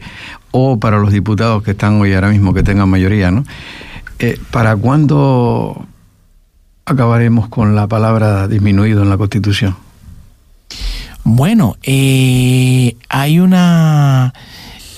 o 0.51 0.79
para 0.79 0.99
los 0.99 1.11
diputados 1.11 1.63
que 1.63 1.71
están 1.71 1.99
hoy 2.01 2.13
ahora 2.13 2.29
mismo, 2.29 2.53
que 2.53 2.63
tengan 2.63 2.89
mayoría, 2.89 3.31
¿no? 3.31 3.43
Eh, 4.19 4.37
¿Para 4.51 4.75
cuándo 4.75 5.87
acabaremos 6.85 7.47
con 7.47 7.75
la 7.75 7.87
palabra 7.87 8.47
disminuido 8.47 9.01
en 9.03 9.09
la 9.09 9.17
Constitución? 9.17 9.75
Bueno, 11.23 11.77
eh, 11.83 12.95
hay 13.09 13.39
una. 13.39 14.33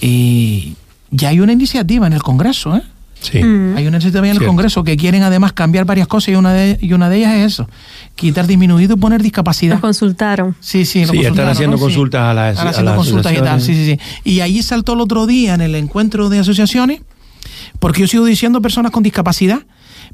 eh, 0.02 0.74
ya 1.12 1.30
hay 1.30 1.40
una 1.40 1.52
iniciativa 1.54 2.08
en 2.08 2.14
el 2.14 2.24
Congreso, 2.24 2.76
¿eh? 2.76 2.82
sí. 3.20 3.44
Mm. 3.44 3.76
Hay 3.78 3.88
una 3.88 3.98
iniciativa 3.98 4.20
en 4.26 4.32
el 4.32 4.38
Cierto. 4.38 4.48
Congreso 4.48 4.84
que 4.84 4.98
quieren 4.98 5.22
además 5.24 5.54
cambiar 5.54 5.86
varias 5.86 6.08
cosas 6.08 6.30
y 6.30 6.36
una 6.36 6.54
de, 6.54 6.78
y 6.82 6.94
una 6.94 7.10
de 7.10 7.18
ellas 7.18 7.34
es 7.36 7.54
eso: 7.54 7.70
quitar 8.16 8.48
disminuido 8.48 8.96
y 8.96 8.98
poner 8.98 9.22
discapacidad. 9.22 9.74
Nos 9.76 9.82
consultaron. 9.82 10.56
Sí, 10.60 10.86
sí, 10.86 11.06
lo 11.06 11.12
Sí, 11.12 11.20
están 11.26 11.48
haciendo 11.50 11.76
¿no? 11.76 11.78
Sí. 11.78 11.84
consultas 11.84 12.22
a 12.22 12.34
las- 12.34 12.52
Están 12.54 12.68
a 12.68 12.70
haciendo 12.72 12.92
las 12.92 12.98
consultas 12.98 13.34
y 13.34 13.36
tal, 13.42 13.62
sí, 13.62 13.76
sí, 13.76 13.86
sí. 13.86 14.00
Y 14.24 14.40
allí 14.40 14.64
saltó 14.64 14.94
el 14.94 15.02
otro 15.02 15.28
día 15.28 15.54
en 15.56 15.62
el 15.62 15.76
encuentro 15.76 16.30
de 16.30 16.40
asociaciones, 16.40 17.02
porque 17.80 18.02
yo 18.02 18.08
sigo 18.08 18.26
diciendo 18.26 18.62
personas 18.62 18.92
con 18.92 19.04
discapacidad, 19.04 19.60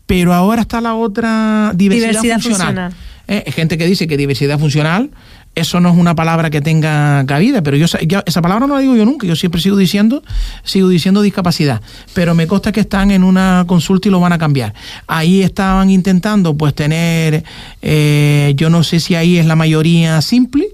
pero 0.05 0.33
ahora 0.33 0.61
está 0.63 0.81
la 0.81 0.95
otra 0.95 1.71
diversidad, 1.75 2.09
Diversidad 2.21 2.35
funcional. 2.41 2.67
funcional. 2.67 2.93
Eh, 3.31 3.51
gente 3.51 3.77
que 3.77 3.85
dice 3.85 4.07
que 4.07 4.17
diversidad 4.17 4.57
funcional 4.57 5.11
eso 5.55 5.79
no 5.79 5.89
es 5.89 5.97
una 5.97 6.15
palabra 6.15 6.49
que 6.49 6.61
tenga 6.61 7.25
cabida, 7.25 7.61
pero 7.61 7.75
yo, 7.75 7.87
sa- 7.87 8.01
yo- 8.01 8.21
esa 8.25 8.41
palabra 8.41 8.65
no 8.67 8.75
la 8.75 8.79
digo 8.81 8.95
yo 8.95 9.03
nunca, 9.05 9.27
yo 9.27 9.35
siempre 9.35 9.59
sigo 9.59 9.75
diciendo, 9.75 10.23
sigo 10.63 10.87
diciendo 10.87 11.21
discapacidad, 11.21 11.81
pero 12.13 12.33
me 12.33 12.47
consta 12.47 12.71
que 12.71 12.79
están 12.79 13.11
en 13.11 13.23
una 13.23 13.65
consulta 13.67 14.07
y 14.07 14.11
lo 14.11 14.19
van 14.19 14.31
a 14.33 14.37
cambiar. 14.37 14.73
Ahí 15.07 15.41
estaban 15.41 15.89
intentando 15.89 16.55
pues 16.55 16.73
tener, 16.73 17.43
eh, 17.81 18.53
yo 18.55 18.69
no 18.69 18.83
sé 18.83 18.99
si 18.99 19.15
ahí 19.15 19.37
es 19.37 19.45
la 19.45 19.55
mayoría 19.55 20.21
simple 20.21 20.67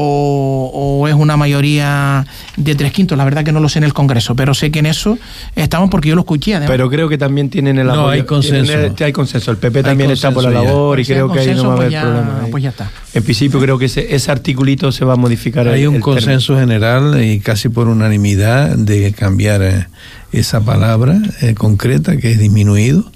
o, 0.00 0.70
o 1.02 1.08
es 1.08 1.14
una 1.14 1.36
mayoría 1.36 2.24
de 2.56 2.74
tres 2.76 2.92
quintos, 2.92 3.18
la 3.18 3.24
verdad 3.24 3.44
que 3.44 3.50
no 3.50 3.58
lo 3.58 3.68
sé 3.68 3.78
en 3.78 3.84
el 3.84 3.92
Congreso, 3.92 4.36
pero 4.36 4.54
sé 4.54 4.70
que 4.70 4.78
en 4.78 4.86
eso 4.86 5.18
estamos 5.56 5.90
porque 5.90 6.08
yo 6.10 6.14
lo 6.14 6.20
escuché 6.20 6.54
además. 6.54 6.70
Pero 6.70 6.88
creo 6.88 7.08
que 7.08 7.18
también 7.18 7.50
tienen 7.50 7.78
el 7.78 7.86
No, 7.88 7.92
apoyo. 7.94 8.08
hay 8.10 8.22
consenso. 8.22 8.72
el- 8.74 8.94
hay 9.02 9.12
consenso. 9.12 9.50
El 9.50 9.56
PP 9.56 9.82
también 9.82 10.10
está 10.12 10.30
por 10.30 10.44
la 10.44 10.50
labor 10.50 11.00
y 11.00 11.04
creo 11.04 11.32
que 11.32 11.40
ahí 11.40 11.54
no 11.54 11.68
va 11.68 11.72
a 11.72 11.76
pues 11.76 11.80
haber 11.86 11.90
ya- 11.92 12.02
problema. 12.02 12.40
ahí. 12.44 12.50
pues 12.50 12.62
ya 12.62 12.68
está. 12.70 12.90
En 13.12 13.22
principio 13.24 13.58
creo 13.60 13.76
que 13.78 13.86
ese, 13.86 14.14
ese 14.14 14.30
articulito 14.30 14.92
se 14.92 15.04
va 15.04 15.14
a 15.14 15.16
modificar. 15.16 15.66
el- 15.66 15.74
Hay 15.74 15.86
un 15.86 15.96
el 15.96 16.00
término. 16.00 16.14
consenso 16.14 16.56
general 16.56 17.20
y 17.24 17.40
casi 17.40 17.68
por 17.68 17.88
unanimidad 17.88 18.76
de 18.76 19.12
cambiar 19.12 19.62
eh, 19.62 19.86
esa 20.32 20.60
palabra 20.60 21.18
eh, 21.42 21.54
concreta 21.54 22.16
que 22.18 22.30
es 22.30 22.38
disminuido. 22.38 23.10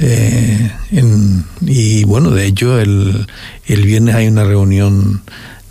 Eh, 0.00 0.70
en- 0.92 1.44
y 1.60 2.04
bueno, 2.04 2.30
de 2.30 2.46
hecho, 2.46 2.78
el, 2.80 3.26
el 3.66 3.82
viernes 3.84 4.14
hay 4.14 4.28
una 4.28 4.44
reunión 4.44 5.22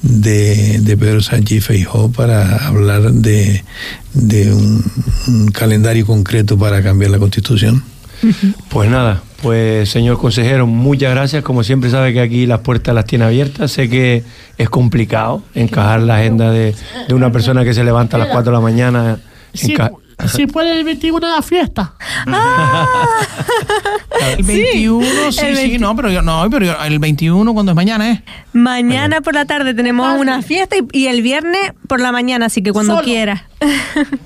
de, 0.02 0.80
de 0.80 0.98
Pedro 0.98 1.22
Sánchez 1.22 1.58
y 1.58 1.62
Feijóo 1.62 2.12
para 2.12 2.68
hablar 2.68 3.12
de, 3.12 3.64
de 4.14 4.54
un, 4.54 4.84
un 5.28 5.48
calendario 5.52 6.06
concreto 6.06 6.58
para 6.58 6.82
cambiar 6.84 7.12
la 7.12 7.20
constitución. 7.20 7.84
Pues 8.70 8.90
nada, 8.90 9.22
pues 9.44 9.90
señor 9.90 10.18
consejero, 10.18 10.66
muchas 10.66 11.12
gracias. 11.12 11.44
Como 11.44 11.64
siempre 11.64 11.90
sabe 11.92 12.14
que 12.14 12.20
aquí 12.22 12.46
las 12.48 12.62
puertas 12.62 12.96
las 12.96 13.06
tiene 13.06 13.26
abiertas. 13.26 13.72
Sé 13.72 13.90
que 13.90 14.24
es 14.58 14.70
complicado 14.70 15.44
encajar 15.54 16.02
la 16.02 16.16
agenda 16.18 16.52
de, 16.52 16.74
de 17.08 17.14
una 17.14 17.32
persona 17.32 17.64
que 17.64 17.74
se 17.76 17.84
levanta 17.84 18.18
a 18.18 18.20
las 18.20 18.30
4 18.30 18.52
de 18.52 18.56
la 18.58 18.62
mañana. 18.62 19.20
Enca- 19.54 19.92
si 20.26 20.48
puede 20.48 20.78
el 20.78 20.84
21 20.84 21.26
de 21.28 21.32
la 21.34 21.42
fiesta. 21.42 21.94
El 24.38 24.44
21, 24.44 25.32
sí, 25.32 25.40
el 25.46 25.56
sí, 25.56 25.62
20. 25.62 25.80
no, 25.80 25.96
pero 25.96 26.10
yo, 26.12 26.22
no, 26.22 26.48
pero 26.50 26.66
yo- 26.66 26.84
el 26.84 27.00
21 27.00 27.54
cuando 27.54 27.72
es 27.72 27.76
mañana, 27.76 28.12
¿eh? 28.12 28.24
Mañana 28.54 29.22
por 29.22 29.34
la 29.36 29.46
tarde 29.46 29.74
tenemos 29.74 30.20
una 30.20 30.42
fiesta 30.42 30.76
y, 30.76 30.86
y 31.04 31.08
el 31.08 31.22
viernes 31.22 31.74
por 31.88 32.02
la 32.02 32.12
mañana, 32.12 32.48
así 32.48 32.62
que 32.62 32.72
cuando 32.74 32.96
Solo. 32.96 33.06
quieras. 33.06 33.42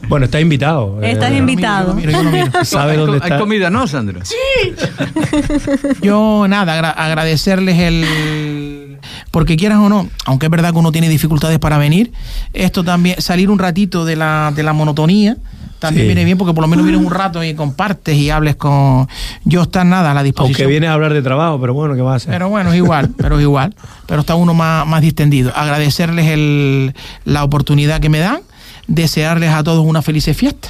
Bueno, 0.08 0.26
está 0.26 0.42
invitado. 0.42 1.02
Estás 1.02 1.32
Eh, 1.32 1.38
invitado. 1.38 1.94
Mira, 1.94 2.12
yo 2.12 2.24
no 2.24 2.32
miro. 2.32 2.52
¿Sabe 2.66 2.92
hay, 2.94 2.98
dónde 2.98 3.20
co- 3.20 3.24
hay 3.24 3.30
está? 3.32 3.40
comida, 3.40 3.70
¿no, 3.70 3.88
Sandra? 3.88 4.20
Yo, 6.02 6.46
nada, 6.50 6.74
agra- 6.74 6.90
agradecerles 6.92 7.78
el. 7.80 8.98
Porque 9.32 9.56
quieras 9.56 9.80
o 9.80 9.88
no, 9.88 10.10
aunque 10.26 10.48
es 10.48 10.50
verdad 10.50 10.74
que 10.74 10.80
uno 10.80 10.92
tiene 10.92 11.08
dificultades 11.08 11.60
para 11.60 11.78
venir, 11.78 12.12
esto 12.54 12.84
también, 12.84 13.22
salir 13.22 13.50
un 13.50 13.58
ratito 13.60 14.04
de 14.04 14.18
la, 14.18 14.52
de 14.54 14.64
la 14.64 14.74
monotonía, 14.74 15.38
también 15.82 16.04
Sí. 16.04 16.08
viene 16.10 16.24
bien 16.26 16.38
porque 16.38 16.54
por 16.54 16.62
lo 16.62 16.68
menos 16.68 16.86
vienes 16.86 17.04
un 17.04 17.12
rato 17.12 17.44
y 17.44 17.56
compartes 17.56 18.16
y 18.16 18.30
hables 18.30 18.56
con. 18.56 19.08
Yo 19.46 19.64
estar 19.64 19.84
nada 19.84 20.12
a 20.12 20.14
la 20.14 20.22
disposición. 20.22 20.62
Aunque 20.62 20.72
vienes 20.72 20.90
a 20.92 20.94
hablar 20.94 21.12
de 21.12 21.24
trabajo, 21.24 21.60
pero 21.60 21.74
bueno, 21.74 21.96
¿qué 21.96 22.02
va 22.04 22.14
a 22.14 22.16
hacer? 22.18 22.32
Pero 22.32 22.50
bueno, 22.50 22.70
es 22.72 22.78
igual, 22.78 23.10
pero 23.18 23.38
es 23.38 23.42
igual. 23.42 23.76
Pero 24.06 24.22
está 24.22 24.36
uno 24.36 24.54
más, 24.54 24.86
más 24.86 25.02
distendido. 25.02 25.52
Agradecerles 25.56 26.28
el, 26.28 26.94
la 27.26 27.44
oportunidad 27.44 28.00
que 28.00 28.10
me 28.10 28.20
dan, 28.20 28.42
desearles 28.88 29.50
a 29.50 29.64
todos 29.64 29.84
una 29.84 30.04
feliz 30.04 30.26
fiesta 30.36 30.70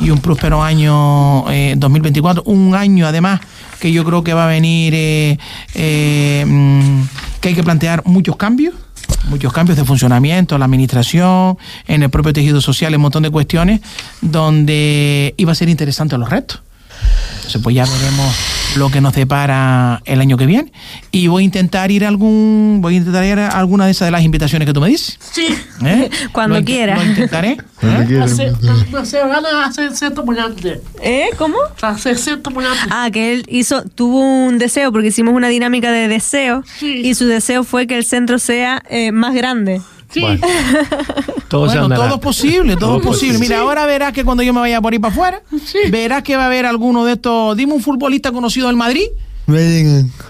y 0.00 0.10
un 0.10 0.18
próspero 0.18 0.60
año 0.60 1.48
eh, 1.50 1.74
2024. 1.76 2.42
Un 2.46 2.74
año 2.74 3.06
además 3.06 3.40
que 3.78 3.92
yo 3.92 4.04
creo 4.04 4.24
que 4.24 4.34
va 4.34 4.44
a 4.44 4.48
venir, 4.48 4.92
eh, 4.96 5.38
eh, 5.74 6.44
mm, 6.46 7.02
que 7.40 7.50
hay 7.50 7.54
que 7.54 7.62
plantear 7.62 8.02
muchos 8.06 8.36
cambios. 8.36 8.74
Muchos 9.28 9.52
cambios 9.52 9.78
de 9.78 9.84
funcionamiento, 9.84 10.56
en 10.56 10.60
la 10.60 10.66
administración, 10.66 11.56
en 11.86 12.02
el 12.02 12.10
propio 12.10 12.32
tejido 12.32 12.60
social, 12.60 12.94
un 12.94 13.02
montón 13.02 13.22
de 13.22 13.30
cuestiones 13.30 13.80
donde 14.20 15.34
iba 15.36 15.52
a 15.52 15.54
ser 15.54 15.68
interesante 15.68 16.18
los 16.18 16.28
retos. 16.28 16.60
Entonces, 17.52 17.62
pues 17.64 17.76
ya 17.76 17.84
veremos 17.84 18.34
lo 18.76 18.90
que 18.90 19.02
nos 19.02 19.12
depara 19.14 20.00
el 20.06 20.20
año 20.22 20.38
que 20.38 20.46
viene. 20.46 20.72
Y 21.10 21.26
voy 21.26 21.42
a 21.42 21.44
intentar 21.44 21.90
ir 21.90 22.04
a 22.06 22.08
algún, 22.08 22.78
voy 22.80 22.94
a 22.94 22.96
intentar 22.98 23.24
ir 23.24 23.38
a 23.38 23.48
alguna 23.48 23.84
de 23.84 23.90
esas 23.90 24.06
de 24.06 24.12
las 24.12 24.22
invitaciones 24.22 24.64
que 24.66 24.72
tú 24.72 24.80
me 24.80 24.88
dices. 24.88 25.18
Sí. 25.32 25.48
¿eh? 25.84 26.08
Cuando 26.32 26.54
Lo 26.54 26.60
inte- 26.60 26.72
quiera. 26.72 26.96
Lo 26.96 27.04
intentaré. 27.04 27.58
¿eh? 27.82 28.20
hace 28.98 29.18
ganas 29.18 29.42
de 29.42 29.62
hacer 29.64 29.96
centro 29.96 30.24
muy 30.24 30.36
grande. 30.36 30.80
¿Eh? 31.02 31.28
¿Cómo? 31.36 31.56
Hacer 31.82 32.16
centro 32.16 32.50
muy 32.52 32.64
grande. 32.64 32.80
Ah, 32.90 33.10
que 33.12 33.34
él 33.34 33.44
hizo, 33.48 33.82
tuvo 33.82 34.20
un 34.20 34.56
deseo, 34.58 34.90
porque 34.92 35.08
hicimos 35.08 35.34
una 35.34 35.48
dinámica 35.48 35.90
de 35.92 36.08
deseo, 36.08 36.64
Sí. 36.78 37.02
y 37.04 37.14
su 37.14 37.26
deseo 37.26 37.64
fue 37.64 37.86
que 37.86 37.98
el 37.98 38.04
centro 38.04 38.38
sea 38.38 38.82
eh, 38.88 39.12
más 39.12 39.34
grande. 39.34 39.82
Sí. 40.12 40.20
Bueno, 40.20 40.40
todo 41.48 41.68
se 41.68 41.78
Bueno, 41.78 41.94
todo 41.94 42.14
es 42.14 42.20
posible, 42.20 42.76
todo, 42.76 42.90
Todo 42.90 42.98
es 42.98 43.06
posible. 43.06 43.32
posible. 43.34 43.38
Mira, 43.38 43.60
ahora 43.60 43.86
verás 43.86 44.12
que 44.12 44.24
cuando 44.24 44.42
yo 44.42 44.52
me 44.52 44.60
vaya 44.60 44.80
por 44.80 44.92
ir 44.94 45.00
para 45.00 45.12
afuera, 45.12 45.42
verás 45.90 46.22
que 46.22 46.36
va 46.36 46.44
a 46.44 46.46
haber 46.46 46.66
alguno 46.66 47.04
de 47.04 47.12
estos. 47.14 47.56
Dime 47.56 47.72
un 47.72 47.82
futbolista 47.82 48.30
conocido 48.32 48.66
del 48.66 48.76
Madrid. 48.76 49.06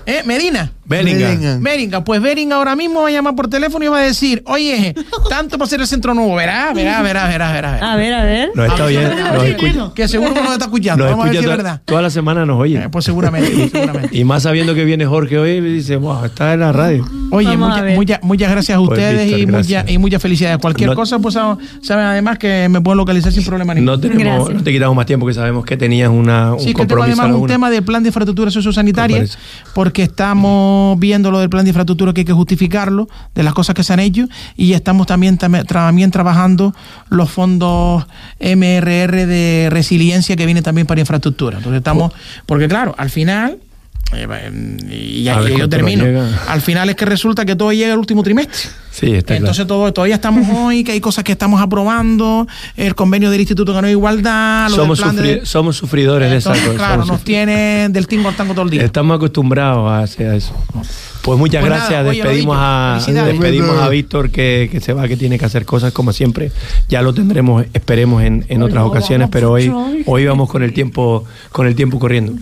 ¿eh? 0.06 0.22
Medina. 0.24 0.72
Bellingham. 0.92 1.62
Beringa, 1.62 2.04
pues 2.04 2.20
Beringa 2.22 2.56
ahora 2.56 2.76
mismo 2.76 3.02
va 3.02 3.08
a 3.08 3.10
llamar 3.10 3.34
por 3.34 3.48
teléfono 3.48 3.84
y 3.84 3.88
va 3.88 3.98
a 3.98 4.02
decir, 4.02 4.42
oye, 4.46 4.94
tanto 5.28 5.58
para 5.58 5.68
ser 5.68 5.80
el 5.80 5.86
centro 5.86 6.14
nuevo, 6.14 6.34
verás, 6.34 6.74
verás, 6.74 7.02
verás, 7.02 7.28
verás. 7.28 7.52
verás. 7.52 7.82
A 7.82 7.96
ver, 7.96 8.14
a 8.14 8.24
ver. 8.24 8.50
Nos 8.54 8.66
está 8.68 8.84
oyendo, 8.84 9.14
nos 9.32 9.44
escucha, 9.44 9.90
Que 9.94 10.08
seguro 10.08 10.34
que 10.34 10.42
nos 10.42 10.52
está 10.52 10.64
escuchando, 10.66 11.04
nos 11.04 11.12
vamos 11.12 11.24
a 11.26 11.28
ver 11.28 11.32
si 11.34 11.38
es 11.38 11.44
toda, 11.44 11.56
verdad. 11.56 11.80
toda 11.84 12.02
la 12.02 12.10
semana 12.10 12.44
nos 12.46 12.60
oye. 12.60 12.78
Eh, 12.78 12.88
pues 12.90 13.04
seguramente, 13.04 13.68
seguramente. 13.72 14.16
Y 14.16 14.24
más 14.24 14.42
sabiendo 14.42 14.74
que 14.74 14.84
viene 14.84 15.06
Jorge 15.06 15.38
hoy, 15.38 15.60
dice, 15.60 15.96
wow, 15.96 16.24
está 16.24 16.52
en 16.54 16.60
la 16.60 16.72
radio. 16.72 17.06
Oye, 17.30 17.56
mucha- 17.56 18.20
muchas 18.22 18.50
gracias 18.50 18.76
a 18.76 18.80
Pues, 18.80 18.90
ustedes 18.98 19.24
Víctor, 19.24 19.40
y, 19.40 19.44
gracias. 19.46 19.82
mucha- 19.84 19.92
y 19.92 19.98
muchas 19.98 20.22
felicidades. 20.22 20.58
Cualquier 20.58 20.90
No- 20.90 20.96
cosa, 20.96 21.18
pues 21.18 21.34
sa- 21.34 21.56
saben 21.82 22.04
además 22.04 22.38
que 22.38 22.68
me 22.70 22.80
pueden 22.80 22.98
localizar 22.98 23.32
sin 23.32 23.44
problema 23.44 23.74
ninguno. 23.74 23.92
No, 23.92 24.00
tenemos, 24.00 24.52
no 24.52 24.62
te 24.62 24.72
quitamos 24.72 24.96
más 24.96 25.06
tiempo 25.06 25.26
que 25.26 25.34
sabemos 25.34 25.64
que 25.64 25.76
tenías 25.76 26.10
una, 26.10 26.54
un 26.54 26.60
Sí, 26.60 26.74
que 26.74 26.84
tengo 26.86 27.02
además 27.02 27.30
un 27.32 27.46
tema 27.46 27.70
de 27.70 27.80
plan 27.82 28.02
de 28.02 28.08
infraestructura 28.10 28.50
sociosanitaria, 28.50 29.24
porque 29.74 30.02
estamos 30.02 30.81
viendo 30.98 31.30
lo 31.30 31.40
del 31.40 31.48
plan 31.50 31.64
de 31.64 31.70
infraestructura 31.70 32.12
que 32.12 32.20
hay 32.20 32.24
que 32.24 32.32
justificarlo, 32.32 33.08
de 33.34 33.42
las 33.42 33.54
cosas 33.54 33.74
que 33.74 33.82
se 33.82 33.92
han 33.92 34.00
hecho, 34.00 34.26
y 34.56 34.72
estamos 34.72 35.06
también, 35.06 35.38
tam- 35.38 35.66
también 35.66 36.10
trabajando 36.10 36.74
los 37.10 37.30
fondos 37.30 38.06
MRR 38.40 39.26
de 39.26 39.68
resiliencia 39.70 40.36
que 40.36 40.46
viene 40.46 40.62
también 40.62 40.86
para 40.86 41.00
infraestructura. 41.00 41.58
Entonces 41.58 41.78
estamos, 41.78 42.12
porque 42.46 42.68
claro, 42.68 42.94
al 42.98 43.10
final, 43.10 43.58
y 44.90 45.22
ya 45.22 45.36
A 45.36 45.40
ver 45.40 45.48
y 45.48 45.52
yo 45.52 45.58
cuánto 45.58 45.78
nos 45.78 45.90
termino, 45.90 46.28
al 46.48 46.60
final 46.60 46.90
es 46.90 46.96
que 46.96 47.04
resulta 47.04 47.44
que 47.44 47.56
todo 47.56 47.72
llega 47.72 47.92
el 47.92 47.98
último 47.98 48.22
trimestre. 48.22 48.70
Sí, 48.90 49.12
está 49.14 49.34
Entonces 49.36 49.66
todo, 49.66 49.90
todavía 49.92 50.16
estamos 50.16 50.46
hoy, 50.54 50.84
que 50.84 50.92
hay 50.92 51.00
cosas 51.00 51.24
que 51.24 51.32
estamos 51.32 51.60
aprobando, 51.62 52.46
el 52.76 52.94
convenio 52.94 53.30
del 53.30 53.40
Instituto 53.40 53.72
Ganó 53.72 53.88
Igualdad, 53.88 54.66
claro. 54.68 54.70
lo 54.70 54.76
somos, 54.76 54.98
del 54.98 55.04
plan 55.04 55.16
de- 55.16 55.42
sufri- 55.42 55.44
somos 55.46 55.76
sufridores 55.76 56.30
de 56.30 56.36
esa 56.36 56.50
cosa. 56.50 56.74
claro, 56.74 57.04
nos 57.06 57.20
sufri- 57.20 57.24
tiene 57.24 57.88
del 57.90 58.06
tingo 58.06 58.28
al 58.28 58.36
tango 58.36 58.52
todo 58.54 58.64
el 58.64 58.70
día. 58.70 58.82
Estamos 58.84 59.16
acostumbrados 59.16 59.90
a 59.90 60.00
hacer 60.00 60.34
eso. 60.34 60.54
Pues 61.22 61.38
muchas 61.38 61.60
Pues 61.60 61.70
gracias. 61.70 61.90
nada, 61.90 62.10
despedimos 62.10 62.56
a 62.58 63.00
despedimos 63.06 63.78
a 63.78 63.88
Víctor 63.88 64.30
que, 64.30 64.68
que 64.70 64.80
se 64.80 64.92
va, 64.92 65.06
que 65.06 65.16
tiene 65.16 65.38
que 65.38 65.44
hacer 65.44 65.64
cosas 65.64 65.92
como 65.92 66.12
siempre. 66.12 66.50
Ya 66.88 67.00
lo 67.02 67.14
tendremos, 67.14 67.64
esperemos 67.72 68.22
en, 68.22 68.44
en 68.48 68.62
otras 68.62 68.84
ocasiones, 68.84 69.28
pero 69.30 69.52
hoy, 69.52 69.72
hoy 70.06 70.26
vamos 70.26 70.50
con 70.50 70.62
el 70.62 70.72
tiempo, 70.72 71.24
con 71.52 71.66
el 71.66 71.74
tiempo 71.76 71.98
corriendo. 72.00 72.34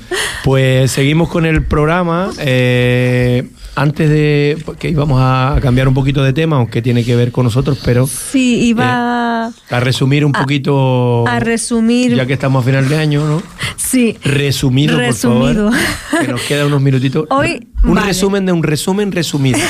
Pues 0.45 0.91
seguimos 0.93 1.29
con 1.29 1.45
el 1.45 1.63
programa. 1.65 2.31
eh, 2.39 3.47
antes 3.75 4.09
de 4.11 4.57
que 4.79 4.89
íbamos 4.91 5.19
a 5.23 5.59
cambiar 5.63 5.89
un 5.89 5.95
poquito 5.95 6.23
de 6.23 6.33
tema, 6.33 6.57
aunque 6.57 6.83
tiene 6.83 7.05
que 7.05 7.17
ver 7.17 7.33
con 7.33 7.45
nosotros, 7.45 7.79
pero 7.85 8.07
Sí, 8.07 8.61
iba 8.67 9.47
a 9.47 9.81
resumir 9.81 10.25
un 10.25 10.33
poquito. 10.33 11.27
a 11.27 11.41
resumir. 11.41 12.15
Ya 12.15 12.27
que 12.27 12.35
estamos 12.35 12.63
a 12.63 12.67
final 12.67 12.89
de 12.89 12.97
año, 12.97 13.25
¿no? 13.27 13.43
Sí. 13.77 14.17
Resumido, 14.23 14.99
Resumido. 14.99 15.71
por 15.71 15.79
favor. 15.79 16.27
Que 16.27 16.33
nos 16.33 16.41
quedan 16.43 16.67
unos 16.67 16.83
minutitos. 16.83 17.27
Hoy, 17.31 17.67
un 17.83 17.95
vale. 17.95 18.09
resumen 18.09 18.45
de 18.47 18.53
un 18.53 18.63
resumen 18.63 19.13
resumido. 19.13 19.59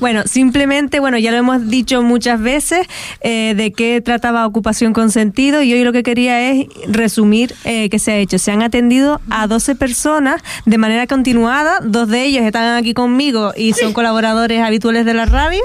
Bueno, 0.00 0.22
simplemente, 0.26 0.98
bueno, 1.00 1.18
ya 1.18 1.30
lo 1.30 1.36
hemos 1.36 1.68
dicho 1.68 2.02
muchas 2.02 2.40
veces, 2.40 2.86
eh, 3.20 3.54
de 3.56 3.72
qué 3.72 4.00
trataba 4.00 4.46
ocupación 4.46 4.92
con 4.92 5.10
sentido 5.10 5.62
y 5.62 5.72
hoy 5.72 5.84
lo 5.84 5.92
que 5.92 6.02
quería 6.02 6.50
es 6.50 6.66
resumir 6.88 7.54
eh, 7.64 7.88
qué 7.88 7.98
se 7.98 8.12
ha 8.12 8.16
hecho. 8.16 8.38
Se 8.38 8.50
han 8.50 8.62
atendido 8.62 9.20
a 9.30 9.46
12 9.46 9.76
personas 9.76 10.42
de 10.66 10.78
manera 10.78 11.06
continuada, 11.06 11.78
dos 11.84 12.08
de 12.08 12.24
ellos 12.24 12.42
están 12.44 12.76
aquí 12.76 12.94
conmigo 12.94 13.21
y 13.56 13.72
son 13.74 13.92
colaboradores 13.92 14.60
habituales 14.62 15.04
de 15.04 15.14
la 15.14 15.26
radio. 15.26 15.60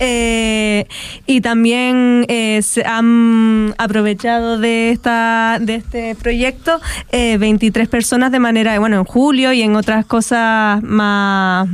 Eh, 0.00 0.86
y 1.26 1.40
también 1.40 2.26
eh, 2.28 2.60
se 2.62 2.84
han 2.84 3.74
aprovechado 3.78 4.58
de 4.58 4.90
esta 4.90 5.58
de 5.60 5.76
este 5.76 6.16
proyecto 6.16 6.80
eh, 7.12 7.38
23 7.38 7.88
personas 7.88 8.32
de 8.32 8.40
manera 8.40 8.76
bueno 8.80 8.96
en 8.96 9.04
julio 9.04 9.52
y 9.52 9.62
en 9.62 9.76
otras 9.76 10.04
cosas 10.04 10.82
más 10.82 11.68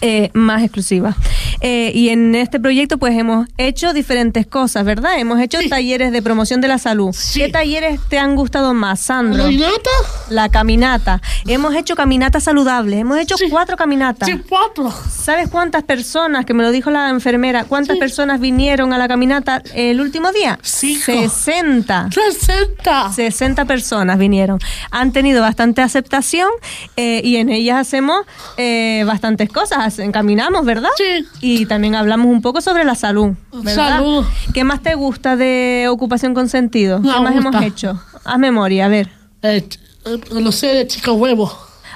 eh, 0.00 0.30
más 0.34 0.62
exclusivas. 0.62 1.16
Eh, 1.62 1.92
y 1.94 2.08
en 2.08 2.34
este 2.34 2.58
proyecto 2.58 2.96
pues 2.98 3.16
hemos 3.18 3.46
hecho 3.58 3.92
diferentes 3.92 4.46
cosas, 4.46 4.84
¿verdad? 4.84 5.18
Hemos 5.18 5.40
hecho 5.40 5.58
talleres 5.68 6.10
de 6.12 6.22
promoción 6.22 6.60
de 6.60 6.68
la 6.68 6.78
salud. 6.78 7.12
Sí. 7.12 7.40
¿Qué 7.40 7.48
talleres 7.50 8.00
te 8.08 8.18
han 8.18 8.34
gustado 8.34 8.72
más, 8.72 9.00
Sandro? 9.00 9.36
¿La 9.38 9.50
caminata? 9.50 9.90
La 10.30 10.48
caminata. 10.48 11.22
Hemos 11.46 11.74
hecho 11.74 11.94
caminatas 11.96 12.44
saludables. 12.44 12.98
Hemos 13.00 13.18
hecho 13.18 13.36
Sí. 13.36 13.46
cuatro 13.50 13.76
caminatas. 13.76 14.28
Sí, 14.28 14.40
cuatro. 14.48 14.90
¿Sabes 14.90 15.48
cuántas 15.48 15.82
personas, 15.84 16.46
que 16.46 16.54
me 16.54 16.62
lo 16.62 16.70
dijo 16.70 16.90
la 16.90 17.08
enfermera, 17.10 17.64
cuántas 17.64 17.96
Sí. 17.96 18.00
personas 18.00 18.40
vinieron 18.40 18.92
a 18.92 18.98
la 18.98 19.06
caminata 19.08 19.62
el 19.74 20.00
último 20.00 20.32
día? 20.32 20.58
Cinco. 20.62 21.04
60. 21.12 22.08
60. 22.10 23.12
60 23.12 23.64
personas 23.66 24.18
vinieron. 24.18 24.58
Han 24.90 25.12
tenido 25.12 25.42
bastante 25.42 25.82
aceptación 25.82 26.48
eh, 26.96 27.20
y 27.24 27.36
en 27.36 27.50
ellas 27.50 27.78
hacemos 27.78 28.22
eh, 28.56 29.04
bastantes 29.06 29.48
cosas. 29.50 29.89
Hacen- 29.90 30.12
Caminamos, 30.12 30.64
¿verdad? 30.64 30.90
Sí. 30.96 31.26
Y 31.40 31.66
también 31.66 31.94
hablamos 31.94 32.26
un 32.26 32.40
poco 32.42 32.60
sobre 32.60 32.84
la 32.84 32.94
salud. 32.94 33.34
¿verdad? 33.52 33.98
Salud. 33.98 34.24
¿Qué 34.54 34.64
más 34.64 34.82
te 34.82 34.94
gusta 34.94 35.36
de 35.36 35.86
ocupación 35.90 36.34
con 36.34 36.48
sentido? 36.48 37.00
Me 37.00 37.12
¿Qué 37.12 37.20
más 37.20 37.34
hemos 37.36 37.62
hecho? 37.62 38.00
Haz 38.24 38.38
memoria, 38.38 38.86
a 38.86 38.88
ver. 38.88 39.10
Eh, 39.42 39.66
eh, 40.04 40.20
no 40.40 40.52
sé, 40.52 40.68
de 40.68 40.86
chica 40.86 41.12
huevo. 41.12 41.52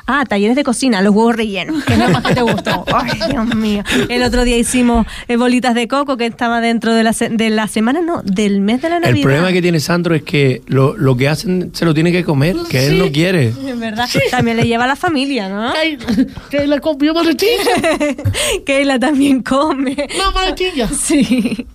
Ah, 0.07 0.25
talleres 0.29 0.55
de 0.57 0.65
cocina, 0.65 1.01
los 1.01 1.15
huevos 1.15 1.35
rellenos, 1.35 1.83
que 1.85 1.95
es 1.95 1.99
lo 1.99 2.11
más 2.11 2.23
que 2.23 2.35
te 2.35 2.43
gustó. 2.43 2.85
Ay, 2.95 3.19
Dios 3.31 3.55
mío. 3.55 3.83
El 4.09 4.23
otro 4.23 4.45
día 4.45 4.57
hicimos 4.59 5.07
eh, 5.29 5.37
bolitas 5.37 5.75
de 5.75 5.89
coco 5.89 6.17
que 6.19 6.27
estaba 6.27 6.61
dentro 6.61 6.93
de 6.93 7.03
la, 7.03 7.13
se- 7.15 7.31
de 7.31 7.49
la 7.49 7.69
semana, 7.69 8.01
no, 8.03 8.21
del 8.23 8.61
mes 8.61 8.83
de 8.83 8.91
la 8.91 9.01
Navidad. 9.01 9.17
El 9.17 9.23
problema 9.23 9.53
que 9.53 9.63
tiene 9.63 9.81
Sandro 9.81 10.15
es 10.15 10.23
que 10.23 10.61
lo, 10.67 10.95
lo 10.97 11.17
que 11.17 11.29
hacen 11.29 11.71
se 11.73 11.85
lo 11.87 11.95
tiene 11.95 12.13
que 12.13 12.23
comer, 12.23 12.55
que 12.69 12.87
él 12.87 12.99
no 12.99 13.11
quiere. 13.11 13.49
Es 13.49 13.79
verdad. 13.79 14.09
También 14.31 14.59
le 14.59 14.65
lleva 14.67 14.85
a 14.85 14.89
la 14.89 14.97
familia, 14.97 15.49
¿no? 15.49 15.71
Ay, 15.73 15.97
que 16.51 16.67
le 16.67 16.81
comió 16.81 17.15
maletilla. 17.15 17.53
Keila 18.67 18.99
también 18.99 19.43
come. 19.43 19.97
No, 20.19 20.33
maletilla. 20.33 20.87
Sí. 20.89 21.67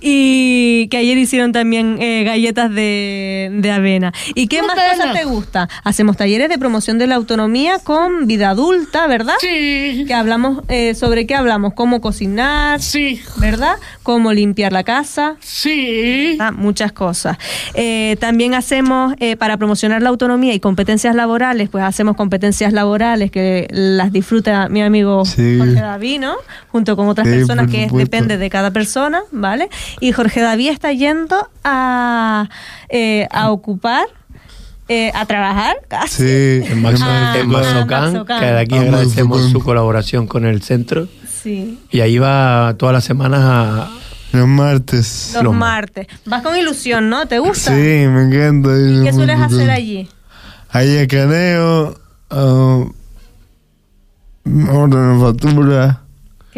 Y 0.00 0.88
que 0.88 0.96
ayer 0.98 1.16
hicieron 1.18 1.52
también 1.52 1.96
eh, 2.00 2.24
galletas 2.24 2.70
de, 2.74 3.50
de 3.54 3.70
avena. 3.70 4.12
¿Y 4.34 4.46
qué 4.48 4.60
No 4.60 4.66
más 4.68 4.76
cosas 4.92 5.12
te 5.14 5.24
gusta? 5.24 5.68
Hacemos 5.84 6.16
talleres 6.16 6.48
de 6.48 6.58
promoción 6.58 6.98
de 6.98 7.06
la 7.06 7.14
autonomía 7.14 7.69
con 7.78 8.26
vida 8.26 8.50
adulta, 8.50 9.06
¿verdad? 9.06 9.34
Sí. 9.40 10.04
Que 10.06 10.14
hablamos, 10.14 10.62
eh, 10.68 10.94
¿sobre 10.94 11.26
qué 11.26 11.34
hablamos? 11.34 11.74
Cómo 11.74 12.00
cocinar, 12.00 12.80
Sí. 12.82 13.22
¿verdad? 13.36 13.76
Cómo 14.02 14.32
limpiar 14.32 14.72
la 14.72 14.82
casa. 14.84 15.36
Sí. 15.40 16.36
Ah, 16.40 16.50
muchas 16.50 16.92
cosas. 16.92 17.38
Eh, 17.74 18.16
también 18.20 18.54
hacemos, 18.54 19.14
eh, 19.20 19.36
para 19.36 19.56
promocionar 19.56 20.02
la 20.02 20.08
autonomía 20.08 20.52
y 20.52 20.60
competencias 20.60 21.14
laborales, 21.14 21.68
pues 21.68 21.84
hacemos 21.84 22.16
competencias 22.16 22.72
laborales 22.72 23.30
que 23.30 23.68
las 23.70 24.12
disfruta 24.12 24.68
mi 24.68 24.82
amigo 24.82 25.24
Sí. 25.24 25.56
Jorge 25.58 25.74
David, 25.80 26.20
¿no? 26.20 26.34
Junto 26.72 26.96
con 26.96 27.08
otras 27.08 27.26
Sí, 27.28 27.34
personas 27.34 27.70
que 27.70 27.88
depende 27.92 28.36
de 28.36 28.50
cada 28.50 28.70
persona, 28.72 29.22
¿vale? 29.30 29.68
Y 30.00 30.12
Jorge 30.12 30.40
David 30.40 30.68
está 30.70 30.92
yendo 30.92 31.48
a, 31.64 32.48
eh, 32.88 33.28
a 33.30 33.50
ocupar, 33.50 34.06
eh, 34.90 35.12
a 35.14 35.24
trabajar 35.24 35.76
casi. 35.88 36.16
Sí, 36.16 36.60
En, 36.72 36.84
Ah, 37.00 37.34
en 37.38 37.48
Mazocán, 37.48 38.12
Mazocán. 38.12 38.40
que 38.40 38.46
de 38.46 38.58
aquí 38.60 38.74
Ah, 38.76 38.80
agradecemos 38.82 39.50
su 39.50 39.60
colaboración 39.60 40.26
con 40.26 40.44
el 40.44 40.62
centro. 40.62 41.06
Sí. 41.42 41.78
Y 41.90 42.00
ahí 42.00 42.18
va 42.18 42.74
todas 42.76 42.92
las 42.92 43.04
semanas 43.04 43.40
a... 43.42 43.88
los 44.32 44.46
martes. 44.48 45.30
Los 45.34 45.44
Los 45.44 45.54
martes. 45.54 46.06
Vas 46.26 46.42
con 46.42 46.56
ilusión, 46.56 47.08
¿no? 47.08 47.26
¿Te 47.26 47.38
gusta? 47.38 47.70
Sí, 47.70 47.76
me 48.08 48.22
encanta. 48.24 48.68
¿Y 48.76 49.04
qué 49.04 49.12
sueles 49.12 49.40
hacer 49.40 49.70
allí? 49.70 50.08
Ahí 50.70 50.96
escaneo, 50.96 51.98
uh, 52.30 52.92
orden 54.70 55.20
factura. 55.20 56.00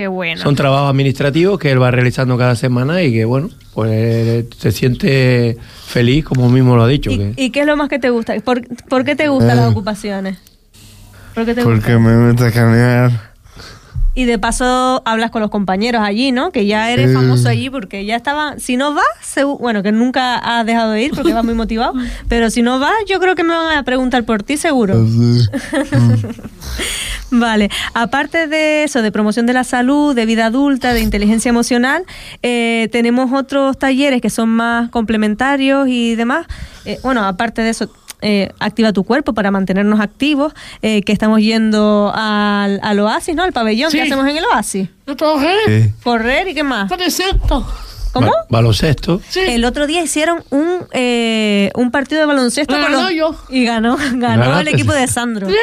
Qué 0.03 0.09
bueno. 0.09 0.43
Son 0.43 0.57
trabajos 0.57 0.91
administrativos 0.91 1.61
que 1.61 1.71
él 1.71 1.81
va 1.81 1.93
realizando 1.93 2.37
cada 2.37 2.57
semana 2.57 3.05
y 3.05 3.13
que, 3.13 3.25
bueno, 3.25 3.51
pues 3.73 4.47
se 4.59 4.73
siente 4.73 5.57
feliz, 5.87 6.25
como 6.25 6.49
mismo 6.51 6.75
lo 6.75 6.83
ha 6.83 6.89
dicho. 6.89 7.09
¿Y, 7.13 7.19
que 7.19 7.35
y 7.37 7.51
qué 7.51 7.61
es 7.61 7.67
lo 7.67 7.77
más 7.77 7.89
que 7.89 8.01
te 8.01 8.11
gusta? 8.11 8.35
¿Por, 8.41 8.63
por 8.89 9.05
qué 9.05 9.15
te 9.15 9.29
gustan 9.29 9.53
Eh. 9.59 9.61
las 9.61 9.71
ocupaciones? 9.71 10.39
¿Por 11.37 11.45
qué 11.45 11.55
te 11.55 11.63
Porque 11.63 11.95
gustan? 11.95 12.03
me 12.03 12.31
gusta 12.33 12.49
escanear. 12.49 13.33
Y 14.17 14.25
de 14.25 14.41
paso 14.41 15.03
hablas 15.07 15.31
con 15.31 15.41
los 15.41 15.51
compañeros 15.51 16.03
allí, 16.05 16.33
¿no? 16.33 16.51
Que 16.51 16.67
ya 16.67 16.91
eres 16.91 17.11
Sí. 17.11 17.15
famoso 17.15 17.49
allí 17.49 17.71
porque 17.71 18.05
ya 18.05 18.17
estaba... 18.17 18.57
Si 18.59 18.77
no 18.77 18.95
vas, 18.95 19.05
bueno, 19.61 19.85
que 19.85 19.93
nunca 19.93 20.37
has 20.37 20.67
dejado 20.67 20.91
de 20.91 21.03
ir 21.05 21.13
porque 21.15 21.33
vas 21.33 21.45
muy 21.45 21.55
motivado, 21.55 21.93
pero 22.29 22.51
si 22.51 22.61
no 22.63 22.81
vas, 22.81 22.93
yo 23.09 23.21
creo 23.21 23.37
que 23.37 23.45
me 23.45 23.55
van 23.55 23.79
a 23.79 23.85
preguntar 23.85 24.25
por 24.25 24.43
ti 24.43 24.57
seguro. 24.57 24.95
Así. 25.01 25.47
Vale, 27.35 27.71
aparte 27.95 28.47
de 28.47 28.85
eso, 28.85 29.01
de 29.01 29.11
promoción 29.11 29.47
de 29.47 29.55
la 29.55 29.65
salud, 29.65 30.15
de 30.15 30.27
vida 30.27 30.47
adulta, 30.47 30.93
de 30.93 31.01
inteligencia 31.01 31.49
emocional, 31.49 32.05
eh, 32.43 32.89
tenemos 32.93 33.33
otros 33.33 33.79
talleres 33.79 34.21
que 34.21 34.29
son 34.31 34.51
más 34.51 34.91
complementarios 34.91 35.89
y 35.89 36.15
demás. 36.15 36.47
Eh, 36.85 36.99
bueno, 37.03 37.25
aparte 37.25 37.63
de 37.63 37.71
eso, 37.71 37.91
eh, 38.21 38.51
activa 38.61 38.93
tu 38.93 39.03
cuerpo 39.05 39.33
para 39.33 39.51
mantenernos 39.51 39.99
activos, 40.01 40.53
eh, 40.83 41.01
que 41.03 41.13
estamos 41.13 41.41
yendo 41.41 42.13
al, 42.15 42.79
al 42.83 43.01
oasis, 43.01 43.35
¿no? 43.35 43.43
Al 43.45 43.53
pabellón 43.53 43.91
Sí. 43.91 43.97
que 43.97 44.03
hacemos 44.05 44.27
en 44.29 44.37
el 44.37 44.45
oasis. 44.45 44.89
Sí. 45.07 45.93
Correr 46.05 46.49
y 46.49 46.55
qué 46.55 46.63
más. 46.63 46.89
Con 46.91 47.01
centro. 47.11 47.67
¿Cómo? 48.13 48.27
ba- 48.27 48.45
baloncesto. 48.51 49.23
Sí. 49.27 49.41
El 49.41 49.65
otro 49.65 49.87
día 49.87 50.03
hicieron 50.03 50.45
un 50.51 50.69
eh, 50.93 51.71
un 51.75 51.91
partido 51.91 52.21
de 52.21 52.27
baloncesto 52.27 52.77
Lo 52.77 52.83
con 52.83 52.93
ganó 52.93 53.05
los- 53.05 53.15
yo. 53.15 53.35
y 53.49 53.65
ganó 53.65 53.97
ganó 54.17 54.59
el 54.61 54.69
equipo 54.69 54.93
sí. 54.93 54.99
de 54.99 55.07
Sandro. 55.07 55.49
Sí. 55.49 55.55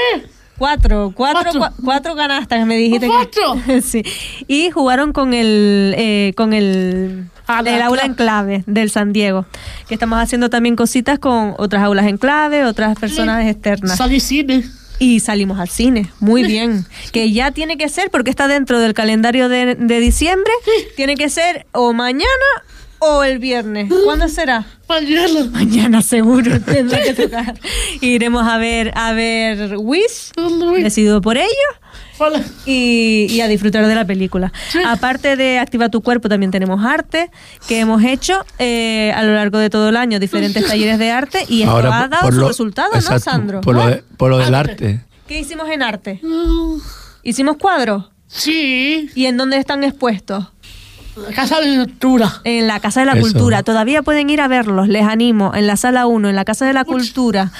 Cuatro, 0.59 1.11
cuatro, 1.15 1.41
Cuatro. 1.53 1.61
cua- 1.61 1.73
cuatro 1.83 2.15
canastas 2.15 2.65
me 2.67 2.77
dijiste. 2.77 3.07
que- 3.07 3.11
¿Cuatro? 3.11 3.81
sí. 3.81 4.03
Y 4.47 4.69
jugaron 4.69 5.11
con 5.13 5.33
el 5.33 5.95
eh, 5.97 6.33
con 6.35 6.53
el, 6.53 7.25
Ah, 7.47 7.63
el 7.65 7.81
aula 7.81 8.03
en 8.03 8.13
clave 8.13 8.63
del 8.67 8.91
San 8.91 9.11
Diego. 9.11 9.45
Que 9.87 9.95
estamos 9.95 10.19
haciendo 10.19 10.51
también 10.51 10.75
cositas 10.75 11.17
con 11.17 11.55
otras 11.57 11.81
aulas 11.81 12.05
en 12.05 12.17
clave, 12.17 12.63
otras 12.65 12.95
personas 12.99 13.47
externas. 13.47 13.97
Salí 13.97 14.19
cine. 14.19 14.63
Y 15.01 15.21
salimos 15.21 15.57
al 15.59 15.69
cine, 15.69 16.11
muy 16.19 16.43
bien. 16.43 16.85
Que 17.13 17.31
ya 17.31 17.51
tiene 17.51 17.77
que 17.77 17.87
ser, 17.87 18.11
porque 18.11 18.29
está 18.29 18.49
dentro 18.49 18.79
del 18.81 18.93
calendario 18.93 19.47
de, 19.47 19.75
de 19.75 19.99
diciembre, 20.01 20.51
tiene 20.97 21.15
que 21.15 21.29
ser 21.29 21.65
o 21.71 21.93
mañana 21.93 22.27
o 22.99 23.23
el 23.23 23.39
viernes. 23.39 23.91
¿Cuándo 24.05 24.27
será? 24.27 24.65
Mañana. 24.87 25.45
Mañana 25.51 26.01
seguro 26.01 26.59
tendrá 26.65 27.01
que 27.01 27.13
tocar. 27.13 27.59
Iremos 28.01 28.45
a 28.47 28.57
ver 28.57 28.91
a 28.95 29.13
ver 29.13 29.75
Wish, 29.77 30.31
decidido 30.81 31.21
por 31.21 31.37
ellos, 31.37 31.49
Vale. 32.17 32.43
y, 32.65 33.27
y 33.29 33.41
a 33.41 33.47
disfrutar 33.47 33.85
de 33.87 33.95
la 33.95 34.05
película. 34.05 34.51
Sí. 34.71 34.79
Aparte 34.85 35.35
de 35.35 35.59
Activa 35.59 35.89
tu 35.89 36.01
cuerpo, 36.01 36.27
también 36.29 36.51
tenemos 36.51 36.83
arte, 36.83 37.29
que 37.67 37.79
hemos 37.79 38.03
hecho 38.03 38.45
eh, 38.57 39.11
a 39.15 39.23
lo 39.23 39.33
largo 39.33 39.57
de 39.59 39.69
todo 39.69 39.89
el 39.89 39.95
año, 39.97 40.19
diferentes 40.19 40.65
talleres 40.67 40.99
de 40.99 41.11
arte, 41.11 41.45
y 41.47 41.61
esto 41.61 41.71
Ahora, 41.75 42.03
ha 42.03 42.07
dado 42.07 42.23
por 42.23 42.33
su 42.33 42.39
lo- 42.41 42.47
resultado, 42.47 42.91
¿no, 42.95 43.19
Sandro? 43.19 43.61
Por 43.61 43.75
lo, 43.75 43.87
de- 43.87 44.03
por 44.17 44.29
lo 44.29 44.37
del 44.39 44.53
Arte. 44.55 44.71
arte. 44.71 44.99
¿Qué 45.27 45.39
hicimos 45.39 45.69
en 45.69 45.83
arte? 45.83 46.19
¿Hicimos 47.23 47.57
cuadros? 47.57 48.05
Sí. 48.27 49.09
¿Y 49.15 49.25
en 49.25 49.37
dónde 49.37 49.57
están 49.57 49.83
expuestos? 49.83 50.47
La 51.27 51.33
casa 51.35 51.59
de 51.59 51.67
lectura. 51.77 52.41
En 52.43 52.67
la 52.67 52.79
Casa 52.79 53.01
de 53.01 53.05
la 53.07 53.13
Eso. 53.13 53.21
Cultura. 53.21 53.63
Todavía 53.63 54.01
pueden 54.01 54.29
ir 54.29 54.41
a 54.41 54.47
verlos, 54.47 54.87
les 54.87 55.03
animo, 55.03 55.53
en 55.55 55.67
la 55.67 55.75
sala 55.77 56.05
1, 56.07 56.29
en 56.29 56.35
la 56.35 56.45
Casa 56.45 56.65
de 56.65 56.73
la 56.73 56.85
Cultura. 56.85 57.51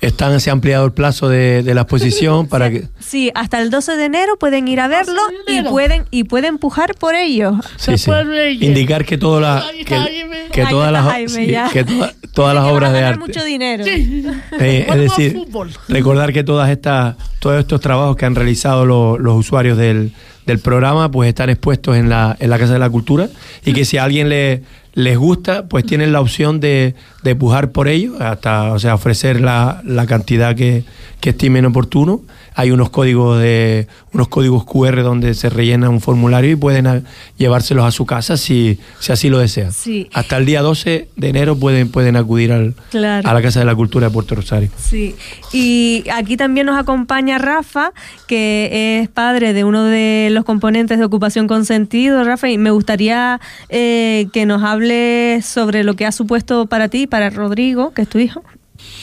Están, 0.00 0.40
se 0.40 0.50
ha 0.50 0.52
ampliado 0.52 0.84
el 0.84 0.90
plazo 0.92 1.28
de, 1.28 1.62
de 1.62 1.74
la 1.74 1.82
exposición 1.82 2.48
para 2.48 2.70
que... 2.70 2.88
Sí, 2.98 3.30
hasta 3.36 3.60
el 3.60 3.70
12 3.70 3.96
de 3.96 4.04
enero 4.06 4.36
pueden 4.36 4.66
ir 4.66 4.80
a 4.80 4.88
verlo 4.88 5.20
y 5.46 5.62
pueden 5.62 6.06
y 6.10 6.24
pueden 6.24 6.58
pujar 6.58 6.96
por 6.96 7.14
ellos. 7.14 7.54
Se 7.76 7.96
Sí, 7.96 8.10
sí. 8.10 8.64
Indicar 8.66 9.04
que, 9.04 9.16
toda 9.16 9.40
la, 9.40 9.64
que, 9.86 10.48
que 10.52 10.66
todas 10.66 10.90
las, 10.90 11.04
Jaime, 11.04 11.28
sí, 11.28 11.54
que 11.72 11.84
toda- 11.84 12.12
todas 12.34 12.54
las 12.54 12.64
Que 12.64 12.66
van 12.72 12.74
a 12.74 12.76
obras 12.76 12.92
de 12.94 13.04
arte. 13.04 13.20
mucho 13.20 13.44
dinero. 13.44 13.84
Sí. 13.84 14.26
Eh, 14.58 14.86
es 14.88 14.96
decir, 14.96 15.40
recordar 15.86 16.32
que 16.32 16.42
todas 16.42 16.68
estas, 16.70 17.14
todos 17.38 17.60
estos 17.60 17.80
trabajos 17.80 18.16
que 18.16 18.24
han 18.26 18.34
realizado 18.34 18.84
lo- 18.84 19.18
los 19.18 19.36
usuarios 19.36 19.78
del, 19.78 20.12
del 20.46 20.58
programa, 20.58 21.10
pues 21.10 21.28
están 21.28 21.50
expuestos 21.50 21.96
en 21.96 22.08
la, 22.08 22.36
en 22.40 22.50
la 22.50 22.58
Casa 22.58 22.72
de 22.72 22.78
la 22.78 22.90
Cultura 22.90 23.28
y 23.64 23.72
que 23.72 23.84
si 23.84 23.98
a 23.98 24.04
alguien 24.04 24.28
le, 24.28 24.62
les 24.94 25.16
gusta, 25.16 25.66
pues 25.68 25.86
tienen 25.86 26.12
la 26.12 26.20
opción 26.20 26.60
de, 26.60 26.94
de 27.22 27.34
pujar 27.36 27.70
por 27.72 27.88
ello, 27.88 28.14
hasta, 28.20 28.72
o 28.72 28.78
sea, 28.78 28.94
ofrecer 28.94 29.40
la, 29.40 29.82
la 29.84 30.06
cantidad 30.06 30.54
que, 30.54 30.84
que 31.20 31.30
estimen 31.30 31.64
oportuno. 31.66 32.22
Hay 32.54 32.70
unos 32.70 32.90
códigos 32.90 33.40
de 33.40 33.86
unos 34.12 34.28
códigos 34.28 34.64
QR 34.64 35.02
donde 35.02 35.34
se 35.34 35.48
rellena 35.50 35.88
un 35.88 36.00
formulario 36.00 36.50
y 36.50 36.56
pueden 36.56 37.04
llevárselos 37.38 37.84
a 37.84 37.90
su 37.90 38.04
casa 38.06 38.36
si, 38.36 38.78
si 39.00 39.12
así 39.12 39.28
lo 39.30 39.38
desean. 39.38 39.72
Sí. 39.72 40.08
Hasta 40.12 40.36
el 40.36 40.46
día 40.46 40.62
12 40.62 41.08
de 41.16 41.28
enero 41.28 41.56
pueden, 41.56 41.90
pueden 41.90 42.16
acudir 42.16 42.52
al, 42.52 42.74
Claro. 42.90 43.28
a 43.28 43.32
la 43.34 43.42
Casa 43.42 43.60
de 43.60 43.66
la 43.66 43.74
Cultura 43.74 44.08
de 44.08 44.12
Puerto 44.12 44.34
Rosario. 44.34 44.70
Sí, 44.76 45.14
y 45.52 46.04
aquí 46.12 46.36
también 46.36 46.66
nos 46.66 46.78
acompaña 46.78 47.38
Rafa, 47.38 47.92
que 48.26 49.00
es 49.00 49.08
padre 49.08 49.52
de 49.52 49.64
uno 49.64 49.84
de 49.84 50.28
los 50.30 50.44
componentes 50.44 50.98
de 50.98 51.04
Ocupación 51.04 51.46
con 51.46 51.64
Sentido, 51.64 52.22
Rafa, 52.24 52.48
y 52.50 52.58
me 52.58 52.70
gustaría 52.70 53.40
eh, 53.68 54.28
que 54.32 54.46
nos 54.46 54.62
hable 54.62 55.40
sobre 55.42 55.84
lo 55.84 55.94
que 55.94 56.06
ha 56.06 56.12
supuesto 56.12 56.66
para 56.66 56.88
ti, 56.88 57.06
para 57.06 57.30
Rodrigo, 57.30 57.92
que 57.94 58.02
es 58.02 58.08
tu 58.08 58.18
hijo, 58.18 58.42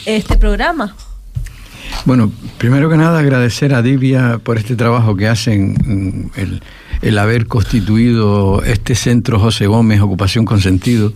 este 0.06 0.38
programa. 0.38 0.96
Bueno, 2.06 2.32
primero 2.58 2.90
que 2.90 2.98
nada 2.98 3.20
agradecer 3.20 3.74
a 3.74 3.82
Divia 3.82 4.40
por 4.42 4.58
este 4.58 4.76
trabajo 4.76 5.16
que 5.16 5.28
hacen 5.28 5.74
mm, 6.34 6.40
el, 7.02 7.18
haber 7.18 7.48
constituido 7.48 8.64
este 8.64 8.96
centro 8.96 9.40
José 9.40 9.68
Gómez, 9.68 10.02
Ocupación 10.02 10.46
con 10.46 10.62
Sentido. 10.62 11.14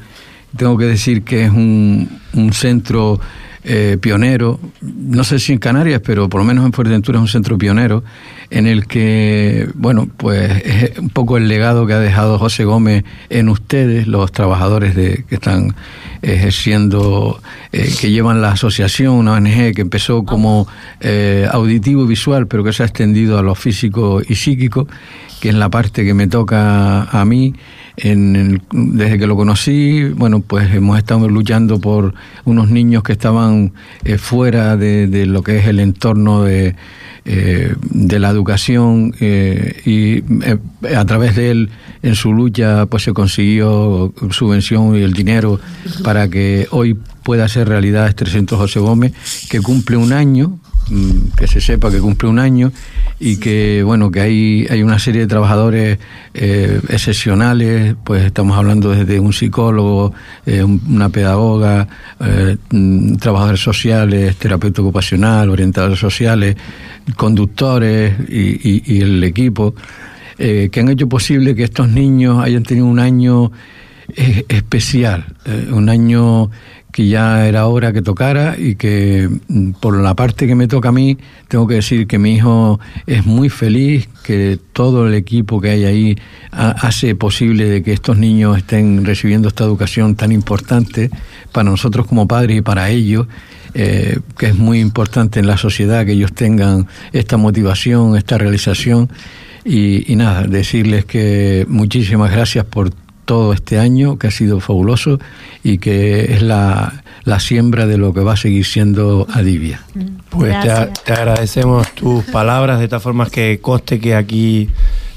Tengo 0.57 0.77
que 0.77 0.85
decir 0.85 1.23
que 1.23 1.45
es 1.45 1.51
un, 1.51 2.09
un 2.33 2.53
centro 2.53 3.19
eh, 3.65 3.97
pionero, 3.99 4.59
no 4.81 5.23
sé 5.23 5.39
si 5.39 5.53
en 5.53 5.59
Canarias, 5.59 6.01
pero 6.03 6.29
por 6.29 6.41
lo 6.41 6.45
menos 6.45 6.65
en 6.65 6.73
Fuerteventura 6.73 7.17
es 7.17 7.21
un 7.21 7.27
centro 7.27 7.57
pionero 7.57 8.03
en 8.49 8.67
el 8.67 8.87
que, 8.87 9.69
bueno, 9.73 10.07
pues 10.17 10.61
es 10.65 10.99
un 10.99 11.09
poco 11.09 11.37
el 11.37 11.47
legado 11.47 11.87
que 11.87 11.93
ha 11.93 11.99
dejado 11.99 12.37
José 12.37 12.65
Gómez 12.65 13.03
en 13.29 13.49
ustedes, 13.49 14.07
los 14.07 14.31
trabajadores 14.31 14.95
de, 14.95 15.25
que 15.27 15.35
están 15.35 15.75
ejerciendo, 16.21 17.41
eh, 17.71 17.91
que 17.99 18.11
llevan 18.11 18.41
la 18.41 18.51
asociación, 18.51 19.13
una 19.15 19.33
ONG 19.33 19.73
que 19.73 19.81
empezó 19.81 20.23
como 20.23 20.67
eh, 20.99 21.47
auditivo 21.51 22.03
y 22.03 22.07
visual, 22.07 22.47
pero 22.47 22.63
que 22.63 22.73
se 22.73 22.83
ha 22.83 22.85
extendido 22.85 23.39
a 23.39 23.41
lo 23.41 23.55
físico 23.55 24.21
y 24.27 24.35
psíquico, 24.35 24.87
que 25.41 25.49
es 25.49 25.55
la 25.55 25.69
parte 25.69 26.05
que 26.05 26.13
me 26.13 26.27
toca 26.27 27.03
a 27.03 27.25
mí. 27.25 27.53
En 27.95 28.35
el- 28.35 28.61
desde 28.71 29.19
que 29.19 29.27
lo 29.27 29.35
conocí, 29.35 30.03
bueno, 30.15 30.39
pues 30.41 30.73
hemos 30.73 30.97
estado 30.97 31.29
luchando 31.29 31.79
por 31.79 32.13
unos 32.43 32.69
niños 32.71 33.03
que 33.03 33.11
estaban 33.13 33.73
eh, 34.03 34.17
fuera 34.17 34.77
de, 34.77 35.25
lo 35.27 35.43
que 35.43 35.59
es 35.59 35.67
el 35.67 35.79
entorno 35.79 36.43
de, 36.43 36.75
eh, 37.25 37.75
la 37.91 38.29
educación 38.29 39.13
eh, 39.19 39.81
y 39.85 40.23
eh, 40.43 40.57
a 40.95 41.05
través 41.05 41.35
de 41.35 41.51
él, 41.51 41.69
en 42.01 42.15
su 42.15 42.33
lucha, 42.33 42.87
pues 42.87 43.03
se 43.03 43.13
consiguió 43.13 44.11
subvención 44.31 44.97
y 44.97 45.01
el 45.03 45.13
dinero 45.13 45.59
para 46.03 46.27
que 46.27 46.67
hoy 46.71 46.97
pueda 47.23 47.47
ser 47.47 47.69
realidad 47.69 48.07
este 48.07 48.25
centro 48.25 48.57
José 48.57 48.79
Gómez, 48.79 49.13
que 49.49 49.61
cumple 49.61 49.97
un 49.97 50.11
año, 50.13 50.57
que 51.37 51.47
se 51.47 51.61
sepa 51.61 51.89
que 51.89 51.99
cumple 51.99 52.29
un 52.29 52.39
año 52.39 52.71
y 53.19 53.37
que 53.37 53.83
bueno 53.83 54.11
que 54.11 54.19
hay 54.21 54.67
hay 54.69 54.83
una 54.83 54.99
serie 54.99 55.21
de 55.21 55.27
trabajadores 55.27 55.97
eh, 56.33 56.81
excepcionales 56.89 57.95
pues 58.03 58.25
estamos 58.25 58.57
hablando 58.57 58.89
desde 58.91 59.19
un 59.19 59.31
psicólogo 59.33 60.13
eh, 60.45 60.63
un- 60.63 60.81
una 60.89 61.09
pedagoga 61.09 61.87
eh, 62.19 62.57
mm, 62.71 63.15
trabajadores 63.15 63.61
sociales 63.61 64.35
terapeuta 64.35 64.81
ocupacional 64.81 65.49
orientadores 65.49 65.99
sociales 65.99 66.55
conductores 67.15 68.13
y, 68.29 68.69
y- 68.69 68.83
y 68.85 69.01
el 69.01 69.23
equipo 69.23 69.73
eh, 70.37 70.69
que 70.71 70.79
han 70.81 70.89
hecho 70.89 71.07
posible 71.07 71.55
que 71.55 71.63
estos 71.63 71.87
niños 71.89 72.43
hayan 72.43 72.63
tenido 72.63 72.87
un 72.87 72.99
año 72.99 73.51
especial 74.49 75.25
un 75.71 75.87
año 75.89 76.51
que 76.93 77.07
ya 77.09 77.45
era 77.47 77.65
hora 77.67 77.91
que 77.91 78.01
tocara 78.01 78.55
y 78.57 78.75
que 78.75 79.27
mm, 79.49 79.71
por 79.81 79.99
la 79.99 80.13
parte 80.13 80.47
que 80.47 80.55
me 80.55 80.67
toca 80.67 80.89
a 80.89 80.91
mí, 80.93 81.17
tengo 81.49 81.67
que 81.67 81.73
decir 81.75 82.07
que 82.07 82.17
mi 82.19 82.35
hijo 82.35 82.79
es 83.07 83.25
muy 83.25 83.49
feliz, 83.49 84.07
que 84.23 84.57
todo 84.71 85.07
el 85.07 85.13
equipo 85.15 85.59
que 85.59 85.71
hay 85.71 85.83
ahí 85.85 86.17
ha- 86.51 86.69
hace 86.87 87.15
posible 87.15 87.65
de 87.67 87.83
que 87.83 87.91
estos 87.93 88.17
niños 88.17 88.57
estén 88.57 89.03
recibiendo 89.03 89.47
esta 89.49 89.65
educación 89.65 90.15
tan 90.15 90.31
importante 90.31 91.09
para 91.51 91.69
nosotros 91.69 92.05
como 92.07 92.27
padres 92.27 92.57
y 92.57 92.61
para 92.61 92.89
ellos. 92.89 93.27
eh, 93.75 94.19
que 94.37 94.45
es 94.49 94.55
muy 94.55 94.79
importante 94.79 95.39
en 95.39 95.47
la 95.47 95.57
sociedad 95.57 96.05
que 96.05 96.11
ellos 96.11 96.31
tengan 96.33 96.85
esta 97.11 97.37
motivación, 97.37 98.15
esta 98.15 98.37
realización 98.37 99.09
y, 99.65 100.11
y 100.11 100.15
nada, 100.15 100.43
decirles 100.43 101.05
que 101.05 101.65
muchísimas 101.67 102.29
gracias 102.31 102.65
por 102.65 102.91
todo 103.25 103.53
este 103.53 103.79
año, 103.79 104.17
que 104.17 104.27
ha 104.27 104.31
sido 104.31 104.59
fabuloso 104.59 105.19
y 105.63 105.77
que 105.77 106.33
es 106.33 106.41
la, 106.41 107.03
la 107.23 107.39
siembra 107.39 107.85
de 107.85 107.97
lo 107.97 108.13
que 108.13 108.21
va 108.21 108.33
a 108.33 108.37
seguir 108.37 108.65
siendo 108.65 109.27
Adivia. 109.31 109.81
Pues 110.29 110.59
te, 110.61 110.69
te 111.05 111.13
agradecemos 111.13 111.93
tus 111.95 112.23
palabras, 112.25 112.79
de 112.79 112.87
tal 112.87 113.01
forma 113.01 113.29
que 113.29 113.59
coste 113.61 113.99
que 113.99 114.15
aquí 114.15 114.69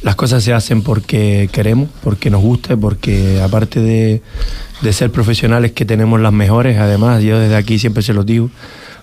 las 0.02 0.14
cosas 0.14 0.44
se 0.44 0.52
hacen 0.52 0.82
porque 0.82 1.48
queremos, 1.52 1.88
porque 2.02 2.30
nos 2.30 2.40
gusta, 2.40 2.74
y 2.74 2.76
porque 2.76 3.40
aparte 3.42 3.80
de, 3.80 4.22
de 4.82 4.92
ser 4.92 5.10
profesionales 5.10 5.72
que 5.72 5.84
tenemos 5.84 6.20
las 6.20 6.32
mejores, 6.32 6.78
además 6.78 7.22
yo 7.22 7.38
desde 7.38 7.56
aquí 7.56 7.78
siempre 7.78 8.02
se 8.02 8.12
los 8.12 8.24
digo, 8.24 8.50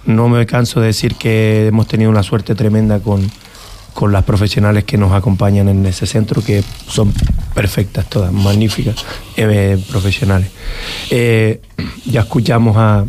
no 0.05 0.29
me 0.29 0.45
canso 0.45 0.79
de 0.81 0.87
decir 0.87 1.15
que 1.15 1.67
hemos 1.67 1.87
tenido 1.87 2.09
una 2.09 2.23
suerte 2.23 2.55
tremenda 2.55 2.99
con, 2.99 3.29
con 3.93 4.11
las 4.11 4.23
profesionales 4.23 4.83
que 4.83 4.97
nos 4.97 5.13
acompañan 5.13 5.69
en 5.69 5.85
ese 5.85 6.05
centro, 6.05 6.41
que 6.43 6.63
son 6.87 7.13
perfectas 7.53 8.09
todas, 8.09 8.31
magníficas 8.31 8.95
eh, 9.37 9.81
profesionales. 9.89 10.49
Eh, 11.09 11.61
ya 12.05 12.21
escuchamos 12.21 12.75
a, 12.77 13.05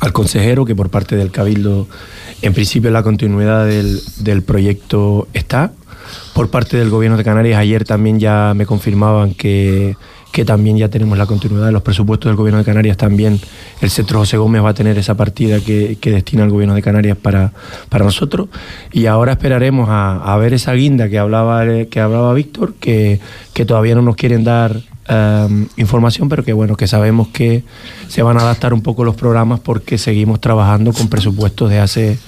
al 0.00 0.12
consejero 0.12 0.64
que 0.64 0.74
por 0.74 0.90
parte 0.90 1.16
del 1.16 1.30
Cabildo, 1.30 1.88
en 2.42 2.54
principio 2.54 2.90
la 2.90 3.02
continuidad 3.02 3.66
del, 3.66 4.00
del 4.18 4.42
proyecto 4.42 5.28
está. 5.32 5.72
Por 6.32 6.48
parte 6.50 6.76
del 6.76 6.88
Gobierno 6.88 7.18
de 7.18 7.24
Canarias, 7.24 7.58
ayer 7.58 7.84
también 7.84 8.18
ya 8.18 8.52
me 8.54 8.64
confirmaban 8.64 9.34
que, 9.34 9.96
que 10.32 10.44
también 10.44 10.76
ya 10.76 10.88
tenemos 10.88 11.16
la 11.18 11.26
continuidad 11.26 11.66
de 11.66 11.72
los 11.72 11.82
presupuestos 11.82 12.28
del 12.28 12.36
Gobierno 12.36 12.58
de 12.58 12.64
Canarias. 12.64 12.96
También 12.96 13.40
el 13.80 13.90
Centro 13.90 14.20
José 14.20 14.36
Gómez 14.36 14.62
va 14.62 14.70
a 14.70 14.74
tener 14.74 14.98
esa 14.98 15.16
partida 15.16 15.60
que, 15.60 15.98
que 16.00 16.10
destina 16.10 16.44
el 16.44 16.50
Gobierno 16.50 16.74
de 16.74 16.82
Canarias 16.82 17.16
para, 17.16 17.52
para 17.88 18.04
nosotros. 18.04 18.48
Y 18.92 19.06
ahora 19.06 19.32
esperaremos 19.32 19.88
a, 19.90 20.36
ver 20.38 20.52
esa 20.52 20.72
guinda 20.74 21.08
que 21.08 21.18
hablaba, 21.18 21.64
que 21.90 22.00
hablaba 22.00 22.32
Víctor, 22.34 22.74
que, 22.74 23.20
que 23.52 23.64
todavía 23.64 23.94
no 23.94 24.02
nos 24.02 24.16
quieren 24.16 24.44
dar 24.44 24.80
eh, 25.08 25.66
información, 25.76 26.28
pero 26.28 26.44
que 26.44 26.52
bueno, 26.52 26.76
que 26.76 26.86
sabemos 26.86 27.28
que 27.28 27.64
se 28.08 28.22
van 28.22 28.36
a 28.36 28.40
adaptar 28.40 28.74
un 28.74 28.82
poco 28.82 29.04
los 29.04 29.16
programas 29.16 29.58
porque 29.60 29.96
seguimos 29.96 30.40
trabajando 30.40 30.92
con 30.92 31.08
presupuestos 31.08 31.70
de 31.70 31.78
hace, 31.78 32.18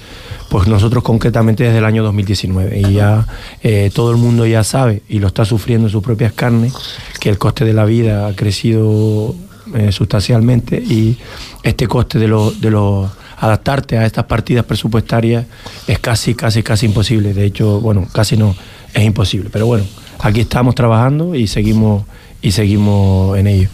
pues 0.50 0.66
nosotros 0.66 1.04
concretamente 1.04 1.64
desde 1.64 1.78
el 1.78 1.84
año 1.84 2.02
2019 2.02 2.80
y 2.80 2.94
ya 2.94 3.26
eh, 3.62 3.90
todo 3.94 4.10
el 4.10 4.16
mundo 4.16 4.44
ya 4.44 4.64
sabe 4.64 5.02
y 5.08 5.20
lo 5.20 5.28
está 5.28 5.44
sufriendo 5.44 5.86
en 5.86 5.92
sus 5.92 6.02
propias 6.02 6.32
carnes 6.32 6.74
que 7.20 7.30
el 7.30 7.38
coste 7.38 7.64
de 7.64 7.72
la 7.72 7.84
vida 7.84 8.26
ha 8.26 8.34
crecido 8.34 9.34
eh, 9.74 9.92
sustancialmente 9.92 10.76
y 10.76 11.16
este 11.62 11.86
coste 11.86 12.18
de 12.18 12.26
los 12.26 12.60
de 12.60 12.70
los 12.70 13.08
adaptarte 13.38 13.96
a 13.96 14.04
estas 14.04 14.24
partidas 14.24 14.64
presupuestarias 14.64 15.46
es 15.86 16.00
casi 16.00 16.34
casi 16.34 16.62
casi 16.64 16.86
imposible. 16.86 17.32
De 17.32 17.44
hecho 17.44 17.80
bueno 17.80 18.08
casi 18.12 18.36
no 18.36 18.56
es 18.92 19.04
imposible. 19.04 19.50
Pero 19.52 19.66
bueno 19.66 19.84
aquí 20.18 20.40
estamos 20.40 20.74
trabajando 20.74 21.36
y 21.36 21.46
seguimos 21.46 22.04
y 22.42 22.50
seguimos 22.50 23.38
en 23.38 23.46
ello. 23.46 23.68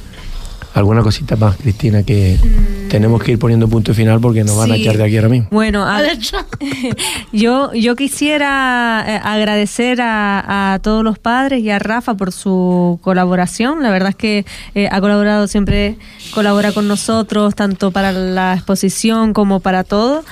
¿Alguna 0.77 1.03
cosita 1.03 1.37
más, 1.37 1.57
Cristina, 1.57 2.03
que 2.03 2.39
tenemos 2.91 3.23
que 3.23 3.33
ir 3.33 3.39
poniendo 3.39 3.67
punto 3.67 3.93
y 3.93 3.95
final 3.95 4.21
porque 4.21 4.45
nos 4.45 4.59
van 4.59 4.73
a 4.73 4.77
echar 4.77 4.99
de 4.99 5.05
aquí 5.05 5.17
ahora 5.17 5.31
mismo? 5.31 5.49
Bueno, 5.51 5.87
a- 5.87 6.03
yo, 7.33 7.73
yo 7.73 7.97
quisiera 7.97 9.03
eh, 9.09 9.21
agradecer 9.25 10.01
a, 10.03 10.75
a 10.75 10.79
todos 10.81 11.03
los 11.03 11.19
padres 11.19 11.63
y 11.63 11.71
a 11.71 11.79
Rafa 11.79 12.15
por 12.15 12.31
su 12.31 12.99
colaboración. 13.03 13.83
La 13.83 13.91
verdad 13.91 14.11
es 14.11 14.17
que 14.17 14.45
eh, 14.75 14.89
ha 14.93 15.01
colaborado 15.01 15.47
siempre, 15.49 15.97
colabora 16.35 16.73
con 16.73 16.87
nosotros, 16.89 17.55
tanto 17.55 17.91
para 17.91 18.13
la 18.13 18.53
exposición 18.55 19.33
como 19.33 19.61
para 19.61 19.83
todo. 19.83 20.25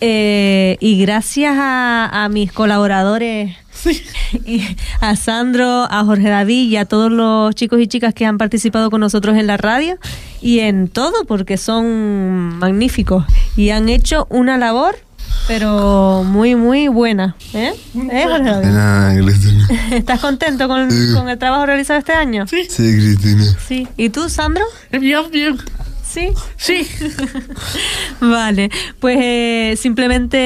Eh, 0.00 0.76
y 0.80 1.00
gracias 1.00 1.54
a, 1.56 2.24
a 2.24 2.28
mis 2.28 2.52
colaboradores, 2.52 3.56
y 4.46 4.62
a 5.00 5.16
Sandro, 5.16 5.86
a 5.90 6.04
Jorge 6.04 6.28
David 6.28 6.70
y 6.70 6.76
a 6.76 6.84
todos 6.84 7.10
los 7.10 7.54
chicos 7.54 7.80
y 7.80 7.86
chicas 7.86 8.14
que 8.14 8.26
han 8.26 8.38
participado 8.38 8.90
con 8.90 9.00
nosotros 9.00 9.36
en 9.36 9.46
la 9.46 9.56
radio 9.56 9.98
y 10.40 10.60
en 10.60 10.88
todo, 10.88 11.24
porque 11.26 11.56
son 11.56 12.58
magníficos 12.58 13.24
y 13.56 13.70
han 13.70 13.88
hecho 13.88 14.26
una 14.30 14.58
labor, 14.58 14.96
pero 15.46 16.24
muy, 16.24 16.54
muy 16.54 16.88
buena. 16.88 17.36
¿Eh? 17.54 17.72
¿Eh, 18.10 18.24
Jorge 18.28 18.50
David? 18.50 18.68
Nada, 18.68 19.14
Cristina. 19.22 19.68
¿Estás 19.92 20.20
contento 20.20 20.68
con, 20.68 20.88
con 21.14 21.28
el 21.28 21.38
trabajo 21.38 21.66
realizado 21.66 21.98
este 21.98 22.12
año? 22.12 22.46
Sí. 22.46 22.64
Sí, 22.68 22.94
Cristina. 22.96 23.44
Sí. 23.66 23.88
¿Y 23.96 24.10
tú, 24.10 24.28
Sandro? 24.28 24.64
Bien, 24.90 25.30
bien. 25.30 25.56
Sí. 26.08 26.30
Sí. 26.56 26.88
Vale, 28.20 28.70
pues 28.98 29.18
eh, 29.20 29.74
simplemente 29.76 30.38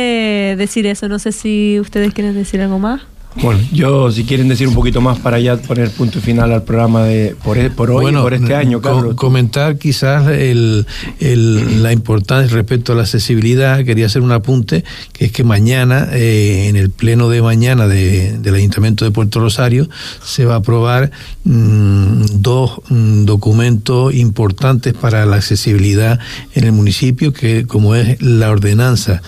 decir 0.58 0.86
eso. 0.86 1.08
No 1.08 1.18
sé 1.18 1.32
si 1.32 1.78
ustedes 1.80 2.12
quieren 2.12 2.34
decir 2.34 2.60
algo 2.60 2.78
más. 2.78 3.02
Bueno, 3.40 3.60
yo 3.72 4.12
si 4.12 4.24
quieren 4.24 4.48
decir 4.48 4.68
un 4.68 4.74
poquito 4.74 5.00
más 5.00 5.18
para 5.18 5.40
ya 5.40 5.56
poner 5.56 5.90
punto 5.90 6.20
final 6.20 6.52
al 6.52 6.64
programa 6.64 7.04
de 7.04 7.34
por, 7.42 7.56
e- 7.56 7.70
por 7.70 7.90
hoy 7.90 8.12
y 8.12 8.14
por 8.16 8.34
este 8.34 8.54
año, 8.54 8.82
co- 8.82 8.94
Carlos. 8.94 9.14
comentar 9.14 9.78
quizás 9.78 10.28
el, 10.28 10.86
el- 11.18 11.82
la 11.82 11.92
importancia 11.92 12.54
respecto 12.54 12.92
a 12.92 12.96
la 12.96 13.02
accesibilidad. 13.02 13.82
Quería 13.84 14.06
hacer 14.06 14.20
un 14.20 14.32
apunte, 14.32 14.84
que 15.14 15.24
es 15.26 15.32
que 15.32 15.44
mañana, 15.44 16.08
eh, 16.12 16.66
en 16.68 16.76
el 16.76 16.90
pleno 16.90 17.30
de 17.30 17.40
mañana 17.40 17.88
de- 17.88 18.36
del 18.38 18.54
Ayuntamiento 18.54 19.04
de 19.06 19.10
Puerto 19.12 19.40
Rosario, 19.40 19.88
se 20.22 20.44
va 20.44 20.54
a 20.54 20.58
aprobar 20.58 21.10
mm, 21.44 22.24
dos 22.34 22.80
mm, 22.90 23.24
documentos 23.24 24.14
importantes 24.14 24.92
para 24.92 25.24
la 25.26 25.36
accesibilidad 25.36 26.18
en 26.54 26.64
el 26.64 26.72
municipio, 26.72 27.32
que 27.32 27.66
como 27.66 27.94
es 27.94 28.20
la 28.20 28.50
ordenanza 28.50 29.22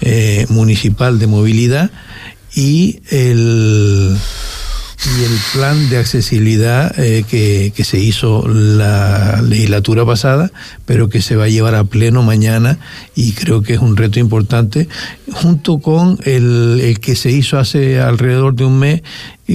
eh, 0.00 0.46
municipal 0.48 1.18
de 1.18 1.26
movilidad 1.26 1.90
y 2.54 3.00
el 3.10 4.16
y 5.02 5.24
el 5.24 5.38
plan 5.54 5.88
de 5.88 5.96
accesibilidad 5.96 6.98
eh, 6.98 7.24
que, 7.28 7.72
que 7.74 7.84
se 7.84 7.98
hizo 7.98 8.46
la 8.46 9.40
legislatura 9.40 10.04
pasada, 10.04 10.52
pero 10.90 11.08
que 11.08 11.22
se 11.22 11.36
va 11.36 11.44
a 11.44 11.48
llevar 11.48 11.76
a 11.76 11.84
pleno 11.84 12.24
mañana 12.24 12.80
y 13.14 13.30
creo 13.30 13.62
que 13.62 13.74
es 13.74 13.78
un 13.80 13.96
reto 13.96 14.18
importante, 14.18 14.88
junto 15.30 15.78
con 15.78 16.18
el, 16.24 16.80
el 16.82 16.98
que 16.98 17.14
se 17.14 17.30
hizo 17.30 17.60
hace 17.60 18.00
alrededor 18.00 18.56
de 18.56 18.64
un 18.64 18.76
mes 18.80 19.02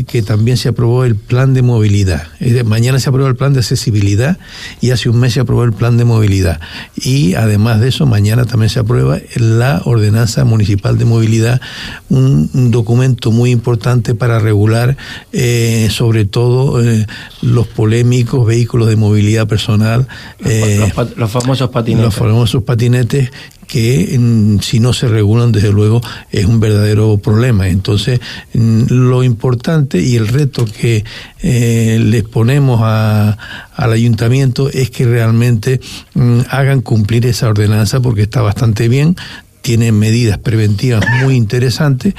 que 0.08 0.22
también 0.22 0.58
se 0.58 0.68
aprobó 0.68 1.06
el 1.06 1.16
plan 1.16 1.54
de 1.54 1.62
movilidad. 1.62 2.24
Mañana 2.66 3.00
se 3.00 3.08
aprueba 3.08 3.30
el 3.30 3.38
plan 3.38 3.54
de 3.54 3.60
accesibilidad 3.60 4.38
y 4.82 4.92
hace 4.92 5.08
un 5.10 5.18
mes 5.22 5.32
se 5.34 5.40
aprobó 5.40 5.64
el 5.64 5.72
plan 5.72 5.96
de 5.96 6.04
movilidad. 6.04 6.60
Y 6.98 7.36
además 7.36 7.80
de 7.80 7.88
eso, 7.88 8.06
mañana 8.06 8.44
también 8.44 8.70
se 8.70 8.80
aprueba 8.80 9.20
la 9.38 9.82
ordenanza 9.86 10.44
municipal 10.44 10.98
de 10.98 11.06
movilidad, 11.06 11.62
un, 12.10 12.50
un 12.54 12.72
documento 12.72 13.32
muy 13.32 13.52
importante 13.52 14.16
para 14.16 14.40
regular 14.40 14.98
eh, 15.32 15.88
sobre 15.92 16.26
todo 16.26 16.84
eh, 16.84 17.08
los 17.42 17.66
polémicos 17.68 18.46
vehículos 18.46 18.90
de 18.90 18.98
movilidad 18.98 19.48
personal. 19.48 20.10
eh, 20.44 20.76
los, 20.82 20.92
pa- 20.92 21.08
los 21.16 21.25
famosos 21.32 21.70
patinetes. 21.70 22.06
los 22.06 22.16
famosos 22.16 22.64
patinetes 22.64 23.32
que 23.68 24.20
si 24.62 24.80
no 24.80 24.94
se 24.94 25.08
regulan 25.08 25.52
desde 25.52 25.72
luego 25.72 26.00
es 26.32 26.46
un 26.46 26.60
verdadero 26.60 27.18
problema 27.18 27.68
entonces 27.68 28.20
mm, 28.54 28.84
lo 28.90 29.24
importante 29.24 30.00
y 30.02 30.16
el 30.16 30.28
reto 30.28 30.66
que 30.66 31.04
eh, 31.42 31.98
les 32.02 32.24
ponemos 32.24 32.82
a- 32.84 33.38
al 33.76 33.92
ayuntamiento 33.92 34.70
es 34.70 34.90
que 34.92 35.06
realmente 35.06 35.80
mm, 36.14 36.42
hagan 36.50 36.82
cumplir 36.82 37.26
esa 37.26 37.48
ordenanza 37.50 38.00
porque 38.02 38.22
está 38.24 38.42
bastante 38.42 38.88
bien 38.88 39.16
tiene 39.62 39.92
medidas 39.92 40.38
preventivas 40.38 41.04
muy 41.24 41.36
interesantes 41.36 42.14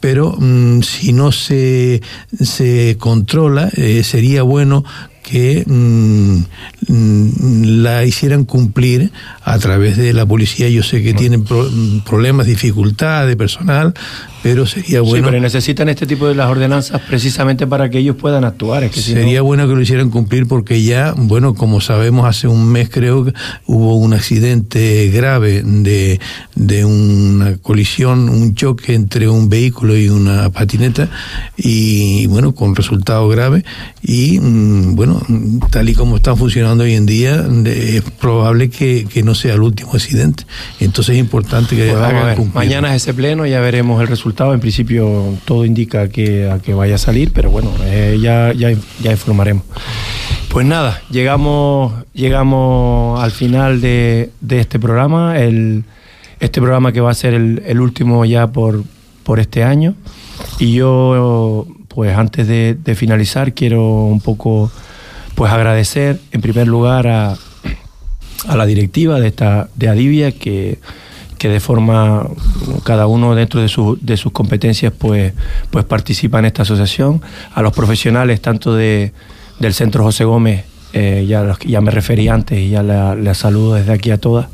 pero 0.00 0.34
mm, 0.38 0.80
si 0.82 1.12
no 1.12 1.30
se, 1.30 2.00
se 2.40 2.96
controla, 2.98 3.70
eh, 3.76 4.02
sería 4.02 4.42
bueno 4.42 4.82
que 5.30 5.64
mm, 5.66 6.92
mm, 6.92 7.82
la 7.82 8.04
hicieran 8.04 8.44
cumplir 8.44 9.12
a 9.42 9.58
través 9.58 9.96
de 9.96 10.12
la 10.12 10.26
policía. 10.26 10.68
Yo 10.68 10.82
sé 10.82 11.02
que 11.02 11.14
tienen 11.14 11.44
pro- 11.44 11.68
mm, 11.70 12.00
problemas, 12.00 12.46
dificultades 12.46 13.28
de 13.28 13.36
personal, 13.36 13.94
pero 14.42 14.66
sería 14.66 15.00
bueno... 15.00 15.16
sí, 15.16 15.22
pero 15.30 15.40
necesitan 15.42 15.88
este 15.88 16.06
tipo 16.06 16.26
de 16.28 16.34
las 16.34 16.48
ordenanzas 16.50 17.00
precisamente 17.08 17.66
para 17.66 17.90
que 17.90 17.98
ellos 17.98 18.16
puedan 18.16 18.44
actuar. 18.44 18.84
Es 18.84 18.92
que 18.92 19.00
si 19.00 19.14
no- 19.14 19.20
Sería 19.20 19.42
bueno 19.42 19.68
que 19.68 19.74
lo 19.74 19.80
hicieran 19.80 20.10
cumplir 20.10 20.46
porque 20.46 20.82
ya, 20.82 21.14
bueno, 21.16 21.54
como 21.54 21.80
sabemos, 21.80 22.26
hace 22.26 22.48
un 22.48 22.66
mes 22.70 22.88
creo 22.90 23.24
que 23.24 23.32
hubo 23.66 23.96
un 23.96 24.14
accidente 24.14 25.08
grave 25.12 25.62
de, 25.64 26.20
de 26.54 26.84
una 26.84 27.56
colisión, 27.58 28.28
un 28.28 28.54
choque 28.54 28.94
entre 28.94 29.28
un 29.28 29.48
vehículo 29.48 29.96
y 29.96 30.08
una 30.08 30.50
patineta 30.50 31.08
y, 31.56 32.26
bueno, 32.26 32.54
con 32.54 32.74
resultado 32.74 33.28
grave 33.28 33.64
y, 34.02 34.38
mm, 34.40 34.94
bueno, 34.96 35.20
tal 35.70 35.88
y 35.88 35.94
como 35.94 36.16
están 36.16 36.36
funcionando 36.36 36.84
hoy 36.84 36.94
en 36.94 37.06
día, 37.06 37.46
es 37.66 38.02
probable 38.18 38.70
que, 38.70 39.06
que 39.12 39.22
no 39.22 39.34
sea 39.34 39.54
el 39.54 39.60
último 39.62 39.90
accidente. 39.94 40.44
Entonces 40.80 41.14
es 41.16 41.20
importante 41.20 41.76
que 41.76 41.88
Pues 41.90 41.96
hagan 42.02 42.36
cumplir. 42.36 42.54
Mañana 42.54 42.94
es 42.94 43.02
ese 43.02 43.14
pleno, 43.14 43.46
ya 43.46 43.60
veremos 43.60 44.00
el 44.00 44.06
resultado. 44.08 44.29
En 44.38 44.60
principio 44.60 45.34
todo 45.44 45.64
indica 45.64 46.08
que, 46.08 46.48
a 46.48 46.58
que 46.58 46.74
vaya 46.74 46.94
a 46.94 46.98
salir, 46.98 47.32
pero 47.32 47.50
bueno, 47.50 47.70
eh, 47.84 48.18
ya, 48.20 48.52
ya, 48.52 48.70
informaremos. 49.10 49.64
Pues 50.48 50.66
nada, 50.66 51.00
llegamos, 51.10 51.92
llegamos 52.12 53.22
al 53.22 53.30
final 53.30 53.80
de, 53.80 54.30
de 54.40 54.60
este 54.60 54.78
programa, 54.78 55.38
el, 55.38 55.84
este 56.40 56.60
programa 56.60 56.92
que 56.92 57.00
va 57.00 57.10
a 57.10 57.14
ser 57.14 57.34
el, 57.34 57.62
el 57.66 57.80
último 57.80 58.24
ya 58.24 58.48
por, 58.48 58.82
por 59.22 59.40
este 59.40 59.62
año. 59.62 59.94
Y 60.58 60.72
yo, 60.72 61.66
pues 61.88 62.16
antes 62.16 62.48
de, 62.48 62.74
de 62.74 62.94
finalizar, 62.94 63.52
quiero 63.52 64.04
un 64.04 64.20
poco 64.20 64.70
pues 65.34 65.52
agradecer 65.52 66.20
en 66.32 66.40
primer 66.40 66.66
lugar 66.66 67.06
a, 67.06 67.36
a 68.48 68.56
la 68.56 68.66
directiva 68.66 69.20
de 69.20 69.28
esta 69.28 69.68
de 69.76 69.88
Adivia 69.88 70.32
que, 70.32 70.78
que 71.40 71.48
de 71.48 71.58
forma 71.58 72.26
cada 72.84 73.06
uno 73.06 73.34
dentro 73.34 73.62
de, 73.62 73.68
su- 73.68 73.96
de 74.02 74.18
sus 74.18 74.30
competencias 74.30 74.92
pues 74.96 75.32
pues 75.70 75.86
participa 75.86 76.38
en 76.38 76.44
esta 76.44 76.62
asociación. 76.62 77.22
A 77.54 77.62
los 77.62 77.72
profesionales 77.72 78.42
tanto 78.42 78.74
de 78.74 79.12
del 79.58 79.72
centro 79.72 80.04
José 80.04 80.24
Gómez 80.24 80.64
eh, 80.92 81.24
ya 81.26 81.56
ya 81.66 81.80
me 81.80 81.90
referí 81.90 82.28
antes 82.28 82.58
y 82.58 82.68
ya 82.70 82.82
la- 82.82 83.34
saludo 83.34 83.74
desde 83.74 83.92
aquí 83.92 84.10
a 84.10 84.18
todas 84.18 84.48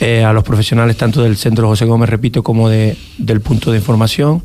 eh, 0.00 0.22
a 0.24 0.32
los 0.32 0.44
profesionales 0.44 0.96
tanto 0.96 1.22
del 1.22 1.36
Centro 1.36 1.66
José 1.68 1.84
Gómez, 1.84 2.08
repito, 2.10 2.42
como 2.42 2.68
de, 2.68 2.96
del 3.18 3.40
punto 3.40 3.70
de 3.70 3.78
información, 3.78 4.42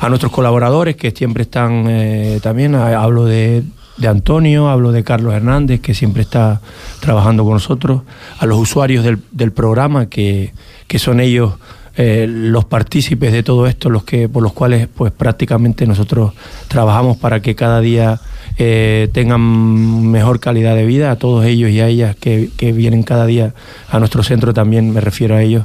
a 0.00 0.08
nuestros 0.08 0.32
colaboradores 0.32 0.96
que 0.96 1.10
siempre 1.10 1.42
están 1.42 1.84
eh, 1.88 2.40
también, 2.42 2.74
hablo 2.74 3.24
de, 3.26 3.62
de 3.96 4.08
Antonio, 4.08 4.68
hablo 4.68 4.92
de 4.92 5.04
Carlos 5.04 5.34
Hernández, 5.34 5.80
que 5.80 5.94
siempre 5.94 6.22
está 6.22 6.60
trabajando 7.00 7.44
con 7.44 7.54
nosotros, 7.54 8.02
a 8.38 8.46
los 8.46 8.58
usuarios 8.58 9.04
del, 9.04 9.18
del 9.32 9.52
programa, 9.52 10.06
que, 10.06 10.52
que 10.86 10.98
son 10.98 11.20
ellos 11.20 11.54
eh, 11.98 12.26
los 12.28 12.66
partícipes 12.66 13.32
de 13.32 13.42
todo 13.42 13.66
esto, 13.66 13.88
los 13.88 14.04
que, 14.04 14.28
por 14.28 14.42
los 14.42 14.52
cuales 14.52 14.86
pues 14.86 15.12
prácticamente 15.12 15.86
nosotros 15.86 16.34
trabajamos 16.68 17.16
para 17.16 17.40
que 17.40 17.54
cada 17.54 17.80
día 17.80 18.20
eh, 18.58 19.08
tengan 19.14 20.10
mejor 20.10 20.38
calidad 20.38 20.76
de 20.76 20.84
vida, 20.84 21.10
a 21.10 21.16
todos 21.16 21.46
ellos 21.46 21.70
y 21.70 21.80
a 21.80 21.88
ellas 21.88 22.14
que, 22.14 22.50
que 22.54 22.72
vienen 22.72 23.02
cada 23.02 23.24
día 23.24 23.54
a 23.88 23.98
nuestro 23.98 24.22
centro 24.22 24.52
también 24.52 24.92
me 24.92 25.00
refiero 25.00 25.36
a 25.36 25.42
ellos. 25.42 25.64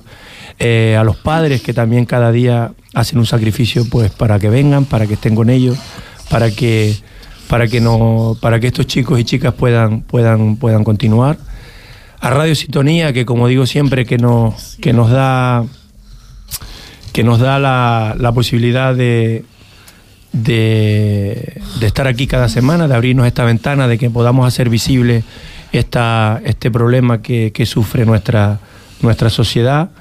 Eh, 0.57 0.95
a 0.97 1.03
los 1.03 1.17
padres 1.17 1.61
que 1.61 1.73
también 1.73 2.05
cada 2.05 2.31
día 2.31 2.71
hacen 2.93 3.19
un 3.19 3.25
sacrificio 3.25 3.83
pues 3.89 4.09
para 4.09 4.39
que 4.39 4.49
vengan, 4.49 4.85
para 4.85 5.07
que 5.07 5.15
estén 5.15 5.35
con 5.35 5.49
ellos, 5.49 5.77
para 6.29 6.49
que 6.49 6.95
para 7.47 7.67
que 7.67 7.81
no 7.81 8.37
para 8.39 8.59
que 8.59 8.67
estos 8.67 8.87
chicos 8.87 9.19
y 9.19 9.23
chicas 9.23 9.53
puedan 9.53 10.01
puedan 10.01 10.55
puedan 10.57 10.83
continuar. 10.83 11.37
A 12.19 12.29
Radio 12.29 12.55
Sintonía 12.55 13.13
que 13.13 13.25
como 13.25 13.47
digo 13.47 13.65
siempre 13.65 14.05
que 14.05 14.17
nos 14.17 14.77
que 14.81 14.93
nos 14.93 15.09
da 15.09 15.65
que 17.11 17.23
nos 17.23 17.39
da 17.39 17.59
la, 17.59 18.15
la 18.17 18.31
posibilidad 18.31 18.95
de, 18.95 19.43
de, 20.31 21.61
de 21.79 21.87
estar 21.87 22.07
aquí 22.07 22.27
cada 22.27 22.49
semana, 22.49 22.87
de 22.87 22.95
abrirnos 22.95 23.27
esta 23.27 23.43
ventana, 23.43 23.87
de 23.87 23.97
que 23.97 24.09
podamos 24.09 24.47
hacer 24.47 24.69
visible 24.69 25.23
esta, 25.71 26.41
este 26.45 26.71
problema 26.71 27.21
que, 27.21 27.51
que 27.51 27.65
sufre 27.65 28.05
nuestra, 28.05 28.59
nuestra 29.01 29.29
sociedad. 29.29 29.91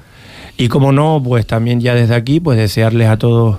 Y 0.57 0.67
como 0.67 0.91
no, 0.91 1.21
pues 1.23 1.45
también 1.45 1.81
ya 1.81 1.95
desde 1.95 2.15
aquí, 2.15 2.39
pues 2.39 2.57
desearles 2.57 3.09
a 3.09 3.17
todos 3.17 3.57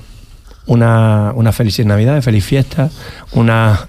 una, 0.66 1.32
una 1.34 1.52
feliz 1.52 1.78
Navidad, 1.84 2.22
feliz 2.22 2.44
fiesta, 2.44 2.90
una 3.32 3.86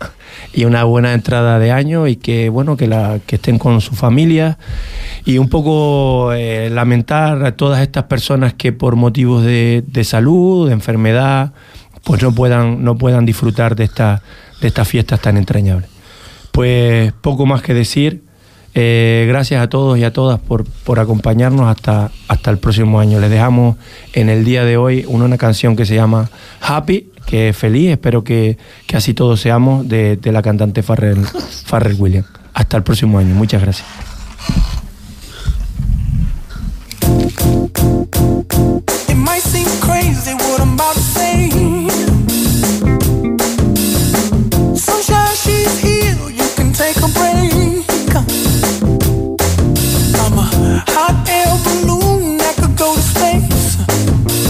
y 0.54 0.66
una 0.66 0.84
buena 0.84 1.14
entrada 1.14 1.60
de 1.60 1.72
año 1.72 2.08
y 2.08 2.16
que 2.16 2.50
bueno 2.50 2.78
que 2.78 2.88
la 2.88 3.20
que 3.26 3.36
estén 3.36 3.58
con 3.58 3.82
su 3.82 3.96
familia 3.96 4.58
y 5.26 5.38
un 5.38 5.50
poco 5.50 6.34
eh, 6.34 6.70
lamentar 6.70 7.44
a 7.46 7.56
todas 7.56 7.82
estas 7.82 8.06
personas 8.06 8.54
que 8.54 8.72
por 8.72 8.96
motivos 8.96 9.44
de, 9.44 9.84
de 9.86 10.04
salud, 10.04 10.68
de 10.68 10.74
enfermedad, 10.74 11.54
pues 12.04 12.22
no 12.22 12.34
puedan 12.34 12.84
no 12.84 12.98
puedan 12.98 13.26
disfrutar 13.26 13.76
de 13.76 13.86
esta 13.86 14.22
de 14.62 14.68
estas 14.68 14.88
fiestas 14.88 15.20
tan 15.20 15.38
entrañables. 15.38 15.90
Pues 16.52 17.14
poco 17.14 17.46
más 17.46 17.62
que 17.62 17.74
decir. 17.74 18.24
Eh, 18.76 19.26
gracias 19.28 19.62
a 19.62 19.70
todos 19.70 20.00
y 20.00 20.04
a 20.04 20.12
todas 20.12 20.40
por, 20.40 20.66
por 20.66 21.00
acompañarnos 21.00 21.68
hasta, 21.68 22.12
hasta 22.28 22.52
el 22.52 22.58
próximo 22.58 23.00
año. 23.00 23.20
Les 23.20 23.30
dejamos 23.30 23.78
en 24.14 24.30
el 24.30 24.44
día 24.44 24.66
de 24.66 24.78
hoy 24.78 25.06
una, 25.08 25.38
canción 25.38 25.76
que 25.76 25.86
se 25.86 25.96
llama 25.96 26.30
Happy, 26.62 27.10
que 27.26 27.50
es 27.50 27.58
feliz. 27.58 27.92
Espero 27.92 28.24
que, 28.24 28.58
que 28.88 28.98
así 28.98 29.14
todos 29.14 29.42
seamos 29.42 29.88
de, 29.88 30.20
la 30.24 30.42
cantante 30.42 30.82
Farrell, 30.82 31.24
Farrell 31.66 31.96
Williams. 32.00 32.28
Hasta 32.54 32.78
el 32.78 32.84
próximo 32.84 33.20
año. 33.20 33.36
Muchas 33.36 33.62
gracias. 33.62 33.88